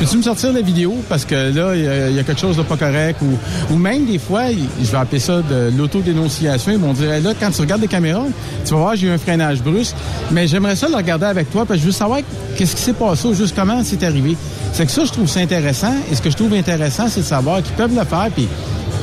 [0.00, 0.94] Peux-tu me sortir la vidéo?
[1.10, 3.74] Parce que là, il y, a- il y a quelque chose de pas correct ou,
[3.74, 4.44] ou même des fois,
[4.82, 6.72] je vais appeler ça de l'autodénonciation.
[6.72, 8.24] Ils vont dire là, quand tu regardes les caméras,
[8.64, 9.94] tu vas voir, j'ai eu un freinage brusque,
[10.30, 12.20] mais j'aimerais ça le regarder avec toi parce que je veux savoir
[12.56, 14.36] qu'est-ce qui s'est passé ou juste comment c'est arrivé.
[14.72, 15.92] C'est que ça, je trouve ça intéressant.
[16.10, 18.48] Et ce que je trouve intéressant, c'est de savoir qu'ils peuvent le faire puis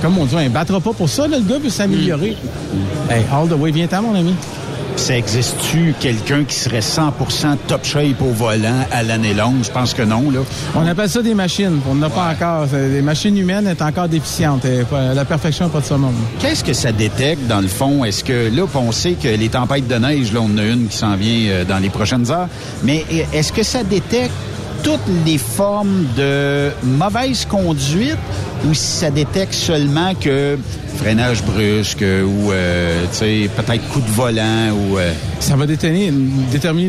[0.02, 2.32] comme on dit, il battra pas pour ça, là, le gars veut s'améliorer.
[2.74, 3.12] Mm.
[3.12, 4.34] Hey, all the way, viens-t'en, mon ami.
[4.98, 9.64] Ça existe-tu quelqu'un qui serait 100% top shape au volant à l'année longue?
[9.64, 10.40] Je pense que non, là.
[10.76, 11.80] On appelle ça des machines.
[11.90, 12.66] On n'a pas encore.
[12.74, 14.66] Les machines humaines sont encore déficientes.
[14.90, 16.16] Pas- La perfection n'est pas de ce monde.
[16.40, 18.04] Qu'est-ce que ça détecte, dans le fond?
[18.04, 20.88] Est-ce que là, on sait que les tempêtes de neige, là, on en a une
[20.88, 22.48] qui s'en vient euh, dans les prochaines heures,
[22.84, 24.32] mais est-ce que ça détecte
[24.84, 28.18] toutes les formes de mauvaise conduite
[28.68, 30.58] ou si ça détecte seulement que
[30.98, 34.98] freinage brusque ou, euh, peut-être coup de volant ou...
[34.98, 36.12] euh, Ça va déterminer,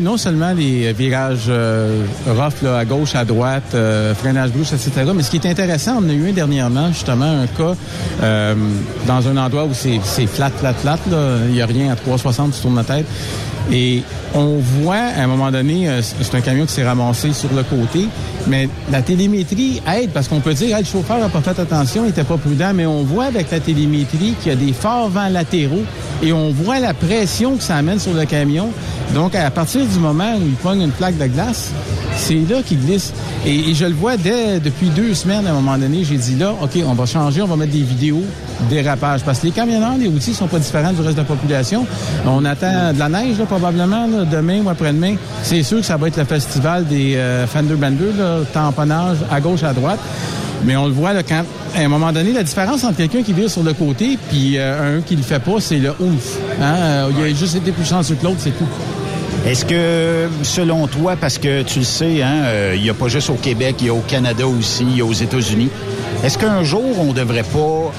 [0.01, 5.11] non seulement les virages euh, rough à gauche, à droite, euh, freinage brusque, etc.
[5.15, 7.75] Mais ce qui est intéressant, on a eu un dernièrement, justement, un cas
[8.23, 8.55] euh,
[9.05, 10.97] dans un endroit où c'est flat, flat, flat.
[11.47, 13.05] Il n'y a rien à 360, tu tournes la tête.
[13.71, 17.53] Et on voit, à un moment donné, euh, c'est un camion qui s'est ramassé sur
[17.53, 18.07] le côté,
[18.47, 22.07] mais la télémétrie aide parce qu'on peut dire, le chauffeur n'a pas fait attention, il
[22.07, 25.29] n'était pas prudent, mais on voit avec la télémétrie qu'il y a des forts vents
[25.29, 25.83] latéraux
[26.23, 28.69] et on voit la pression que ça amène sur le camion.
[29.13, 31.71] Donc, à partir du moment où il pogne une plaque de glace,
[32.17, 33.13] c'est là qu'il glisse.
[33.45, 36.53] Et, je le vois dès depuis deux semaines, à un moment donné, j'ai dit là,
[36.61, 38.23] OK, on va changer, on va mettre des vidéos
[38.69, 39.21] dérapage.
[39.23, 41.85] Parce que les camionneurs, les routiers sont pas différents du reste de la population.
[42.25, 45.15] On attend de la neige, là, probablement, demain ou après-demain.
[45.43, 49.41] C'est sûr que ça va être le festival des euh, Fender Bender, là, tamponnage à
[49.41, 49.99] gauche, à droite.
[50.65, 51.43] Mais on le voit quand,
[51.75, 54.97] à un moment donné, la différence entre quelqu'un qui vire sur le côté puis euh,
[54.97, 56.37] un qui le fait pas, c'est le ouf.
[56.61, 56.75] Hein?
[56.75, 58.67] Euh, Il a juste été plus chanceux que l'autre, c'est tout.
[59.45, 63.29] Est-ce que, selon toi, parce que tu le sais, hein, il n'y a pas juste
[63.29, 65.69] au Québec, il y a au Canada aussi, il y a aux États-Unis,
[66.23, 67.93] est-ce qu'un jour, on ne devrait pas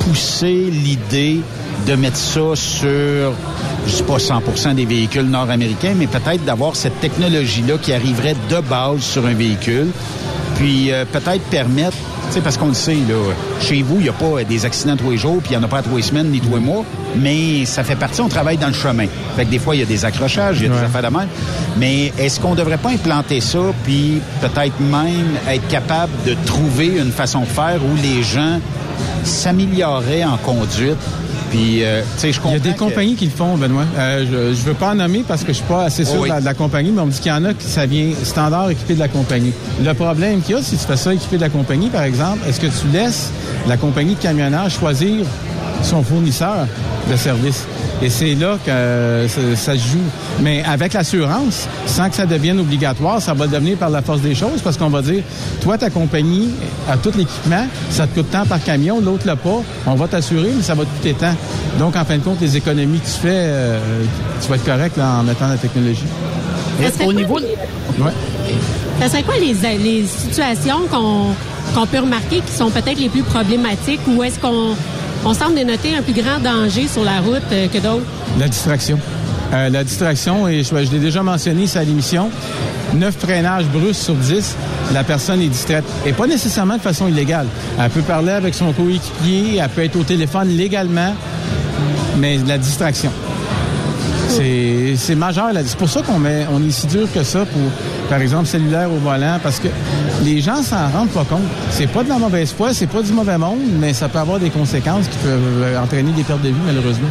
[0.00, 1.40] pousser l'idée
[1.86, 3.34] de mettre ça sur,
[3.86, 8.60] je sais pas 100% des véhicules nord-américains, mais peut-être d'avoir cette technologie-là qui arriverait de
[8.60, 9.88] base sur un véhicule,
[10.56, 11.96] puis euh, peut-être permettre,
[12.28, 13.14] tu sais, parce qu'on le sait, là,
[13.60, 15.66] chez vous, il n'y a pas des accidents tous les jours, puis il n'y en
[15.66, 16.84] a pas à tous les semaines ni tous les mois,
[17.16, 19.06] mais ça fait partie, on travaille dans le chemin.
[19.36, 21.16] Fait que des fois, il y a des accrochages, il y a des affaires de
[21.16, 21.28] même.
[21.78, 26.98] Mais est-ce qu'on ne devrait pas implanter ça, puis peut-être même être capable de trouver
[26.98, 28.58] une façon de faire où les gens
[29.24, 30.96] s'amélioreraient en conduite,
[31.50, 33.56] puis, euh, tu sais, je comprends Il y a des que- compagnies qui le font,
[33.56, 33.84] Benoît.
[33.98, 36.28] Euh, je ne veux pas en nommer parce que je suis pas assez sûr Oui.
[36.28, 37.86] de, la, de la compagnie, mais on me dit qu'il y en a qui ça
[37.86, 39.52] vient standard équipé de la compagnie.
[39.84, 42.38] Le problème qu'il y a, si tu fais ça équipé de la compagnie, par exemple,
[42.48, 43.30] est-ce que tu laisses
[43.68, 45.24] la compagnie de camionnage choisir
[45.82, 46.66] son fournisseur
[47.10, 47.64] de service?
[48.02, 49.98] Et c'est là que euh, ça, se joue.
[50.42, 54.34] Mais avec l'assurance, sans que ça devienne obligatoire, ça va devenir par la force des
[54.34, 55.22] choses parce qu'on va dire,
[55.62, 56.50] toi, ta compagnie
[56.90, 60.50] a tout l'équipement, ça te coûte tant par camion, l'autre l'a pas, on va t'assurer,
[60.54, 61.34] mais ça va te coûter tant.
[61.78, 63.78] Donc, en fin de compte, les économies que tu fais, euh,
[64.42, 66.04] tu vas être correct là, en mettant la technologie.
[66.92, 67.56] Serait au niveau les-
[68.02, 68.12] Ouais.
[69.00, 71.28] Ça serait quoi les, les situations qu'on
[71.74, 74.74] qu'on peut remarquer qui sont peut-être les plus problématiques ou est-ce qu'on
[75.24, 78.06] on semble dénoter un plus grand danger sur la route euh, que d'autres?
[78.38, 78.98] La distraction.
[79.52, 82.30] Euh, la distraction, et je, l'ai déjà mentionné, c'est à l'émission.
[82.94, 84.56] 9 freinages brusques sur 10,
[84.92, 85.84] la personne est distraite.
[86.04, 87.46] Et pas nécessairement de façon illégale.
[87.78, 91.14] Elle peut parler avec son coéquipier, elle peut être au téléphone légalement,
[92.18, 93.10] mais la distraction.
[94.28, 95.50] C'est majeur.
[95.64, 97.62] C'est pour ça qu'on est si dur que ça pour,
[98.08, 99.68] par exemple, cellulaire au volant, parce que
[100.24, 101.42] les gens s'en rendent pas compte.
[101.70, 104.38] C'est pas de la mauvaise foi, c'est pas du mauvais monde, mais ça peut avoir
[104.38, 107.08] des conséquences qui peuvent euh, entraîner des pertes de vue, malheureusement.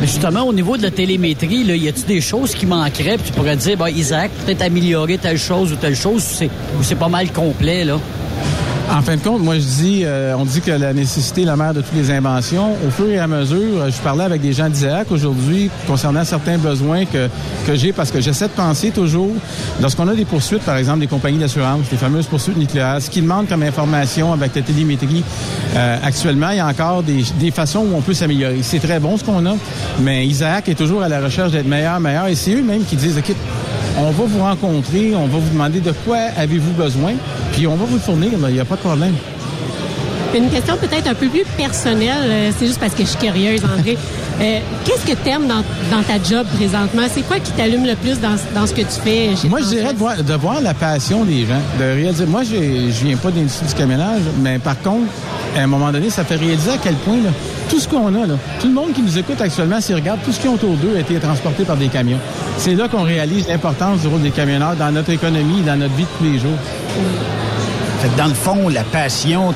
[0.00, 3.16] Mais justement, au niveau de la télémétrie, là, y a-t-il des choses qui manqueraient?
[3.16, 6.24] Puis tu pourrais dire, bah, Isaac, peut-être améliorer telle chose ou telle chose,
[6.78, 7.98] ou c'est pas mal complet, là?
[8.94, 11.56] En fin de compte, moi je dis, euh, on dit que la nécessité est la
[11.56, 12.74] mère de toutes les inventions.
[12.86, 16.58] Au fur et à mesure, euh, je parlais avec des gens d'ISAAC aujourd'hui concernant certains
[16.58, 17.28] besoins que,
[17.66, 19.30] que j'ai parce que j'essaie de penser toujours,
[19.80, 23.22] lorsqu'on a des poursuites, par exemple des compagnies d'assurance, les fameuses poursuites nucléaires, ce qu'ils
[23.22, 25.24] demandent comme information avec la télémétrie,
[25.74, 28.58] euh, actuellement, il y a encore des, des façons où on peut s'améliorer.
[28.60, 29.54] C'est très bon ce qu'on a,
[30.00, 33.16] mais Isaac est toujours à la recherche d'être meilleur, meilleur, et c'est eux-mêmes qui disent,
[33.16, 33.34] OK,
[33.98, 37.12] on va vous rencontrer, on va vous demander de quoi avez-vous besoin,
[37.52, 39.14] puis on va vous fournir, il n'y a pas de problème.
[40.34, 43.62] Une question peut-être un peu plus personnelle, euh, c'est juste parce que je suis curieuse,
[43.64, 43.96] André.
[44.40, 45.62] Euh, Qu'est-ce que tu aimes dans,
[45.94, 47.02] dans ta job présentement?
[47.12, 49.66] C'est quoi qui t'allume le plus dans, dans ce que tu fais chez Moi, je
[49.66, 52.24] dirais de voir, de voir la passion des gens, de réaliser.
[52.24, 52.56] Moi, je
[53.04, 55.12] viens pas de l'industrie du camionnage, mais par contre,
[55.56, 57.30] à un moment donné, ça fait réaliser à quel point là,
[57.68, 60.32] tout ce qu'on a, là, tout le monde qui nous écoute actuellement, s'ils regardent, tout
[60.32, 62.18] ce qui est autour d'eux a été transporté par des camions.
[62.58, 66.04] C'est là qu'on réalise l'importance du rôle des camionneurs dans notre économie, dans notre vie
[66.04, 66.58] de tous les jours.
[68.16, 69.54] Dans le fond, la passion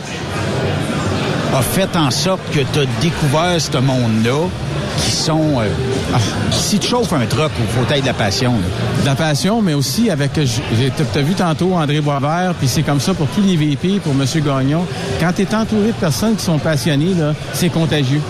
[1.55, 4.49] a fait en sorte que tu as découvert ce monde-là.
[4.97, 5.61] Qui sont...
[5.61, 5.69] euh,
[6.15, 6.19] ah,
[6.51, 8.53] si tu chauffes un truck, il faut être de la passion.
[8.53, 9.03] là.
[9.03, 10.33] De la passion, mais aussi avec.
[10.35, 14.13] Tu as vu tantôt André Boisvert, puis c'est comme ça pour tous les VP, pour
[14.13, 14.25] M.
[14.45, 14.85] Gagnon.
[15.21, 17.15] Quand tu es entouré de personnes qui sont passionnées,
[17.53, 18.21] c'est contagieux.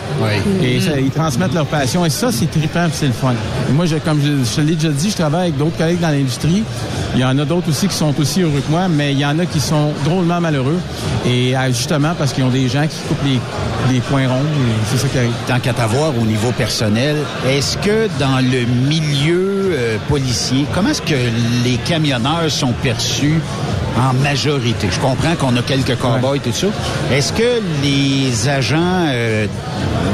[0.62, 2.05] Et ça, ils transmettent leur passion.
[2.05, 3.34] Et ça, c'est trippant, c'est le fun.
[3.68, 6.10] Et moi, je, comme je, je l'ai déjà dit, je travaille avec d'autres collègues dans
[6.10, 6.62] l'industrie.
[7.14, 9.24] Il y en a d'autres aussi qui sont aussi heureux que moi, mais il y
[9.26, 10.78] en a qui sont drôlement malheureux.
[11.26, 13.40] Et euh, justement, parce qu'ils ont des gens qui coupent les,
[13.94, 14.43] les points ronds.
[14.90, 15.32] C'est ça qui arrive.
[15.47, 17.16] Tant qu'à t'avoir au niveau personnel,
[17.49, 21.15] est-ce que dans le milieu euh, policier, comment est-ce que
[21.65, 23.41] les camionneurs sont perçus
[23.99, 24.89] en majorité?
[24.91, 26.69] Je comprends qu'on a quelques cow-boys et tout ça.
[27.12, 29.47] Est-ce que les agents euh,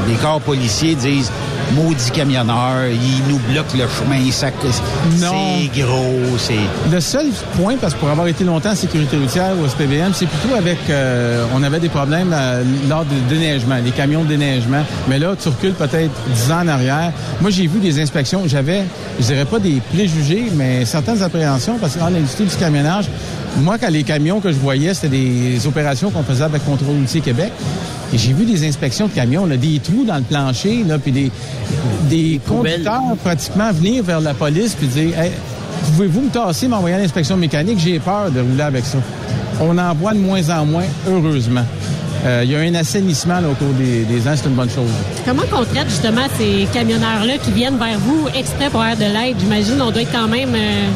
[0.09, 1.31] des corps policiers disent
[1.74, 4.48] maudit camionneur, il nous bloque le chemin, ça,
[5.70, 6.54] c'est gros, c'est...
[6.90, 7.26] Le seul
[7.56, 10.78] point, parce que pour avoir été longtemps en sécurité routière au SPVM, c'est plutôt avec...
[10.90, 14.82] euh, on avait des problèmes euh, lors du déneigement, les camions de déneigement.
[15.08, 17.12] Mais là, tu recules peut-être 10 ans en arrière.
[17.40, 18.42] Moi, j'ai vu des inspections.
[18.46, 18.84] J'avais,
[19.20, 23.06] je dirais pas des préjugés, mais certaines appréhensions, parce que dans l'industrie du camionnage,
[23.58, 27.20] moi, quand les camions que je voyais, c'était des opérations qu'on faisait avec Contrôle routier
[27.20, 27.52] Québec.
[28.14, 31.12] Et j'ai vu des inspections de camions, là, des trous dans le plancher, là, puis
[31.12, 31.30] des,
[32.10, 35.30] des conducteurs pratiquement venir vers la police puis dire Hey,
[35.94, 37.78] Pouvez-vous me tasser, m'envoyer à l'inspection mécanique?
[37.78, 38.98] J'ai peur de rouler avec ça.
[39.60, 41.64] On en voit de moins en moins, heureusement.
[42.24, 44.70] Euh, Il y a un assainissement là, au cours des, des ans, c'est une bonne
[44.70, 44.88] chose.
[45.26, 49.36] Comment qu'on traite justement ces camionneurs-là qui viennent vers vous exprès pour avoir de l'aide?
[49.40, 50.54] J'imagine on doit être quand même...
[50.54, 50.88] euh,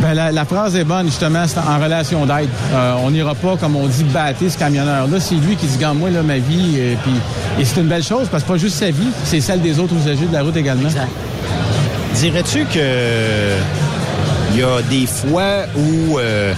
[0.00, 2.48] Ben, la, phrase est bonne, justement, c'est en relation d'aide.
[2.72, 5.18] Euh, on n'ira pas, comme on dit, battre ce camionneur-là.
[5.18, 6.76] C'est lui qui dit, gagne moi, là, ma vie.
[6.78, 7.12] euh, puis,
[7.58, 9.94] et c'est une belle chose, parce que pas juste sa vie, c'est celle des autres
[9.94, 10.88] usagers de la route également.
[12.14, 13.58] Dirais-tu que
[14.52, 16.52] il y a des fois où, euh,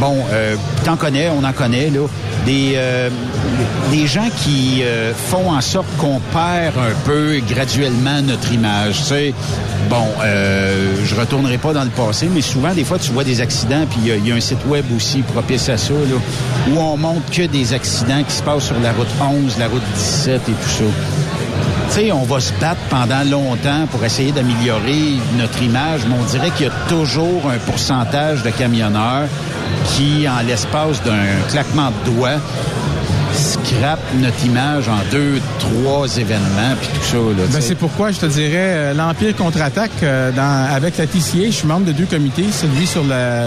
[0.00, 2.00] bon, euh, t'en connais, on en connaît, là,
[2.46, 3.10] des, euh,
[3.90, 8.98] des gens qui euh, font en sorte qu'on perd un peu graduellement notre image.
[8.98, 9.34] Tu sais,
[9.90, 13.40] bon, euh, je retournerai pas dans le passé, mais souvent, des fois, tu vois des
[13.40, 16.16] accidents, puis il y a- un site web aussi propice à ça, là,
[16.70, 19.82] où on montre que des accidents qui se passent sur la route 11, la route
[19.94, 20.84] 17 et tout ça.
[21.88, 26.50] Sais, on va se battre pendant longtemps pour essayer d'améliorer notre image, mais on dirait
[26.50, 29.28] qu'il y a toujours un pourcentage de camionneurs
[29.86, 32.38] qui, en l'espace d'un claquement de doigts,
[33.36, 37.16] scrapent notre image en deux, trois événements, puis tout ça.
[37.16, 41.46] Là, Ben, c'est pourquoi je te dirais euh, l'Empire contre-attaque euh, dans- avec la TCA.
[41.46, 43.44] Je suis membre de deux comités, celui sur la,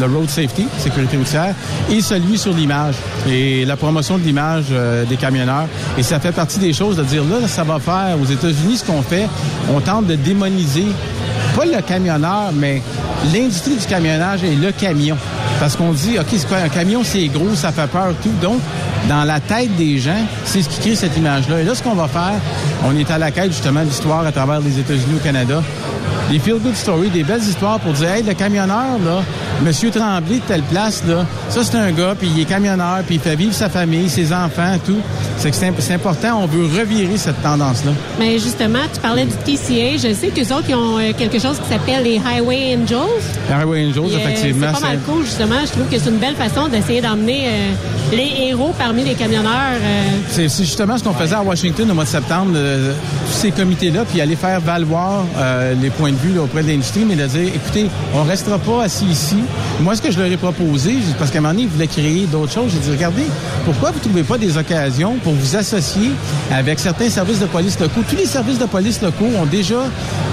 [0.00, 1.54] le road safety, sécurité routière,
[1.90, 2.94] et celui sur l'image
[3.28, 5.66] et la promotion de l'image euh, des camionneurs.
[5.98, 8.84] Et ça fait partie des choses de dire là, ça va faire aux États-Unis ce
[8.84, 9.26] qu'on fait.
[9.74, 10.86] On tente de démoniser
[11.56, 12.80] pas le camionneur, mais
[13.34, 15.16] l'industrie du camionnage et le camion.
[15.60, 18.32] Parce qu'on dit, OK, c'est quoi, un camion, c'est gros, ça fait peur, tout.
[18.40, 18.60] Donc,
[19.10, 21.60] dans la tête des gens, c'est ce qui crée cette image-là.
[21.60, 22.32] Et là, ce qu'on va faire,
[22.86, 25.62] on est à la quête, justement, d'histoire à travers les États-Unis au Canada.
[26.30, 29.22] Des feel-good stories, des belles histoires pour dire, hey, le camionneur, là,
[29.64, 33.16] Monsieur Tremblay de telle place, là, ça, c'est un gars, puis il est camionneur, puis
[33.16, 34.96] il fait vivre sa famille, ses enfants, tout.
[35.36, 37.92] C'est que c'est imp- c'est important, on veut revirer cette tendance-là.
[38.18, 39.96] Mais justement, tu parlais du TCA.
[40.08, 42.96] Je sais qu'eux autres, ils ont euh, quelque chose qui s'appelle les Highway Angels.
[43.52, 44.66] Highway Angels, Puis, euh, effectivement.
[44.74, 45.54] C'est pas mal cool, justement.
[45.66, 49.52] Je trouve que c'est une belle façon d'essayer d'emmener euh, les héros parmi les camionneurs.
[49.82, 52.92] euh, C'est justement ce qu'on faisait à Washington au mois de septembre, euh,
[53.26, 55.24] tous ces comités-là, puis aller faire valoir
[55.80, 58.84] les points de vue là, auprès de l'industrie, mais de dire, écoutez, on restera pas
[58.84, 59.36] assis ici.
[59.80, 62.26] Moi, ce que je leur ai proposé, parce qu'à un moment donné, ils voulaient créer
[62.26, 63.24] d'autres choses, j'ai dit, regardez,
[63.64, 66.10] pourquoi vous trouvez pas des occasions pour vous associer
[66.50, 68.02] avec certains services de police locaux?
[68.08, 69.82] Tous les services de police locaux ont déjà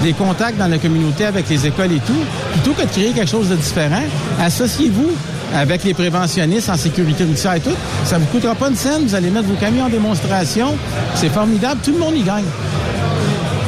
[0.02, 2.12] des contacts dans la communauté avec les écoles et tout.
[2.52, 4.02] Plutôt que de créer quelque chose de différent,
[4.40, 5.10] associez-vous
[5.54, 7.74] avec les préventionnistes en sécurité routière et tout.
[8.04, 10.76] Ça vous coûtera pas une scène, vous allez mettre vos camions en démonstration.
[11.14, 12.44] C'est formidable, tout le monde y gagne.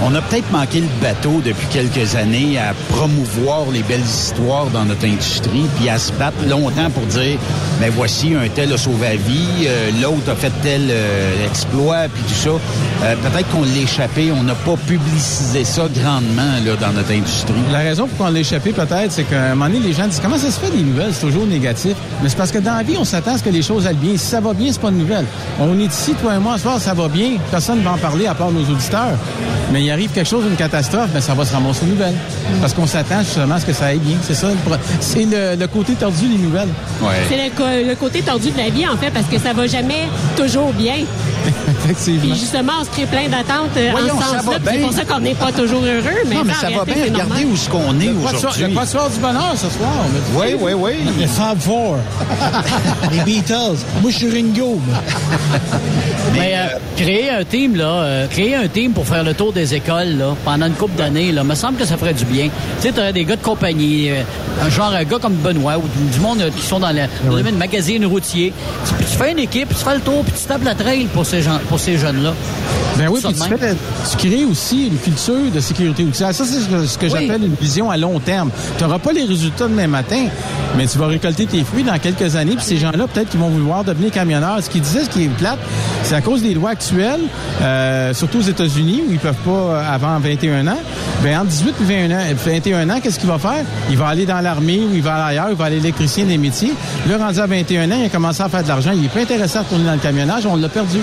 [0.02, 4.86] On a peut-être manqué le bateau depuis quelques années à promouvoir les belles histoires dans
[4.86, 7.38] notre industrie, puis à se battre longtemps pour dire,
[7.80, 12.08] ben voici, un tel a sauvé la vie, euh, l'autre a fait tel euh, exploit,
[12.12, 12.50] puis tout ça.
[12.50, 17.52] Euh, peut-être qu'on l'a échappé, on n'a pas publicisé ça grandement là, dans notre industrie.
[17.70, 20.20] La raison pour qu'on l'ait échappé peut-être, c'est qu'à un moment donné, les gens disent
[20.20, 21.94] comment ça se fait des nouvelles, c'est toujours négatif.
[22.22, 23.96] Mais c'est parce que dans la vie, on s'attend à ce que les choses aillent
[23.96, 24.12] bien.
[24.16, 25.26] Si ça va bien, c'est pas une nouvelle.
[25.60, 27.32] On est ici, toi et moi, ce soir, ça va bien.
[27.50, 29.18] Personne ne va en parler à part nos auditeurs.
[29.72, 32.14] Mais il arrive quelque chose, une catastrophe, ben ça va se ramasser aux nouvelles.
[32.60, 34.16] Parce qu'on s'attend justement à ce que ça aille bien.
[34.22, 34.46] C'est ça,
[35.00, 36.68] c'est le, le côté tordu des nouvelles.
[37.28, 37.36] C'est
[37.82, 40.06] le, le côté tordu de la vie, en fait, parce que ça va jamais
[40.36, 40.94] toujours bien.
[41.90, 42.20] Effectivement.
[42.20, 44.58] Puis justement, on se crée plein d'attentes euh, en ce sens-là.
[44.64, 46.22] C'est pour ça qu'on n'est pas toujours heureux.
[46.28, 46.94] Mais non, mais ça va bien.
[47.04, 48.64] c'est Regardez où ce qu'on est Le aujourd'hui.
[48.64, 49.90] Le passoire du bonheur ce soir.
[50.34, 50.92] Oui, oui, oui.
[51.18, 51.96] Les Fab Four.
[53.12, 53.78] les Beatles.
[54.02, 54.80] Moi, je suis Ringo.
[56.34, 59.74] Mais euh, créer un team, là, euh, créer un team pour faire le tour des
[59.74, 62.44] écoles, là, pendant une couple d'années, là, me semble que ça ferait du bien.
[62.44, 64.22] Tu sais, t'aurais des gars de compagnie, euh,
[64.62, 67.56] un genre un gars comme Benoît ou du, monde qui sont dans le, le domaine
[67.56, 68.52] magazine routier.
[68.86, 71.06] Tu, puis tu fais une équipe, tu fais le tour, puis tu tapes la trail
[71.06, 72.32] pour ces gens, pour ces jeunes-là.
[72.98, 73.74] Ben oui, puis tu, fais,
[74.10, 76.34] tu crées aussi une culture de sécurité routière.
[76.34, 77.12] Ça, c'est ce que, ce que Oui.
[77.12, 78.50] j'appelle une vision à long terme.
[78.76, 80.26] Tu n'auras pas les résultats demain matin,
[80.76, 82.56] mais tu vas récolter tes fruits dans quelques années.
[82.56, 84.58] Puis ces gens-là, peut-être qu'ils vont vouloir devenir camionneurs.
[84.62, 85.58] Ce qu'ils disaient, ce qui est plate,
[86.02, 87.20] c'est à cause des lois actuelles,
[87.62, 90.78] euh, surtout aux États-Unis, où ils peuvent pas euh, avant 21 ans.
[91.22, 93.64] Ben entre 18 et 21 ans, 21 ans, qu'est-ce qu'il va faire?
[93.88, 96.36] Il va aller dans l'armée ou il va aller ailleurs, il va aller électricien des
[96.38, 96.72] métiers.
[97.08, 98.90] Là, rendu à 21 ans, il a commencé à faire de l'argent.
[98.94, 100.44] Il est pas intéressé à retourner dans le camionnage.
[100.44, 100.98] On l'a perdu.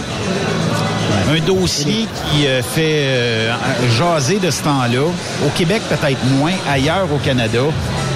[1.30, 3.54] Un dossier qui euh, fait euh,
[3.98, 5.04] jaser de ce temps-là,
[5.46, 7.64] au Québec peut-être moins, ailleurs au Canada,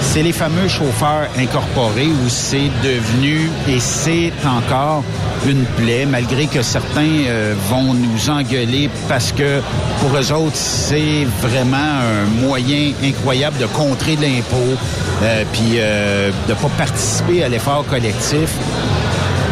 [0.01, 5.03] c'est les fameux chauffeurs incorporés où c'est devenu et c'est encore
[5.47, 9.61] une plaie, malgré que certains euh, vont nous engueuler parce que
[9.99, 14.77] pour eux autres, c'est vraiment un moyen incroyable de contrer l'impôt,
[15.23, 18.49] euh, puis euh, de pas participer à l'effort collectif.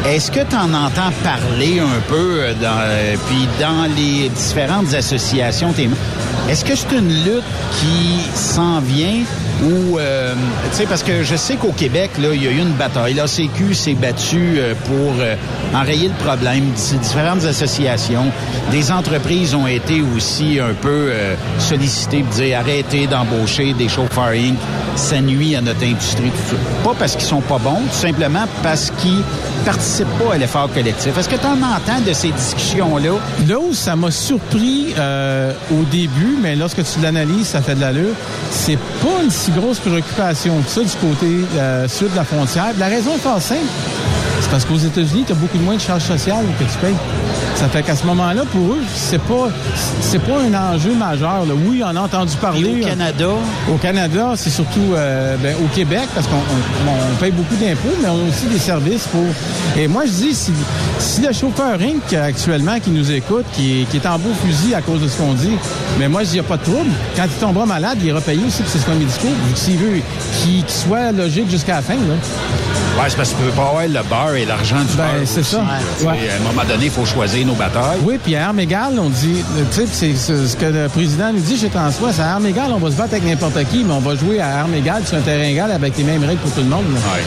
[0.06, 4.94] Est-ce que tu en entends parler un peu euh, dans, euh, puis dans les différentes
[4.94, 5.74] associations?
[6.50, 7.44] Est-ce que c'est une lutte
[7.80, 9.24] qui s'en vient
[9.64, 10.34] ou, euh,
[10.72, 13.14] tu sais, parce que je sais qu'au Québec, là, il y a eu une bataille.
[13.14, 15.36] La CQ s'est battue euh, pour euh,
[15.74, 16.64] enrayer le problème.
[17.02, 18.28] Différentes associations,
[18.72, 24.30] des entreprises ont été aussi un peu euh, sollicitées pour dire arrêtez d'embaucher des chauffeurs
[24.30, 24.56] Inc.
[24.96, 26.30] Ça nuit à notre industrie.
[26.30, 26.56] tout ça.
[26.84, 29.24] Pas parce qu'ils sont pas bons, tout simplement parce qu'ils
[29.66, 31.18] participent pas à l'effort collectif.
[31.18, 33.12] Est-ce que tu en entends de ces discussions-là?
[33.48, 34.94] Là où ça m'a surpris
[35.72, 38.14] au début, mais lorsque tu l'analyses, ça fait de l'allure,
[38.52, 42.74] c'est pas une grosse préoccupation que ça du côté euh, sud de la frontière.
[42.78, 43.66] La raison est fort simple.
[44.50, 46.96] C'est parce qu'aux États-Unis, tu as beaucoup moins de charges sociales que tu payes.
[47.56, 49.50] Ça fait qu'à ce moment-là, pour eux, c'est pas
[50.02, 51.46] c'est pas un enjeu majeur.
[51.48, 51.54] là.
[51.68, 52.82] Oui, on a entendu parler.
[52.82, 53.28] au Canada?
[53.72, 57.96] Au Canada, c'est surtout euh, ben, au Québec, parce qu'on on- on paye beaucoup d'impôts,
[58.02, 59.24] mais on a aussi des services pour.
[59.78, 60.52] Et moi, je dis, si,
[60.98, 62.12] si le chauffeur Inc.
[62.14, 65.18] actuellement qui nous écoute, qui est, qui est en beau fusil à cause de ce
[65.18, 65.58] qu'on dit,
[66.00, 66.90] mais moi, je dis, il n'y a pas de trouble.
[67.16, 69.78] Quand il tombera malade, il ira payer aussi pour ses soins médicaux, vu que s'il
[69.78, 70.00] veut
[70.42, 71.94] qu'il qu'il soit logique jusqu'à la fin.
[71.94, 72.16] Là.
[72.98, 75.22] Ouais, c'est parce que tu peux pas avoir le beurre et l'argent du Ben, beurre.
[75.26, 75.58] c'est ça.
[76.02, 76.08] Ouais.
[76.30, 78.00] À un moment donné, il faut choisir nos batailles.
[78.04, 79.44] Oui, puis à armes égales, on dit,
[79.74, 80.16] tu sais, c'est
[80.48, 82.96] ce que le président nous dit chez François, c'est à armes égales, on va se
[82.98, 85.72] battre avec n'importe qui, mais on va jouer à armes égales sur un terrain égal
[85.72, 86.86] avec les mêmes règles pour tout le monde.
[86.88, 87.24] Ouais.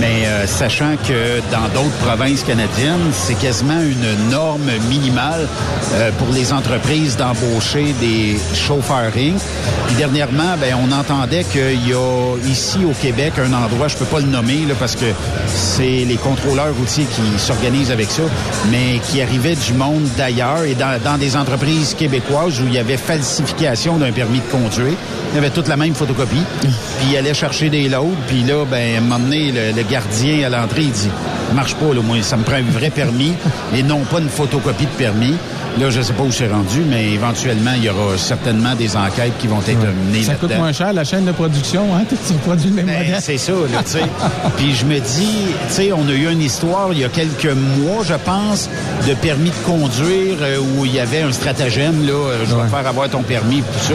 [0.00, 5.46] Mais euh, sachant que dans d'autres provinces canadiennes, c'est quasiment une norme minimale
[5.94, 9.40] euh, pour les entreprises d'embaucher des chauffeurs Inc.
[9.86, 14.04] Puis dernièrement, ben, on entendait qu'il y a ici au Québec un endroit, je peux
[14.04, 15.06] pas le nommer là, parce que
[15.46, 18.24] c'est les contrôleurs routiers qui s'organisent avec ça,
[18.70, 22.98] mais qui arrivait du monde d'ailleurs et dans, des entreprises québécoises où il y avait
[22.98, 24.92] falsification d'un permis de conduire.
[25.32, 26.44] Il y avait toute la même photocopie.
[26.60, 28.14] Puis il allait chercher des loads.
[28.26, 31.08] Puis là, ben, à le, gardien à l'entrée, il dit,
[31.54, 33.32] marche pas, moi, ça me prend un vrai permis
[33.74, 35.36] et non pas une photocopie de permis.
[35.78, 39.32] Là, je sais pas où c'est rendu, mais éventuellement, il y aura certainement des enquêtes
[39.40, 42.04] qui vont être menées Ça coûte moins cher, la chaîne de production, hein?
[42.26, 44.04] Tu reproduis le même Ben, c'est ça, là, tu sais.
[44.56, 47.52] Puis je me dis, tu sais, on a eu une histoire il y a quelques
[47.52, 48.70] mois, je pense,
[49.06, 52.68] de permis de conduire euh, où il y avait un stratagème, là, euh, je vais
[52.68, 53.94] faire avoir ton permis, tout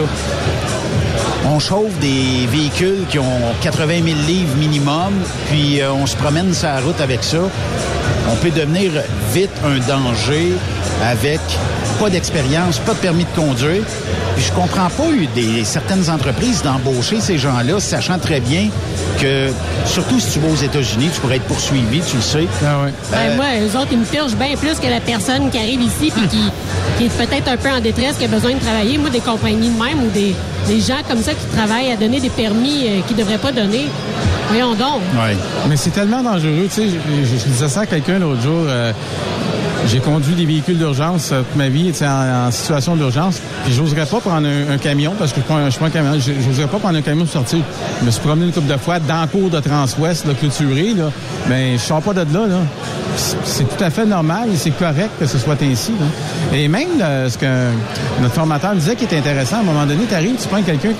[1.46, 5.14] On chauffe des véhicules qui ont 80 000 livres minimum,
[5.48, 7.38] puis euh, on se promène sur la route avec ça.
[8.30, 8.92] On peut devenir
[9.34, 10.52] vite un danger
[11.04, 11.40] avec
[11.98, 13.82] pas d'expérience, pas de permis de conduire.
[14.36, 18.68] Puis je comprends pas eu des certaines entreprises d'embaucher ces gens-là, sachant très bien
[19.20, 19.48] que,
[19.84, 22.46] surtout si tu vas aux États-Unis, tu pourrais être poursuivi, tu le sais.
[22.62, 25.82] Ben, Euh, moi, eux autres, ils me purgent bien plus que la personne qui arrive
[25.82, 26.50] ici puis qui,
[26.98, 28.96] qui est peut-être un peu en détresse, qui a besoin de travailler.
[28.96, 30.34] Moi, des compagnies de même ou des,
[30.66, 33.52] des gens comme ça qui travaillent à donner des permis euh, qu'ils ne devraient pas
[33.52, 33.86] donner.
[34.48, 35.00] Voyons donc.
[35.68, 36.66] Mais c'est tellement dangereux.
[36.72, 38.64] Tu sais, je, disais ça à quelqu'un l'autre jour.
[38.66, 38.92] euh,
[39.86, 43.40] j'ai conduit des véhicules d'urgence euh, toute ma vie, en, en situation d'urgence.
[43.64, 46.12] Puis j'oserais pas prendre un, camion parce que je suis pas un- camion.
[46.18, 47.60] J'oserais pas prendre un camion pour sortir.
[48.00, 50.94] Je me suis promené une couple de fois dans le cours de Transwest, là, clôturé.
[50.94, 51.10] Là.
[51.48, 52.46] Mais je sors pas de là.
[52.46, 52.56] là.
[53.44, 55.92] C'est- tout à fait normal et c'est correct que ce soit ainsi.
[56.54, 57.46] Et même là, ce que
[58.22, 60.90] notre formateur disait qui est intéressant, à un moment donné, tu arrives, tu prends quelqu'un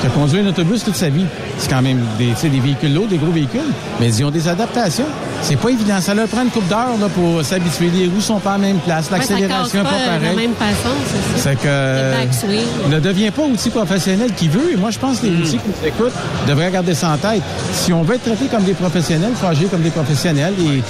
[0.00, 1.26] qui a conduit un autobus toute sa vie.
[1.58, 3.60] C'est quand même des, des véhicules lourds, des gros véhicules,
[3.98, 5.06] mais ils ont des adaptations.
[5.42, 6.00] c'est pas évident.
[6.00, 7.88] Ça leur prend une coupe d'heure là, pour s'habituer.
[7.94, 9.10] Les roues sont pas à la même place.
[9.10, 10.36] L'accélération ouais, n'est pas, pas pareille.
[10.36, 11.50] même façon, c'est ça.
[11.50, 14.72] C'est que ne devient pas outil professionnel qui veut.
[14.72, 15.40] Et moi, je pense que les Hmm.
[15.42, 16.12] outils qui nous écoutent
[16.46, 17.42] devraient garder ça en tête.
[17.72, 20.54] Si on veut être traité comme des professionnels, il faut agir comme des professionnels.
[20.60, 20.82] Et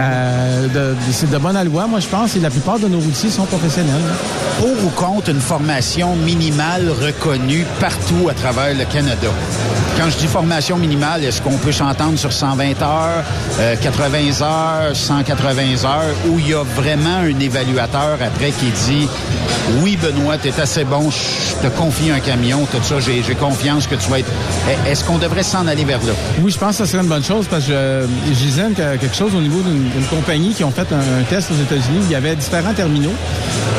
[0.00, 3.44] euh, c'est de bonne loi, moi, je pense, et la plupart de nos outils sont
[3.44, 4.00] professionnels.
[4.58, 9.28] Pour ou contre une formation minimale reconnue partout à travers le Canada?
[9.98, 13.24] Quand je dis formation minimale, est-ce qu'on peut s'entendre sur 120 heures,
[13.60, 19.08] euh, 80 heures, 180 heures, où il y a vraiment un évaluateur après qui dit
[19.80, 23.86] Oui, Benoît, tu es assez bon, je te confie un camion, tout ça, j'ai confiance
[23.86, 24.30] que tu vas être.
[24.86, 26.12] Est-ce qu'on devrait s'en aller vers là?
[26.42, 28.96] Oui, je pense que ça serait une bonne chose parce que je, je disais que-
[28.96, 32.00] quelque chose au niveau d'une compagnie qui ont fait un, un test aux États-Unis.
[32.04, 33.14] Il y avait différents terminaux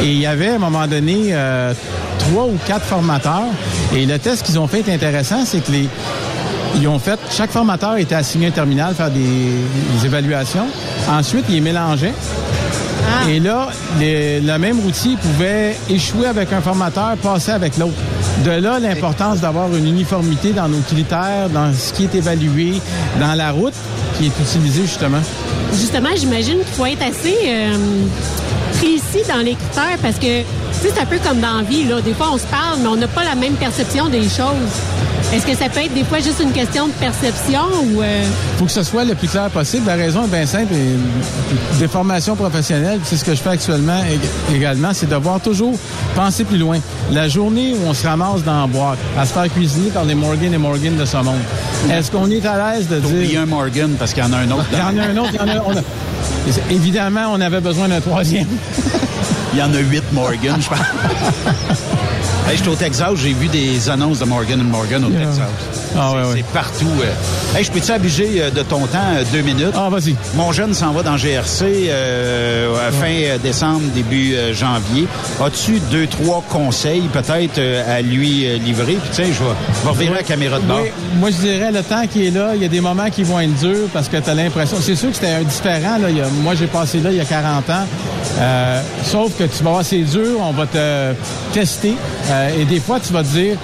[0.01, 1.73] et il y avait à un moment donné euh,
[2.19, 3.43] trois ou quatre formateurs.
[3.95, 5.89] Et le test qu'ils ont fait est intéressant, c'est que les
[6.75, 10.65] ils ont fait, chaque formateur était assigné un terminal, faire des, des évaluations.
[11.07, 12.15] Ensuite, ils les mélangeaient.
[13.29, 13.67] Et là,
[13.99, 17.93] les- le même outil pouvait échouer avec un formateur, passer avec l'autre.
[18.43, 22.73] De là, l'importance d'avoir une uniformité dans nos critères, dans ce qui est évalué,
[23.19, 23.73] dans la route
[24.17, 25.19] qui est utilisée justement.
[25.73, 27.75] Justement, j'imagine qu'il faut être assez euh,
[28.79, 30.41] précis dans les critères parce que,
[30.83, 32.01] tu sais, c'est un peu comme dans la vie, là.
[32.01, 34.73] Des fois, on se parle, mais on n'a pas la même perception des choses.
[35.33, 38.01] Est-ce que ça peut être des fois juste une question de perception ou...
[38.03, 38.23] euh,
[38.59, 39.87] faut que ce soit le plus clair possible.
[39.87, 40.73] La raison est bien simple.
[40.73, 45.39] Et des formations professionnelles, c'est ce que je fais actuellement ég- également, c'est de voir
[45.39, 45.73] toujours
[46.15, 46.77] penser plus loin.
[47.11, 50.13] La journée où on se ramasse dans la boîte, à se faire cuisiner par les
[50.13, 51.39] Morgan et Morgan de ce monde,
[51.91, 53.21] est-ce qu'on est à l'aise de dire...
[53.23, 54.65] Il y a un Morgan parce qu'il y en a un autre.
[54.71, 55.63] Il y en a un autre, il y en a...
[55.65, 55.81] on a-
[56.71, 58.47] Évidemment, on avait besoin d'un troisième.
[59.53, 60.77] Il y en a huit Morgan, je pense.
[62.45, 65.19] Hey, J'étais au Texas, j'ai vu des annonces de Morgan Morgan au Yeah.
[65.27, 65.39] Texas.
[65.97, 66.33] Ah, C'est- ouais, ouais.
[66.37, 66.89] C'est partout.
[67.01, 67.57] euh.
[67.57, 69.73] Hey, je peux-tu abuser euh, de ton temps euh, deux minutes?
[69.75, 70.13] Ah, vas-y.
[70.35, 75.07] Mon jeune s'en va dans GRC euh, à fin décembre, début janvier.
[75.43, 77.59] As-tu deux, trois conseils peut-être
[77.89, 78.95] à lui livrer?
[79.01, 79.49] Puis tiens, je vais,
[79.79, 80.79] je vais revirer la caméra de bord.
[80.83, 80.89] Oui,
[81.19, 83.39] moi je dirais le temps qui est là, il y a des moments qui vont
[83.39, 84.77] être durs parce que tu as l'impression.
[84.81, 85.97] C'est sûr que c'était un différent.
[85.97, 87.85] Là, il y a- moi j'ai passé là il y a 40 ans.
[88.39, 91.13] Euh, sauf que tu vas voir, c'est dur, on va te
[91.53, 91.95] tester.
[92.29, 93.57] Euh, et des fois, tu vas te dire,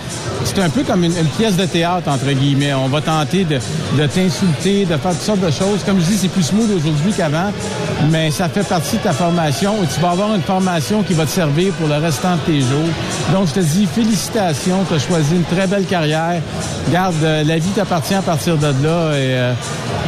[0.43, 2.73] c'est un peu comme une, une pièce de théâtre, entre guillemets.
[2.73, 3.59] On va tenter de,
[3.97, 5.79] de t'insulter, de faire toutes sortes de choses.
[5.85, 7.51] Comme je dis, c'est plus smooth aujourd'hui qu'avant,
[8.11, 9.73] mais ça fait partie de ta formation.
[9.83, 12.59] Et tu vas avoir une formation qui va te servir pour le restant de tes
[12.61, 12.89] jours.
[13.33, 16.41] Donc, je te dis félicitations, tu as choisi une très belle carrière.
[16.91, 19.11] Garde, euh, la vie t'appartient à partir de là.
[19.13, 19.53] Et euh,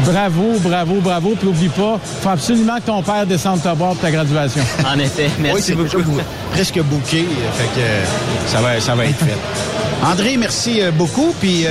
[0.06, 1.36] bravo, bravo, bravo.
[1.38, 4.64] Puis oublie pas, faut absolument que ton père descende te voir pour ta graduation.
[4.86, 6.20] En effet, merci oui, c'est beaucoup.
[6.52, 8.04] presque bouqué, fait que euh,
[8.48, 9.38] ça va, ça va être fait.
[10.04, 11.34] André, merci euh, beaucoup.
[11.40, 11.70] Puis euh,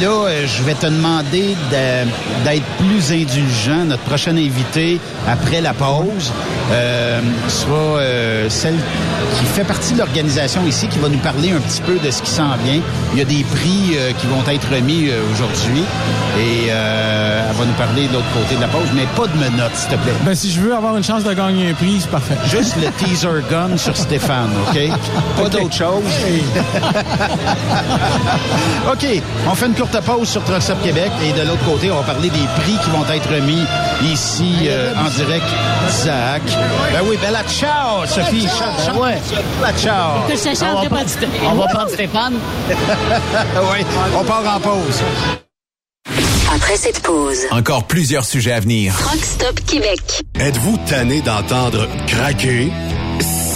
[0.00, 3.84] là, euh, je vais te demander de- d'être plus indulgent.
[3.86, 6.32] Notre prochaine invitée, après la pause,
[6.70, 8.76] euh, sera euh, celle
[9.38, 12.22] qui fait partie de l'organisation ici, qui va nous parler un petit peu de ce
[12.22, 12.80] qui s'en vient.
[13.12, 15.82] Il y a des prix euh, qui vont être remis euh, aujourd'hui.
[16.38, 19.36] Et euh, elle va nous parler de l'autre côté de la pause, mais pas de
[19.36, 20.12] menottes, s'il te plaît.
[20.24, 22.36] Ben, si je veux avoir une chance de gagner un prix, c'est parfait.
[22.48, 24.78] Juste le teaser gun sur Stéphane, OK?
[25.42, 26.04] Pas d'autre chose.
[28.92, 29.06] OK,
[29.46, 32.02] on fait une courte pause sur Trucks Up Québec et de l'autre côté, on va
[32.02, 33.64] parler des prix qui vont être remis
[34.04, 35.46] ici euh, en direct
[35.86, 36.42] d'Isaac.
[36.92, 38.46] Ben oui, bella ciao, Sophie.
[38.46, 39.02] Ciao, ciao.
[39.02, 39.18] Ouais.
[39.60, 40.28] Bella ciao.
[40.28, 42.34] que je te chante On va on va prendre Stéphane.
[42.68, 43.84] oui,
[44.18, 45.02] on part en pause.
[46.54, 48.94] Après cette pause, Encore plusieurs sujets à venir.
[48.98, 50.00] Truck Stop Québec.
[50.40, 52.72] Êtes-vous tanné d'entendre craquer,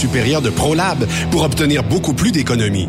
[0.00, 2.88] supérieure de ProLab pour obtenir beaucoup plus d'économies.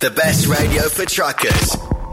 [0.00, 1.85] The best radio for truckers.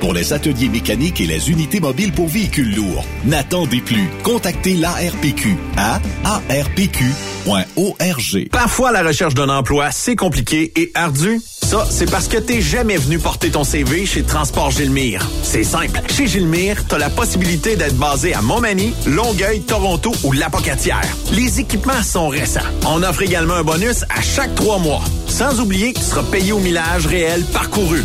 [0.00, 3.04] pour les ateliers mécaniques et les unités mobiles pour véhicules lourds.
[3.24, 4.08] N'attendez plus.
[4.22, 6.88] Contactez l'ARPQ à arpq.org.
[8.50, 11.40] Parfois, la recherche d'un emploi c'est compliqué et ardu.
[11.62, 15.26] Ça, c'est parce que t'es jamais venu porter ton CV chez Transport Gilmire.
[15.42, 16.00] C'est simple.
[16.08, 21.08] Chez Gilmire, t'as la possibilité d'être basé à Montmagny, Longueuil, Toronto ou Lapocatière.
[21.32, 22.60] Les équipements sont récents.
[22.86, 25.02] On offre également un bonus à chaque trois mois.
[25.26, 28.04] Sans oublier que tu seras payé au millage réel parcouru.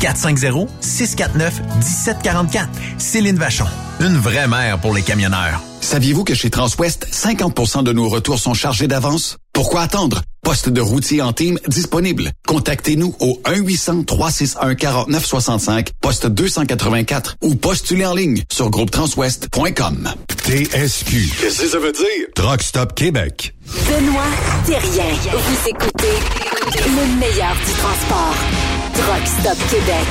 [0.00, 2.66] 450-649-1744.
[2.98, 3.66] Céline Vachon.
[4.00, 5.60] Une vraie mère pour les camionneurs.
[5.80, 9.36] Saviez-vous que chez Transwest, 50% de nos retours sont chargés d'avance?
[9.52, 10.22] Pourquoi attendre?
[10.42, 12.30] Poste de routier en team disponible.
[12.46, 20.08] Contactez-nous au 1-800-361-4965, poste 284 ou postulez en ligne sur groupetranswest.com.
[20.44, 21.28] TSQ.
[21.40, 22.26] Qu'est-ce que ça veut dire?
[22.34, 23.54] Truck Stop Québec.
[23.86, 24.22] Benoît
[24.64, 25.14] Thérien.
[25.32, 26.14] Vous écoutez
[26.74, 28.34] le meilleur du transport.
[28.94, 30.06] Truck Stop Québec.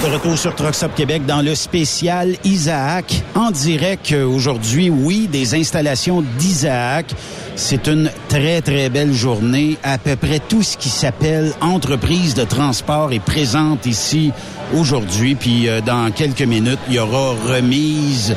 [0.00, 3.22] De retour sur Truck Stop Québec dans le spécial Isaac.
[3.34, 7.06] En direct euh, aujourd'hui, oui, des installations d'Isaac.
[7.56, 9.78] C'est une très, très belle journée.
[9.84, 14.32] À peu près tout ce qui s'appelle entreprise de transport est présente ici
[14.74, 15.36] aujourd'hui.
[15.36, 18.34] Puis euh, dans quelques minutes, il y aura remise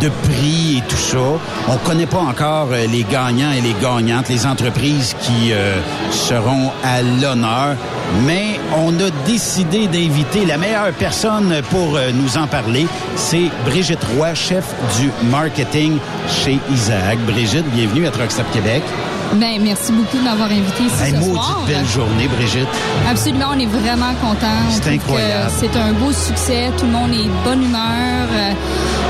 [0.00, 1.18] de prix et tout ça.
[1.68, 5.76] On connaît pas encore euh, les gagnants et les gagnantes, les entreprises qui euh,
[6.10, 7.76] seront à l'honneur,
[8.24, 12.86] mais on a décidé d'inviter la meilleure personne pour euh, nous en parler.
[13.16, 14.64] C'est Brigitte Roy, chef
[15.00, 17.18] du marketing chez Isaac.
[17.26, 18.82] Brigitte, bienvenue à Truck Stop Québec.
[19.34, 21.62] Ben, merci beaucoup de m'avoir invité ici Hey, ce maudite soir.
[21.66, 22.66] belle journée, Brigitte.
[23.08, 24.46] Absolument, on est vraiment contents.
[24.68, 25.50] On C'est incroyable.
[25.60, 26.70] C'est un beau succès.
[26.78, 28.26] Tout le monde est de bonne humeur.
[28.32, 28.52] euh,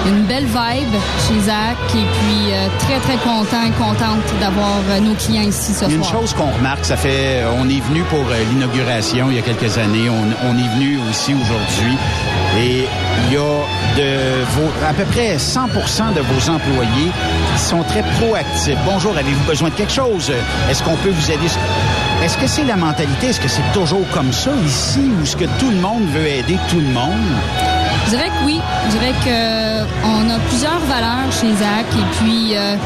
[0.08, 0.94] une belle vibe
[1.26, 1.76] chez Zach.
[1.90, 5.88] Et puis, euh, très, très content et contente d'avoir euh, nos clients ici ce a
[5.88, 6.20] une soir.
[6.20, 10.08] chose qu'on remarque, ça fait, on est venu pour l'inauguration il y a quelques années,
[10.10, 11.96] on, on est venu aussi aujourd'hui,
[12.60, 12.84] et
[13.26, 13.40] il y a
[13.96, 15.66] de vos, à peu près 100
[16.14, 17.10] de vos employés
[17.58, 18.78] qui sont très proactifs.
[18.84, 20.32] Bonjour, avez-vous besoin de quelque chose?
[20.70, 21.46] Est-ce qu'on peut vous aider?
[22.22, 23.28] Est-ce que c'est la mentalité?
[23.28, 26.56] Est-ce que c'est toujours comme ça ici, ou est-ce que tout le monde veut aider
[26.68, 27.34] tout le monde?
[28.04, 28.60] Je dirais que oui.
[28.86, 31.86] Je dirais que euh, a plusieurs valeurs chez Zach.
[31.92, 32.76] Et puis, euh,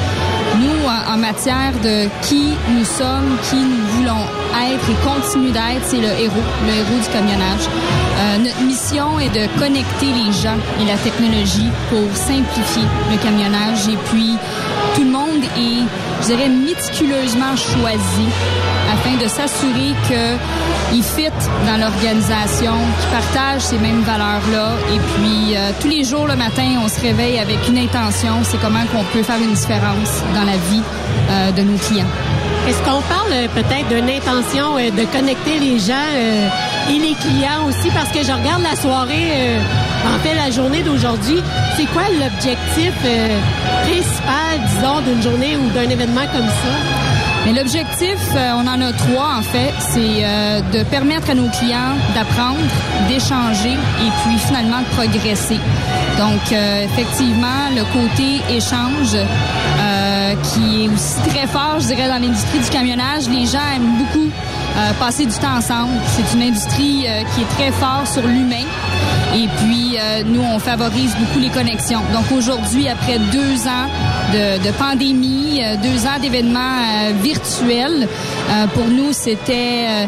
[0.58, 4.24] nous, en, matière de qui nous sommes, qui nous voulons
[4.54, 7.66] être et continuer d'être, c'est le héros, le héros du camionnage.
[8.18, 13.88] Euh, notre mission est de connecter les gens et la technologie pour simplifier le camionnage.
[13.88, 14.36] Et puis,
[14.94, 15.84] tout le monde est,
[16.22, 18.28] je dirais, méticuleusement choisi
[18.92, 21.32] afin de s'assurer qu'ils fit
[21.66, 24.72] dans l'organisation, qu'ils partagent ces mêmes valeurs-là.
[24.92, 28.60] Et puis, euh, tous les jours le matin, on se réveille avec une intention, c'est
[28.60, 30.82] comment qu'on peut faire une différence dans la vie
[31.30, 32.12] euh, de nos clients.
[32.68, 36.10] Est-ce qu'on parle euh, peut-être d'une intention de connecter les gens
[36.88, 37.88] et les clients aussi?
[37.90, 39.58] Parce que je regarde la soirée,
[40.06, 41.42] en fait la journée d'aujourd'hui.
[41.76, 43.38] C'est quoi l'objectif euh,
[43.84, 47.52] principal, disons, d'une journée ou d'un événement comme ça?
[47.54, 51.96] L'objectif, euh, on en a trois en fait, c'est euh, de permettre à nos clients
[52.14, 52.58] d'apprendre,
[53.08, 55.58] d'échanger et puis finalement de progresser.
[56.18, 59.16] Donc effectivement, le côté échange
[60.44, 64.30] qui est aussi très fort, je dirais, dans l'industrie du camionnage, les gens aiment beaucoup
[65.00, 65.94] passer du temps ensemble.
[66.06, 68.66] C'est une industrie qui est très forte sur l'humain.
[69.34, 72.00] Et puis, euh, nous, on favorise beaucoup les connexions.
[72.12, 73.88] Donc, aujourd'hui, après deux ans
[74.32, 80.06] de, de pandémie, euh, deux ans d'événements euh, virtuels, euh, pour nous, c'était euh,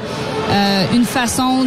[0.50, 1.64] euh, une façon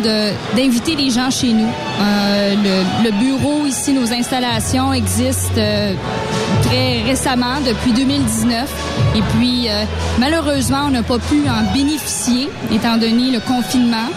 [0.56, 1.70] d'inviter les gens chez nous.
[2.00, 5.60] Le, le bureau ici, nos installations existent
[6.69, 8.69] récemment, depuis 2019.
[9.15, 9.84] Et puis, euh,
[10.19, 14.10] malheureusement, on n'a pas pu en bénéficier, étant donné le confinement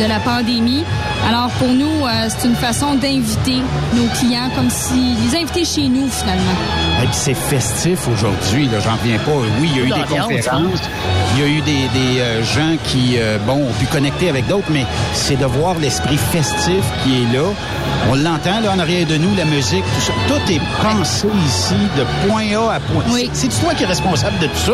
[0.00, 0.84] de la pandémie.
[1.26, 3.62] Alors, pour nous, euh, c'est une façon d'inviter
[3.94, 6.83] nos clients, comme si les inviter chez nous, finalement.
[7.02, 9.32] Et puis c'est festif aujourd'hui, là, j'en reviens pas.
[9.60, 10.80] Oui, il y a eu des conférences,
[11.34, 14.46] il y a eu des, des, euh, gens qui, euh, bon, ont pu connecter avec
[14.46, 17.44] d'autres, mais c'est de voir l'esprit festif qui est là.
[18.10, 20.12] On l'entend, là, en arrière de nous, la musique, tout ça.
[20.28, 23.04] Tout est pensé ici, de point A à point.
[23.10, 23.30] Oui.
[23.32, 24.72] C'est c'est toi qui es responsable de tout ça?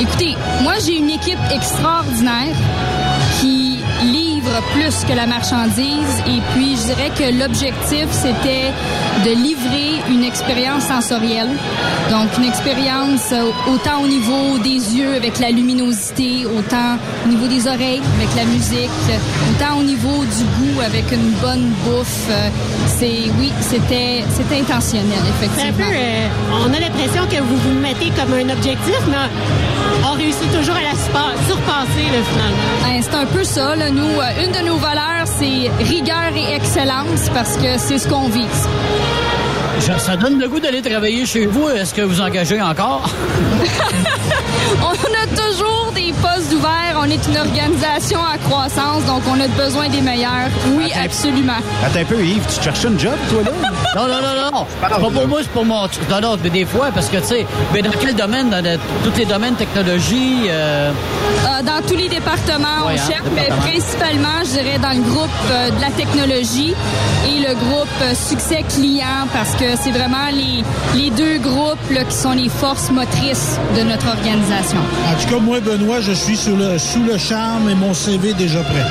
[0.00, 2.54] Écoutez, moi, j'ai une équipe extraordinaire
[4.74, 6.22] plus que la marchandise.
[6.26, 8.72] Et puis, je dirais que l'objectif, c'était
[9.24, 11.48] de livrer une expérience sensorielle.
[12.10, 17.46] Donc, une expérience euh, autant au niveau des yeux avec la luminosité, autant au niveau
[17.46, 18.90] des oreilles avec la musique,
[19.50, 22.26] autant au niveau du goût avec une bonne bouffe.
[22.30, 22.48] Euh,
[22.86, 25.06] C'est, oui, c'était, c'était intentionnel,
[25.40, 25.86] C'est un effectivement.
[25.88, 29.16] peu, euh, on a l'impression que vous vous mettez comme un objectif, mais
[30.04, 33.02] on réussit toujours à la surpa- surpasser, là, finalement.
[33.02, 33.74] C'est un peu ça.
[33.76, 33.90] Là.
[33.90, 38.28] Nous, euh, une de nos valeurs, c'est rigueur et excellence parce que c'est ce qu'on
[38.28, 38.68] vise.
[39.80, 41.68] Ça, ça donne le goût d'aller travailler chez vous.
[41.68, 43.08] Est-ce que vous engagez encore?
[44.80, 45.71] On a toujours
[47.12, 50.48] est une organisation à croissance, donc on a besoin des meilleurs.
[50.76, 51.52] Oui, absolument.
[51.84, 53.50] Attends un peu, Yves, tu cherches un job, toi, là?
[53.94, 54.66] Non, non, non, non.
[54.80, 55.82] C'est pas pour moi, c'est pour mon.
[56.10, 58.48] Non, non, mais des fois, parce que, tu sais, mais dans quel domaine?
[58.48, 60.46] Dans le- tous les domaines technologie?
[60.48, 60.92] Euh,
[61.62, 65.30] dans tous les départements, Ouais, on hein, cherche, mais principalement, je dirais, dans le groupe
[65.50, 66.74] euh, de la technologie
[67.26, 70.64] et le groupe euh, succès client, parce que c'est vraiment les,
[71.00, 74.78] les deux groupes là, qui sont les forces motrices de notre organisation.
[74.78, 78.30] En tout cas, moi, Benoît, je suis sous le, sous le charme et mon CV
[78.30, 78.86] est déjà prêt.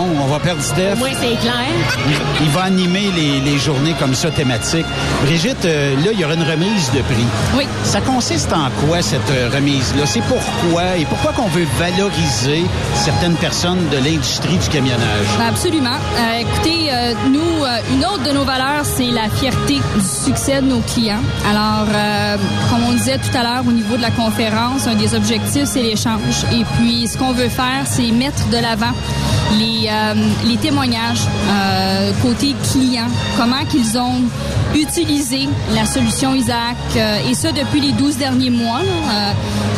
[0.00, 0.96] Bon, on va perdre Steph.
[0.96, 1.66] Moins, c'est clair.
[2.08, 4.86] Il, il va animer les, les journées comme ça thématiques.
[5.26, 7.26] Brigitte, euh, là, il y aura une remise de prix.
[7.54, 7.66] Oui.
[7.84, 10.06] Ça consiste en quoi, cette euh, remise-là?
[10.06, 12.64] C'est pourquoi et pourquoi qu'on veut valoriser
[12.94, 15.26] certaines personnes de l'industrie du camionnage?
[15.38, 15.90] Ben, Absolument.
[15.90, 20.66] Euh, écoutez, euh, nous, une autre de nos valeurs, c'est la fierté du succès de
[20.66, 21.20] nos clients.
[21.50, 21.86] Alors,
[22.70, 25.82] comme on disait tout à l'heure au niveau de la conférence, un des objectifs, c'est
[25.82, 26.44] l'échange.
[26.52, 28.92] Et puis, ce qu'on veut faire, c'est mettre de l'avant
[29.58, 30.14] les, euh,
[30.46, 34.22] les témoignages euh, côté client, comment qu'ils ont
[34.74, 38.80] utilisé la solution Isaac, euh, et ça depuis les 12 derniers mois,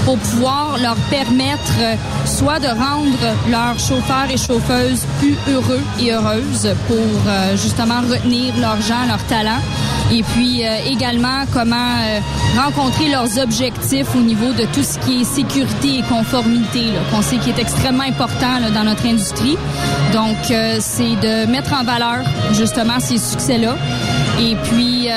[0.05, 3.19] pour pouvoir leur permettre euh, soit de rendre
[3.49, 9.25] leurs chauffeurs et chauffeuses plus heureux et heureuses pour euh, justement retenir leurs gens, leurs
[9.27, 9.63] talents,
[10.11, 11.77] et puis euh, également comment
[12.57, 17.37] rencontrer leurs objectifs au niveau de tout ce qui est sécurité et conformité, qu'on sait
[17.37, 19.57] qui est extrêmement important dans notre industrie.
[20.13, 20.37] Donc,
[20.81, 23.77] c'est de mettre en valeur justement ces succès-là.
[24.39, 25.09] Et puis,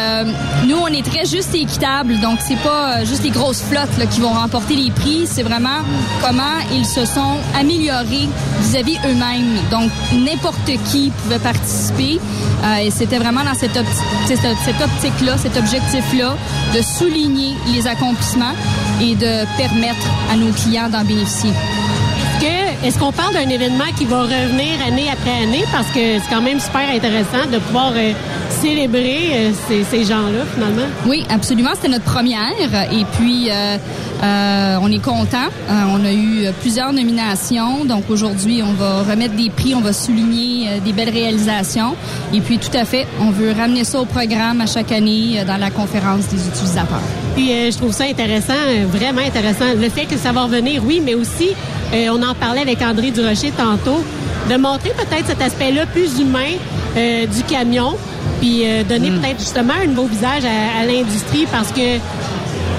[0.65, 2.19] nous, on est très juste et équitable.
[2.19, 5.25] Donc, c'est pas juste les grosses flottes qui vont remporter les prix.
[5.25, 5.79] C'est vraiment
[6.21, 8.29] comment ils se sont améliorés
[8.61, 9.59] vis-à-vis eux-mêmes.
[9.71, 12.19] Donc, n'importe qui pouvait participer.
[12.63, 13.79] Euh, et c'était vraiment dans cette,
[14.27, 16.35] cette, optique-là, cet objectif-là,
[16.75, 18.55] de souligner les accomplissements
[19.01, 21.51] et de permettre à nos clients d'en bénéficier.
[22.85, 25.63] Est-ce qu'on parle d'un événement qui va revenir année après année?
[25.71, 28.13] Parce que c'est quand même super intéressant de pouvoir euh,
[28.65, 30.87] célébrer euh, ces, ces gens-là, finalement?
[31.05, 31.69] Oui, absolument.
[31.75, 32.51] C'était notre première.
[32.91, 33.77] Et puis, euh,
[34.23, 35.47] euh, on est content.
[35.69, 37.85] On a eu plusieurs nominations.
[37.85, 39.75] Donc, aujourd'hui, on va remettre des prix.
[39.75, 41.95] On va souligner des belles réalisations.
[42.33, 45.57] Et puis, tout à fait, on veut ramener ça au programme à chaque année dans
[45.57, 47.01] la conférence des utilisateurs.
[47.35, 49.65] Puis euh, je trouve ça intéressant, euh, vraiment intéressant.
[49.77, 51.49] Le fait que ça va revenir, oui, mais aussi,
[51.93, 54.01] euh, on en parlait avec André Durocher tantôt,
[54.49, 56.53] de montrer peut-être cet aspect-là plus humain
[56.95, 57.97] du camion,
[58.45, 61.97] puis euh, donner peut-être justement un nouveau visage à, à l'industrie parce que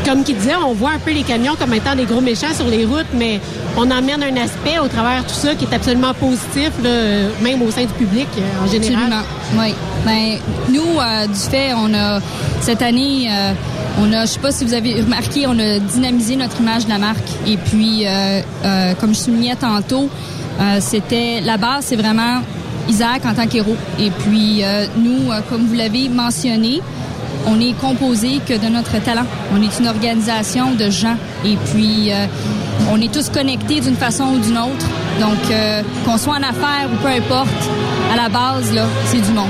[0.05, 2.68] comme qu'il disait, on voit un peu les camions comme étant des gros méchants sur
[2.68, 3.40] les routes, mais
[3.76, 6.90] on emmène un aspect au travers de tout ça qui est absolument positif, là,
[7.43, 9.12] même au sein du public euh, en général.
[9.12, 9.22] Absolument.
[9.59, 9.74] Oui.
[10.05, 10.38] Ben,
[10.72, 12.20] nous, euh, du fait, on a
[12.60, 13.52] cette année, euh,
[14.01, 16.90] on a, je sais pas si vous avez remarqué, on a dynamisé notre image de
[16.90, 17.28] la marque.
[17.48, 20.09] Et puis, euh, comme je soulignais tantôt,
[20.80, 22.40] c'était la base, c'est vraiment
[22.88, 23.76] Isaac en tant qu'héros.
[23.98, 26.80] Et puis, euh, nous, euh, comme vous l'avez mentionné,
[27.46, 29.26] on est composé que de notre talent.
[29.54, 31.16] On est une organisation de gens.
[31.44, 32.26] Et puis, euh,
[32.90, 34.86] on est tous connectés d'une façon ou d'une autre.
[35.20, 35.38] Donc,
[36.04, 37.48] qu'on soit en affaires ou peu importe,
[38.12, 39.46] à la base, là, c'est du monde.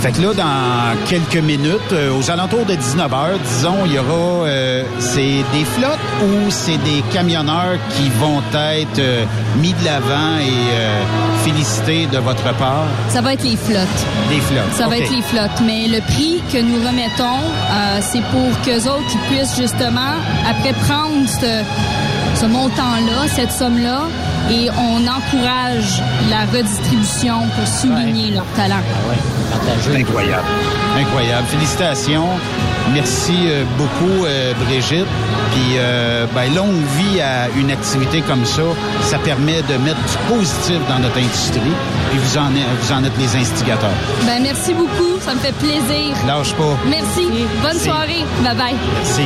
[0.00, 4.46] Fait que là, dans quelques minutes, aux alentours de 19h, disons, il y aura...
[4.98, 9.00] c'est des flottes ou c'est des camionneurs qui vont être
[9.62, 12.86] mis de l'avant et félicités de votre part?
[13.08, 14.00] Ça va être les flottes.
[14.28, 14.72] Des flottes.
[14.72, 15.60] Ça va être les flottes.
[15.64, 20.14] Mais le prix que nous remettons, euh, c'est pour qu'eux autres qui puissent justement,
[20.50, 21.52] après prendre ce,
[22.40, 24.00] ce montant-là, cette somme-là,
[24.50, 28.82] et on encourage la redistribution pour souligner leur talent.
[29.94, 30.44] Incroyable.
[30.98, 31.46] Incroyable.
[31.48, 32.28] Félicitations.
[32.92, 35.06] Merci euh, beaucoup, euh, Brigitte.
[35.56, 38.60] Puis, euh, ben, longue vie à une activité comme ça,
[39.00, 41.72] ça permet de mettre du positif dans notre industrie.
[42.10, 43.88] Puis, vous en êtes, vous en êtes les instigateurs.
[44.26, 45.18] Ben, merci beaucoup.
[45.24, 46.14] Ça me fait plaisir.
[46.26, 46.76] Lâche pas.
[46.90, 47.26] Merci.
[47.62, 48.24] Bonne soirée.
[48.44, 48.74] Bye bye.
[49.02, 49.22] Merci.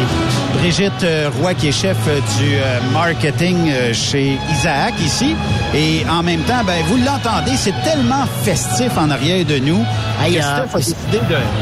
[0.60, 5.34] Brigitte euh, Roy, qui est chef euh, du euh, marketing chez Isaac ici.
[5.74, 9.84] Et en même temps, ben, vous l'entendez, c'est tellement festif en arrière de nous.
[10.22, 10.80] Hey, que euh,
[11.12, 11.18] de...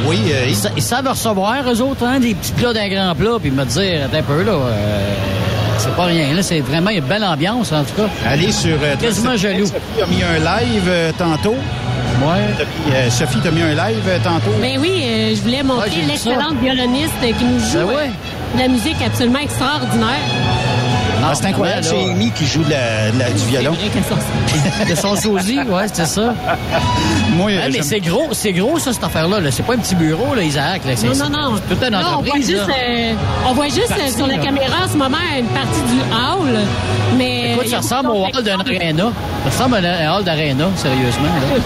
[0.07, 3.15] Oui, euh, Ils, sa- ils savent recevoir, eux autres, hein, des petits plats d'un grand
[3.15, 4.53] plat, puis me dire, attends un peu, là,
[5.79, 8.09] c'est pas rien, là, c'est vraiment une belle ambiance, en tout cas.
[8.29, 8.77] Allez sur...
[8.83, 9.67] euh, Quasiment jaloux.
[9.67, 11.55] Sophie a mis un live euh, tantôt.
[12.25, 13.11] Ouais.
[13.11, 14.51] Sophie, t'as mis un live euh, tantôt.
[14.61, 18.11] Ben oui, euh, je voulais montrer Ouais, l'excellente violoniste euh, qui nous joue Ben ouais.
[18.55, 20.09] euh, de la musique absolument extraordinaire.
[21.23, 22.11] Ah, c'est incroyable, c'est.
[22.11, 23.73] Amy qui joue de la- de la- du violon.
[24.89, 26.33] De son sosie, ouais, c'était ça.
[27.39, 29.41] Moi, Ouais, euh, mais c'est gros, c'est gros, ça, cette affaire-là.
[29.41, 29.51] Là.
[29.51, 30.83] C'est pas un petit bureau, là, Isaac.
[30.85, 30.93] Là.
[30.97, 31.57] C'est- Non, non, non.
[31.57, 33.13] C'est toute une Non, on voit juste, euh,
[33.49, 34.43] on voit juste Partie, euh, sur la là.
[34.43, 36.59] caméra en ce moment une partie du hall.
[37.17, 39.05] Mais Écoute, y ça ressemble au hall d'un aréna.
[39.45, 41.23] Ça ressemble à un hall d'aréna, sérieusement.
[41.25, 41.59] là.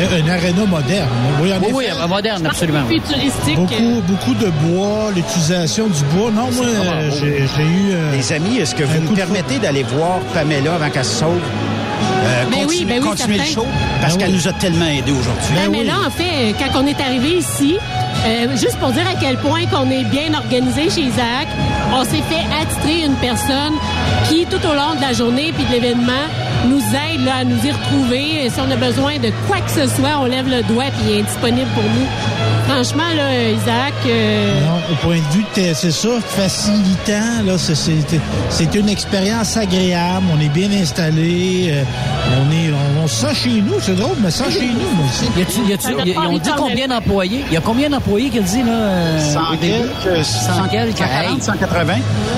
[0.00, 1.08] Un, un aréna moderne.
[1.42, 2.86] Oui, en Oui, moderne, absolument.
[2.88, 3.56] Futuristique.
[3.56, 6.30] Beaucoup, beaucoup de bois, l'utilisation du bois.
[6.30, 7.90] Non, moi, euh, j'ai j'ai eu...
[7.92, 11.40] euh, Les amis, est-ce que vous me permettez d'aller voir Pamela avant qu'elle se sauve?
[12.24, 13.66] Euh, Ben oui, continuer ben oui, continuer le show,
[14.00, 15.54] parce qu'elle nous a tellement aidés aujourd'hui.
[15.54, 17.78] Ben, mais là, en fait, euh, quand on est arrivé ici,
[18.26, 21.48] euh, juste pour dire à quel point qu'on est bien organisé chez Isaac,
[21.92, 23.74] on s'est fait attitrer une personne
[24.28, 26.26] qui, tout au long de la journée puis de l'événement,
[26.66, 28.44] nous aide là, à nous y retrouver.
[28.44, 31.10] Et Si on a besoin de quoi que ce soit, on lève le doigt puis
[31.12, 32.06] il est disponible pour nous.
[32.68, 33.94] Franchement, là, euh, Isaac...
[34.06, 37.42] euh, Non, au point de vue, de- c'est ça, facilitant.
[37.46, 40.26] Là, c'est, une expérience agréable.
[40.36, 41.70] On est bien installé.
[41.72, 41.82] euh,
[42.36, 43.74] on est, on, on se sent chez nous.
[43.80, 45.24] C'est drôle, mais ça chez nous, moi aussi.
[45.36, 47.44] Y a-tu- y a-tu- y a- ils ont dit combien d'employés?
[47.48, 48.72] Il y a combien d'employés qu'il dit, là?
[48.72, 49.74] euh, 100 au début?
[50.04, 50.98] quelques, 100 quelques.
[50.98, 51.94] 140, 180.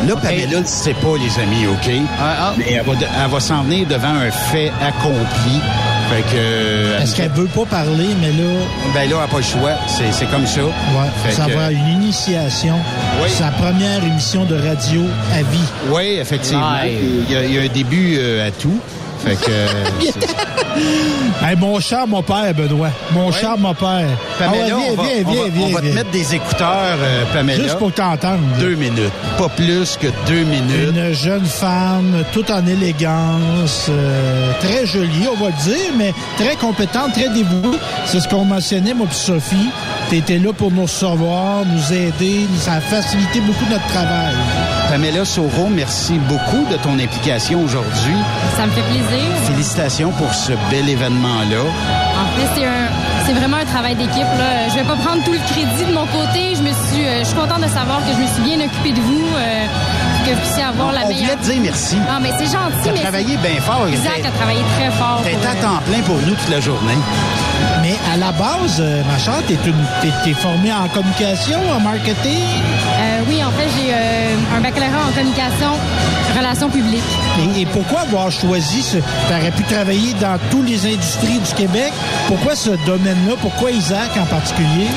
[0.09, 1.91] Là, Pamela ne sait pas, les amis, OK?
[2.21, 5.61] Ah, Mais elle va, de- elle va s'en venir devant un fait accompli.
[6.11, 6.27] Fait que...
[6.35, 8.49] euh, Est-ce qu'elle veut pas parler, mais là...
[8.95, 9.73] Ben là, elle n'a pas le choix.
[9.87, 10.61] C'est, c'est comme ça.
[10.65, 10.71] Ouais,
[11.25, 12.75] Fait ça que- va une initiation.
[13.29, 15.59] Sa première émission de radio à vie.
[15.91, 16.73] Oui, effectivement.
[16.83, 16.99] Ouais.
[17.29, 18.81] Il y, a, il y a un début euh, à tout.
[19.25, 19.51] Fait que...
[19.51, 19.85] euh,
[21.43, 22.91] Hey, mon cher, mon père, Benoît.
[23.13, 24.07] Mon cher, mon père.
[24.39, 26.11] Pamela, Ah ouais, viens, on va, viens, on viens, va- viens, on va te mettre
[26.11, 27.63] des écouteurs, euh, Pamela.
[27.63, 28.39] Juste pour t'entendre.
[28.59, 29.13] Deux minutes.
[29.37, 30.95] Pas plus que deux minutes.
[30.95, 36.57] Une jeune femme, toute en élégance, euh, très jolie, on va le dire, mais très
[36.57, 37.79] compétente, très dévouée.
[38.07, 39.71] C'est ce qu'on mentionnait, moi puis Sophie.
[40.09, 42.47] Tu étais là pour nous recevoir, nous aider.
[42.59, 44.35] Ça a facilité beaucoup notre travail.
[44.91, 48.17] Pamela Soro, merci beaucoup de ton implication aujourd'hui.
[48.57, 49.23] Ça me fait plaisir.
[49.45, 51.63] Félicitations pour ce bel événement-là.
[51.63, 52.89] En fait, c'est un,
[53.25, 54.27] c'est vraiment un travail d'équipe.
[54.37, 54.69] Là.
[54.69, 56.57] Je vais pas prendre tout le crédit de mon côté.
[56.57, 58.91] Je me suis, euh, je suis contente de savoir que je me suis bien occupée
[58.93, 59.67] de vous, euh,
[60.27, 61.39] que vous puissiez avoir la on meilleure.
[61.39, 61.95] te dire merci.
[61.97, 62.75] Non, mais c'est gentil.
[62.83, 63.89] T'as mais travaillé c'est- bien fort.
[63.89, 65.21] Isaac a travaillé très fort.
[65.23, 66.99] T'es pour, à temps plein pour nous toute la journée.
[67.83, 69.57] Mais à la base, euh, ma chère, t'es-
[70.25, 72.43] t'es formée en communication, en marketing?
[73.21, 75.73] Euh, oui, en fait, j'ai euh, un baccalauréat en communication,
[76.37, 77.03] relations publiques.
[77.57, 78.99] Et, et pourquoi avoir choisi ce...
[79.29, 81.93] T'aurais pu travailler dans toutes les industries du Québec?
[82.29, 83.35] Pourquoi ce domaine-là?
[83.41, 84.89] Pourquoi Isaac en particulier?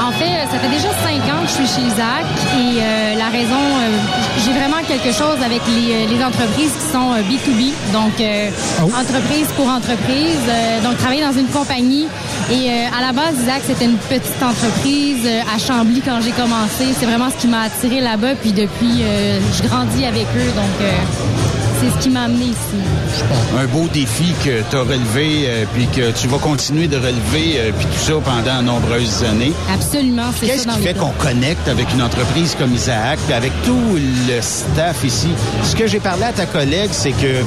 [0.00, 2.24] En fait, euh, ça fait déjà cinq ans que je suis chez Isaac
[2.56, 3.98] et euh, la raison, euh,
[4.44, 8.50] j'ai vraiment quelque chose avec les, les entreprises qui sont euh, B2B, donc euh,
[8.82, 10.38] entreprise pour entreprise,
[10.82, 12.06] donc travailler dans une compagnie.
[12.50, 16.32] Et euh, à la base, Isaac, c'était une petite entreprise euh, à Chambly quand j'ai
[16.32, 16.94] commencé.
[16.98, 20.88] C'est vraiment ce qui m'a attiré là-bas, puis depuis, euh, je grandis avec eux, donc
[21.84, 22.82] c'est ce qui m'a amené ici.
[23.58, 27.56] Un beau défi que tu as relevé, euh, puis que tu vas continuer de relever,
[27.56, 29.52] euh, puis tout ça pendant de nombreuses années.
[29.72, 33.52] Absolument, c'est ça Qu'est-ce qui fait qu'on connecte avec une entreprise comme Isaac, puis avec
[33.64, 35.28] tout le staff ici?
[35.62, 37.42] Ce que j'ai parlé à ta collègue, c'est que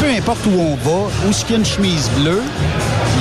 [0.00, 2.42] peu importe où on va, où ce qu'il y a une chemise bleue,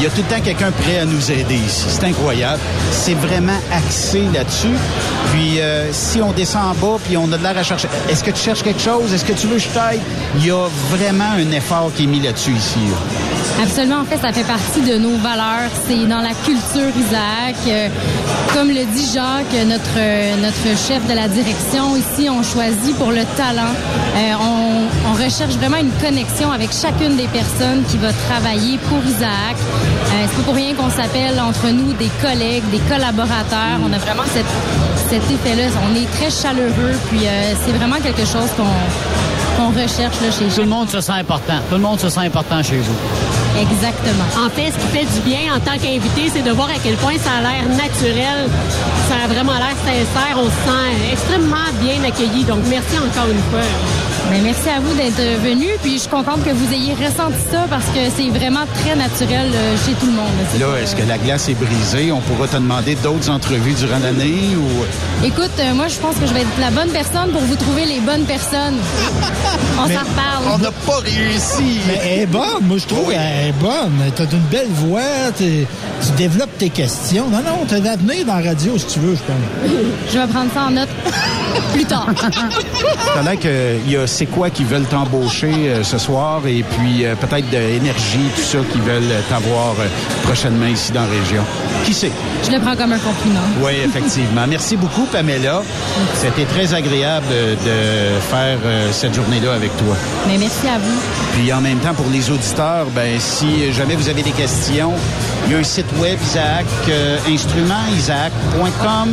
[0.05, 1.85] y a tout le temps quelqu'un prêt à nous aider ici.
[1.87, 2.59] C'est incroyable.
[2.91, 4.75] C'est vraiment axé là-dessus.
[5.31, 8.23] Puis euh, si on descend en bas, puis on a de l'air à chercher, est-ce
[8.23, 9.11] que tu cherches quelque chose?
[9.13, 10.01] Est-ce que tu veux que je t'aide?
[10.37, 12.79] Il y a vraiment un effort qui est mis là-dessus ici.
[13.63, 15.71] Absolument, en fait, ça fait partie de nos valeurs.
[15.87, 17.55] C'est dans la culture Isaac.
[17.67, 17.89] Euh,
[18.53, 23.11] comme le dit Jacques, notre, euh, notre chef de la direction, ici, on choisit pour
[23.11, 23.73] le talent.
[25.15, 29.55] Recherche vraiment une connexion avec chacune des personnes qui va travailler pour Isaac.
[29.55, 33.79] Euh, c'est pas pour rien qu'on s'appelle entre nous des collègues, des collaborateurs.
[33.83, 34.45] On a vraiment cette,
[35.09, 35.69] cet effet-là.
[35.89, 38.65] On est très chaleureux, puis euh, c'est vraiment quelque chose qu'on
[39.55, 41.59] qu'on recherche là, chez Tout le monde se sent important.
[41.69, 42.95] Tout le monde se sent important chez vous.
[43.57, 44.25] Exactement.
[44.45, 46.95] En fait, ce qui fait du bien en tant qu'invité, c'est de voir à quel
[46.95, 48.49] point ça a l'air naturel.
[49.07, 50.35] Ça a vraiment l'air sincère.
[50.35, 52.43] On se sent extrêmement bien accueilli.
[52.43, 53.63] Donc, merci encore une fois.
[54.43, 55.67] Merci à vous d'être venu.
[55.81, 59.49] Puis je suis contente que vous ayez ressenti ça parce que c'est vraiment très naturel
[59.53, 60.25] euh, chez tout le monde.
[60.59, 62.11] Là, est-ce que la glace est brisée?
[62.11, 65.25] On pourra te demander d'autres entrevues durant l'année ou...
[65.25, 67.85] Écoute, euh, moi, je pense que je vais être la bonne personne pour vous trouver
[67.85, 68.77] les bonnes personnes.
[69.77, 70.43] On s'en reparle.
[70.53, 71.79] On n'a pas réussi.
[71.87, 73.91] Mais elle est bonne, moi je trouve qu'elle est bonne.
[74.15, 75.01] T'as une belle voix,
[75.37, 75.65] tu
[76.17, 77.27] développes tes questions.
[77.29, 79.73] Non, non, t'as l'avenir dans la radio si tu veux, je pense.
[80.13, 80.89] Je vais prendre ça en note
[81.73, 82.07] plus tard.
[83.13, 87.05] T'as l'air qu'il y a C'est quoi qui veulent t'embaucher euh, ce soir et puis
[87.05, 89.87] euh, peut-être de l'énergie, tout ça, qui veulent t'avoir euh,
[90.23, 91.43] prochainement ici dans la région.
[91.83, 92.11] Qui sait?
[92.45, 93.41] Je le prends comme un compliment.
[93.61, 94.45] Oui, effectivement.
[94.47, 95.61] Merci beaucoup, Pamela.
[96.15, 98.57] C'était très agréable de faire
[98.91, 99.95] cette journée-là avec toi.
[100.27, 100.99] Mais merci à vous.
[101.33, 104.93] Puis en même temps, pour les auditeurs, ben si jamais vous avez des questions,
[105.45, 106.65] il y a un site web, Isaac
[107.27, 109.09] Instrument, isaac.com.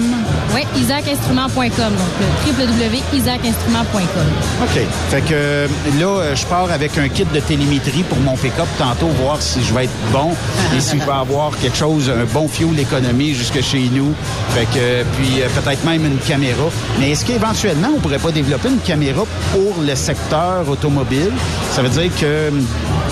[0.55, 1.93] Oui, isaacinstrument.com.
[1.93, 4.27] Donc, www.isaacinstrument.com.
[4.63, 4.81] OK.
[5.11, 5.67] Fait que euh,
[5.99, 9.63] là, euh, je pars avec un kit de télémétrie pour mon pick-up tantôt, voir si
[9.63, 10.33] je vais être bon
[10.77, 14.15] et si je vais avoir quelque chose, un bon fuel économie jusque chez nous.
[14.51, 16.65] Fait que, euh, puis peut-être même une caméra.
[16.99, 21.31] Mais est-ce qu'éventuellement, on pourrait pas développer une caméra pour le secteur automobile?
[21.73, 22.51] Ça veut dire que,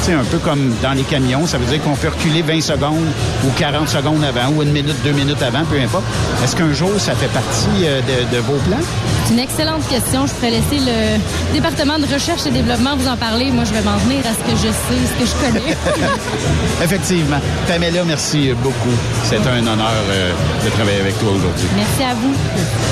[0.03, 3.07] sais, un peu comme dans les camions, ça veut dire qu'on peut reculer 20 secondes
[3.45, 6.05] ou 40 secondes avant ou une minute, deux minutes avant, peu importe.
[6.43, 8.79] Est-ce qu'un jour, ça fait partie euh, de, de vos plans?
[9.27, 10.27] C'est une excellente question.
[10.27, 11.19] Je pourrais laisser le
[11.55, 13.51] département de recherche et développement vous en parler.
[13.51, 15.77] Moi, je vais m'en venir à ce que je sais, ce que je connais.
[16.85, 17.39] Effectivement.
[17.69, 18.97] Pamela, merci beaucoup.
[19.25, 20.33] C'est un honneur euh,
[20.65, 21.67] de travailler avec toi aujourd'hui.
[21.77, 22.35] merci à vous.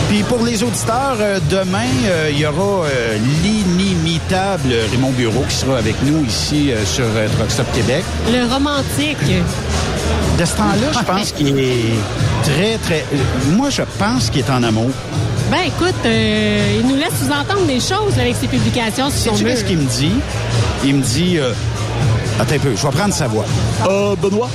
[0.09, 2.86] Puis pour les auditeurs, euh, demain, euh, il y aura
[3.43, 8.02] l'inimitable Raymond Bureau qui sera avec nous ici euh, sur euh, Truck Stop Québec.
[8.32, 9.18] Le romantique.
[10.36, 11.94] De ce temps-là, je pense qu'il est
[12.42, 13.04] très, très...
[13.52, 14.90] Moi, je pense qu'il est en amour.
[15.48, 19.30] Ben écoute, euh, il nous laisse vous entendre des choses là, avec ses publications sur
[19.32, 19.52] son Tu mur.
[19.52, 20.12] sais ce qu'il me dit?
[20.84, 21.38] Il me dit...
[21.38, 21.52] euh,
[22.40, 23.44] Attends un peu, je vais prendre sa voix.
[23.89, 24.48] Euh, Benoît,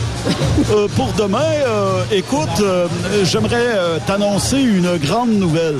[0.72, 2.88] euh, pour demain, euh, écoute, euh,
[3.26, 5.76] j'aimerais euh, t'annoncer une grande nouvelle.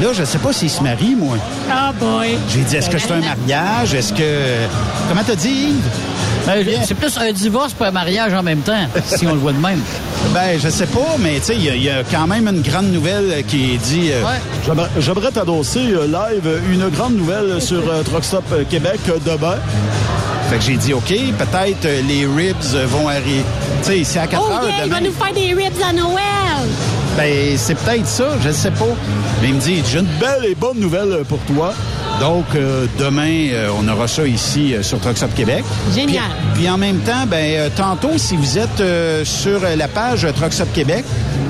[0.00, 1.36] Là, je sais pas s'il se marie, moi.
[1.70, 2.36] Ah boy.
[2.50, 3.94] J'ai dit, est-ce que c'est un mariage?
[3.94, 4.66] Est-ce que...
[5.08, 5.82] Comment t'as dit, Yves?
[6.44, 9.52] Ben, c'est plus un divorce pour un mariage en même temps, si on le voit
[9.52, 9.80] de même.
[10.34, 12.48] Ben, je sais pas, mais tu sais, il y a- il y, a quand même
[12.48, 14.10] une grande nouvelle qui est dit...
[14.12, 14.22] euh,
[14.66, 19.56] J'aimerais- J'aimerais t'annoncer euh, live une grande nouvelle sur euh, Truck Stop euh, Québec demain.
[20.52, 23.42] Fait que j'ai dit, OK, peut-être euh, les ribs euh, vont arriver.
[23.84, 24.96] Tu sais, c'est à 4 Oh heures yeah, il demain.
[24.96, 26.68] va nous faire des ribs à Noël.
[27.16, 28.84] Ben, c'est peut-être ça, je ne sais pas.
[29.40, 31.72] Mais il me dit, j'ai une belle et bonne nouvelle pour toi.
[32.20, 35.64] Donc, euh, demain, euh, on aura ça ici euh, sur Truck Stop Québec.
[35.94, 36.22] Génial.
[36.52, 39.88] Puis, puis en même temps, ben, euh, tantôt, si vous êtes euh, sur euh, la
[39.88, 41.04] page euh, Truck Stop Québec,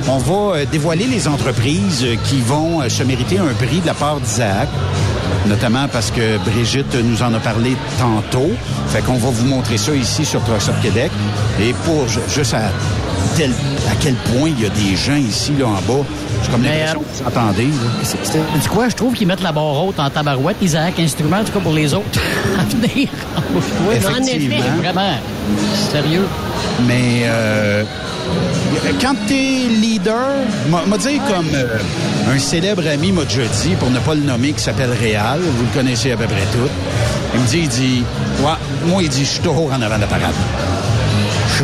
[0.09, 3.87] on va euh, dévoiler les entreprises euh, qui vont euh, se mériter un prix de
[3.87, 4.69] la part d'Isaac.
[5.47, 8.51] Notamment parce que Brigitte nous en a parlé tantôt.
[8.89, 11.11] Fait qu'on va vous montrer ça ici sur Truck Stop Québec.
[11.61, 12.71] Et pour ju- juste à,
[13.37, 13.51] tel-
[13.91, 16.05] à quel point il y a des gens ici, là, en bas.
[16.45, 18.69] J'ai comme l'impression euh, que vous entendez.
[18.71, 21.61] quoi, je trouve qu'ils mettent la barre haute en tabarouette, Isaac Instrument, en tout cas
[21.61, 22.21] pour les autres,
[22.59, 23.09] à venir.
[23.37, 24.19] Embauche-toi, là.
[24.19, 24.77] Effectivement.
[24.79, 25.15] Vraiment.
[25.91, 26.27] Sérieux.
[26.87, 27.85] Mais euh,
[29.01, 30.29] quand t'es leader,
[30.69, 31.79] m'a dit comme euh,
[32.33, 35.65] un célèbre ami m'a déjà dit, pour ne pas le nommer, qui s'appelle Réal, vous
[35.65, 36.69] le connaissez à peu près tout.
[37.35, 38.05] Il me dit, il dit,
[38.41, 38.53] ouais,
[38.87, 40.35] moi, il dit, je suis toujours en avant de la parade.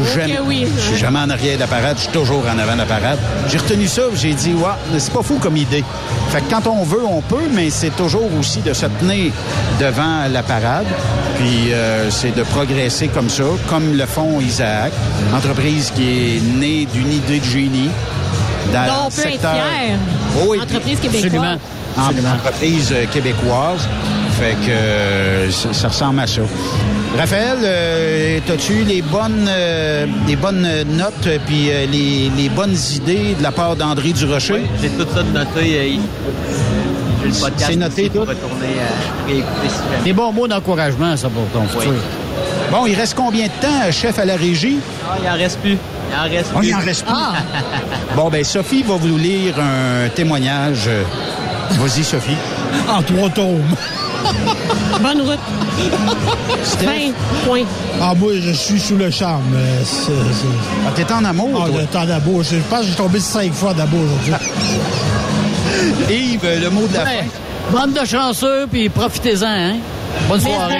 [0.05, 2.43] Je suis jamais, oui, je suis jamais en arrière de la parade, je suis toujours
[2.53, 3.19] en avant de la parade.
[3.49, 5.85] J'ai retenu ça, j'ai dit, ouais, mais c'est pas fou comme idée.
[6.31, 9.33] Fait que quand on veut, on peut, mais c'est toujours aussi de se tenir
[9.81, 10.87] devant la parade.
[11.39, 14.93] Puis euh, c'est de progresser comme ça, comme le font Isaac,
[15.35, 16.03] entreprise qui
[16.37, 17.91] est née d'une idée de génie.
[18.73, 19.97] Dans Donc, on le peut être secteur- fier.
[20.37, 21.25] Oh oui, Entreprise québécoise.
[21.25, 21.57] Absolument.
[21.97, 22.35] en- Absolument.
[22.35, 23.89] entreprise euh, québécoise.
[24.39, 26.43] Fait que euh, ça, ça ressemble à ça.
[27.17, 32.77] Raphaël, euh, as-tu les bonnes, euh, les bonnes notes euh, puis euh, les, les bonnes
[32.95, 34.63] idées de la part d'André Durocher?
[34.81, 35.51] J'ai tout ça noté.
[35.57, 35.99] euh,
[37.23, 37.71] J'ai le podcast.
[37.71, 38.21] C'est noté tout?
[38.21, 40.05] retourner à réécouter si jamais.
[40.05, 41.95] Des bons mots d'encouragement, ça, pour ton futur.
[42.71, 44.79] Bon, il reste combien de temps, chef à la régie?
[45.09, 45.73] Ah, il en reste plus.
[46.11, 46.69] Il en reste Oh, plus.
[46.69, 47.15] il en reste plus.
[47.17, 47.33] Ah!
[48.15, 50.89] Bon, ben Sophie va vous lire un témoignage.
[51.71, 52.37] Vas-y, Sophie.
[52.89, 53.63] En trois tomes.
[55.01, 55.39] Bonne route.
[56.65, 56.87] Steph?
[56.87, 56.93] 20
[57.47, 57.65] points.
[58.01, 59.43] Ah, moi, je suis sous le charme.
[59.55, 60.47] euh, c'est- c'est-
[60.87, 61.81] Ah, t'es en amour, Ah, toi?
[61.93, 62.43] temps d'amour.
[62.43, 64.35] Je pense que j'ai tombé cinq fois d'amour aujourd'hui.
[66.11, 67.25] Yves, le mot de la Ouais.
[67.71, 67.77] fin.
[67.79, 69.75] Bande de chanceux, puis profitez-en, hein?
[70.29, 70.79] Bonne soirée.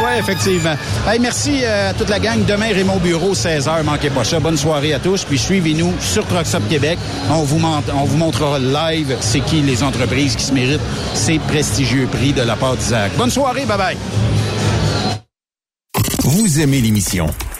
[0.00, 0.74] Oui, effectivement.
[1.06, 2.44] Hey, merci euh, à toute la gang.
[2.44, 3.82] Demain, Raymond Bureau, 16h.
[3.84, 4.40] Manquez pas ça.
[4.40, 5.24] Bonne soirée à tous.
[5.24, 6.98] Puis suivez-nous sur Truckstop Québec.
[7.30, 7.60] On vous,
[7.94, 10.80] on vous montrera live c'est qui les entreprises qui se méritent
[11.14, 13.12] ces prestigieux prix de la part d'Isaac.
[13.16, 13.64] Bonne soirée.
[13.64, 13.96] Bye-bye.
[16.24, 17.26] Vous aimez l'émission?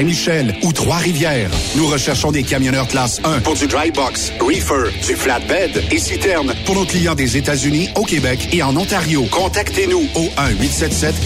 [0.00, 1.50] Saint-Michel ou Trois-Rivières.
[1.76, 6.54] Nous recherchons des camionneurs classe 1 pour du dry box, reefer, du flatbed et citerne
[6.64, 9.26] pour nos clients des États-Unis, au Québec et en Ontario.
[9.30, 10.30] Contactez-nous au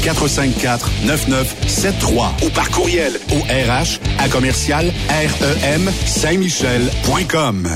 [0.02, 7.68] 1-877-454-9973 ou par courriel au RH à commercial REM Saint-Michel.com.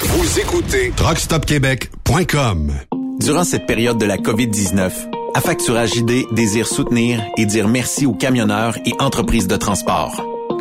[0.00, 2.72] Vous écoutez TruckStopQuébec.com.
[3.20, 4.90] Durant cette période de la COVID-19,
[5.34, 10.31] Affacturage ID désire soutenir et dire merci aux camionneurs et entreprises de transport.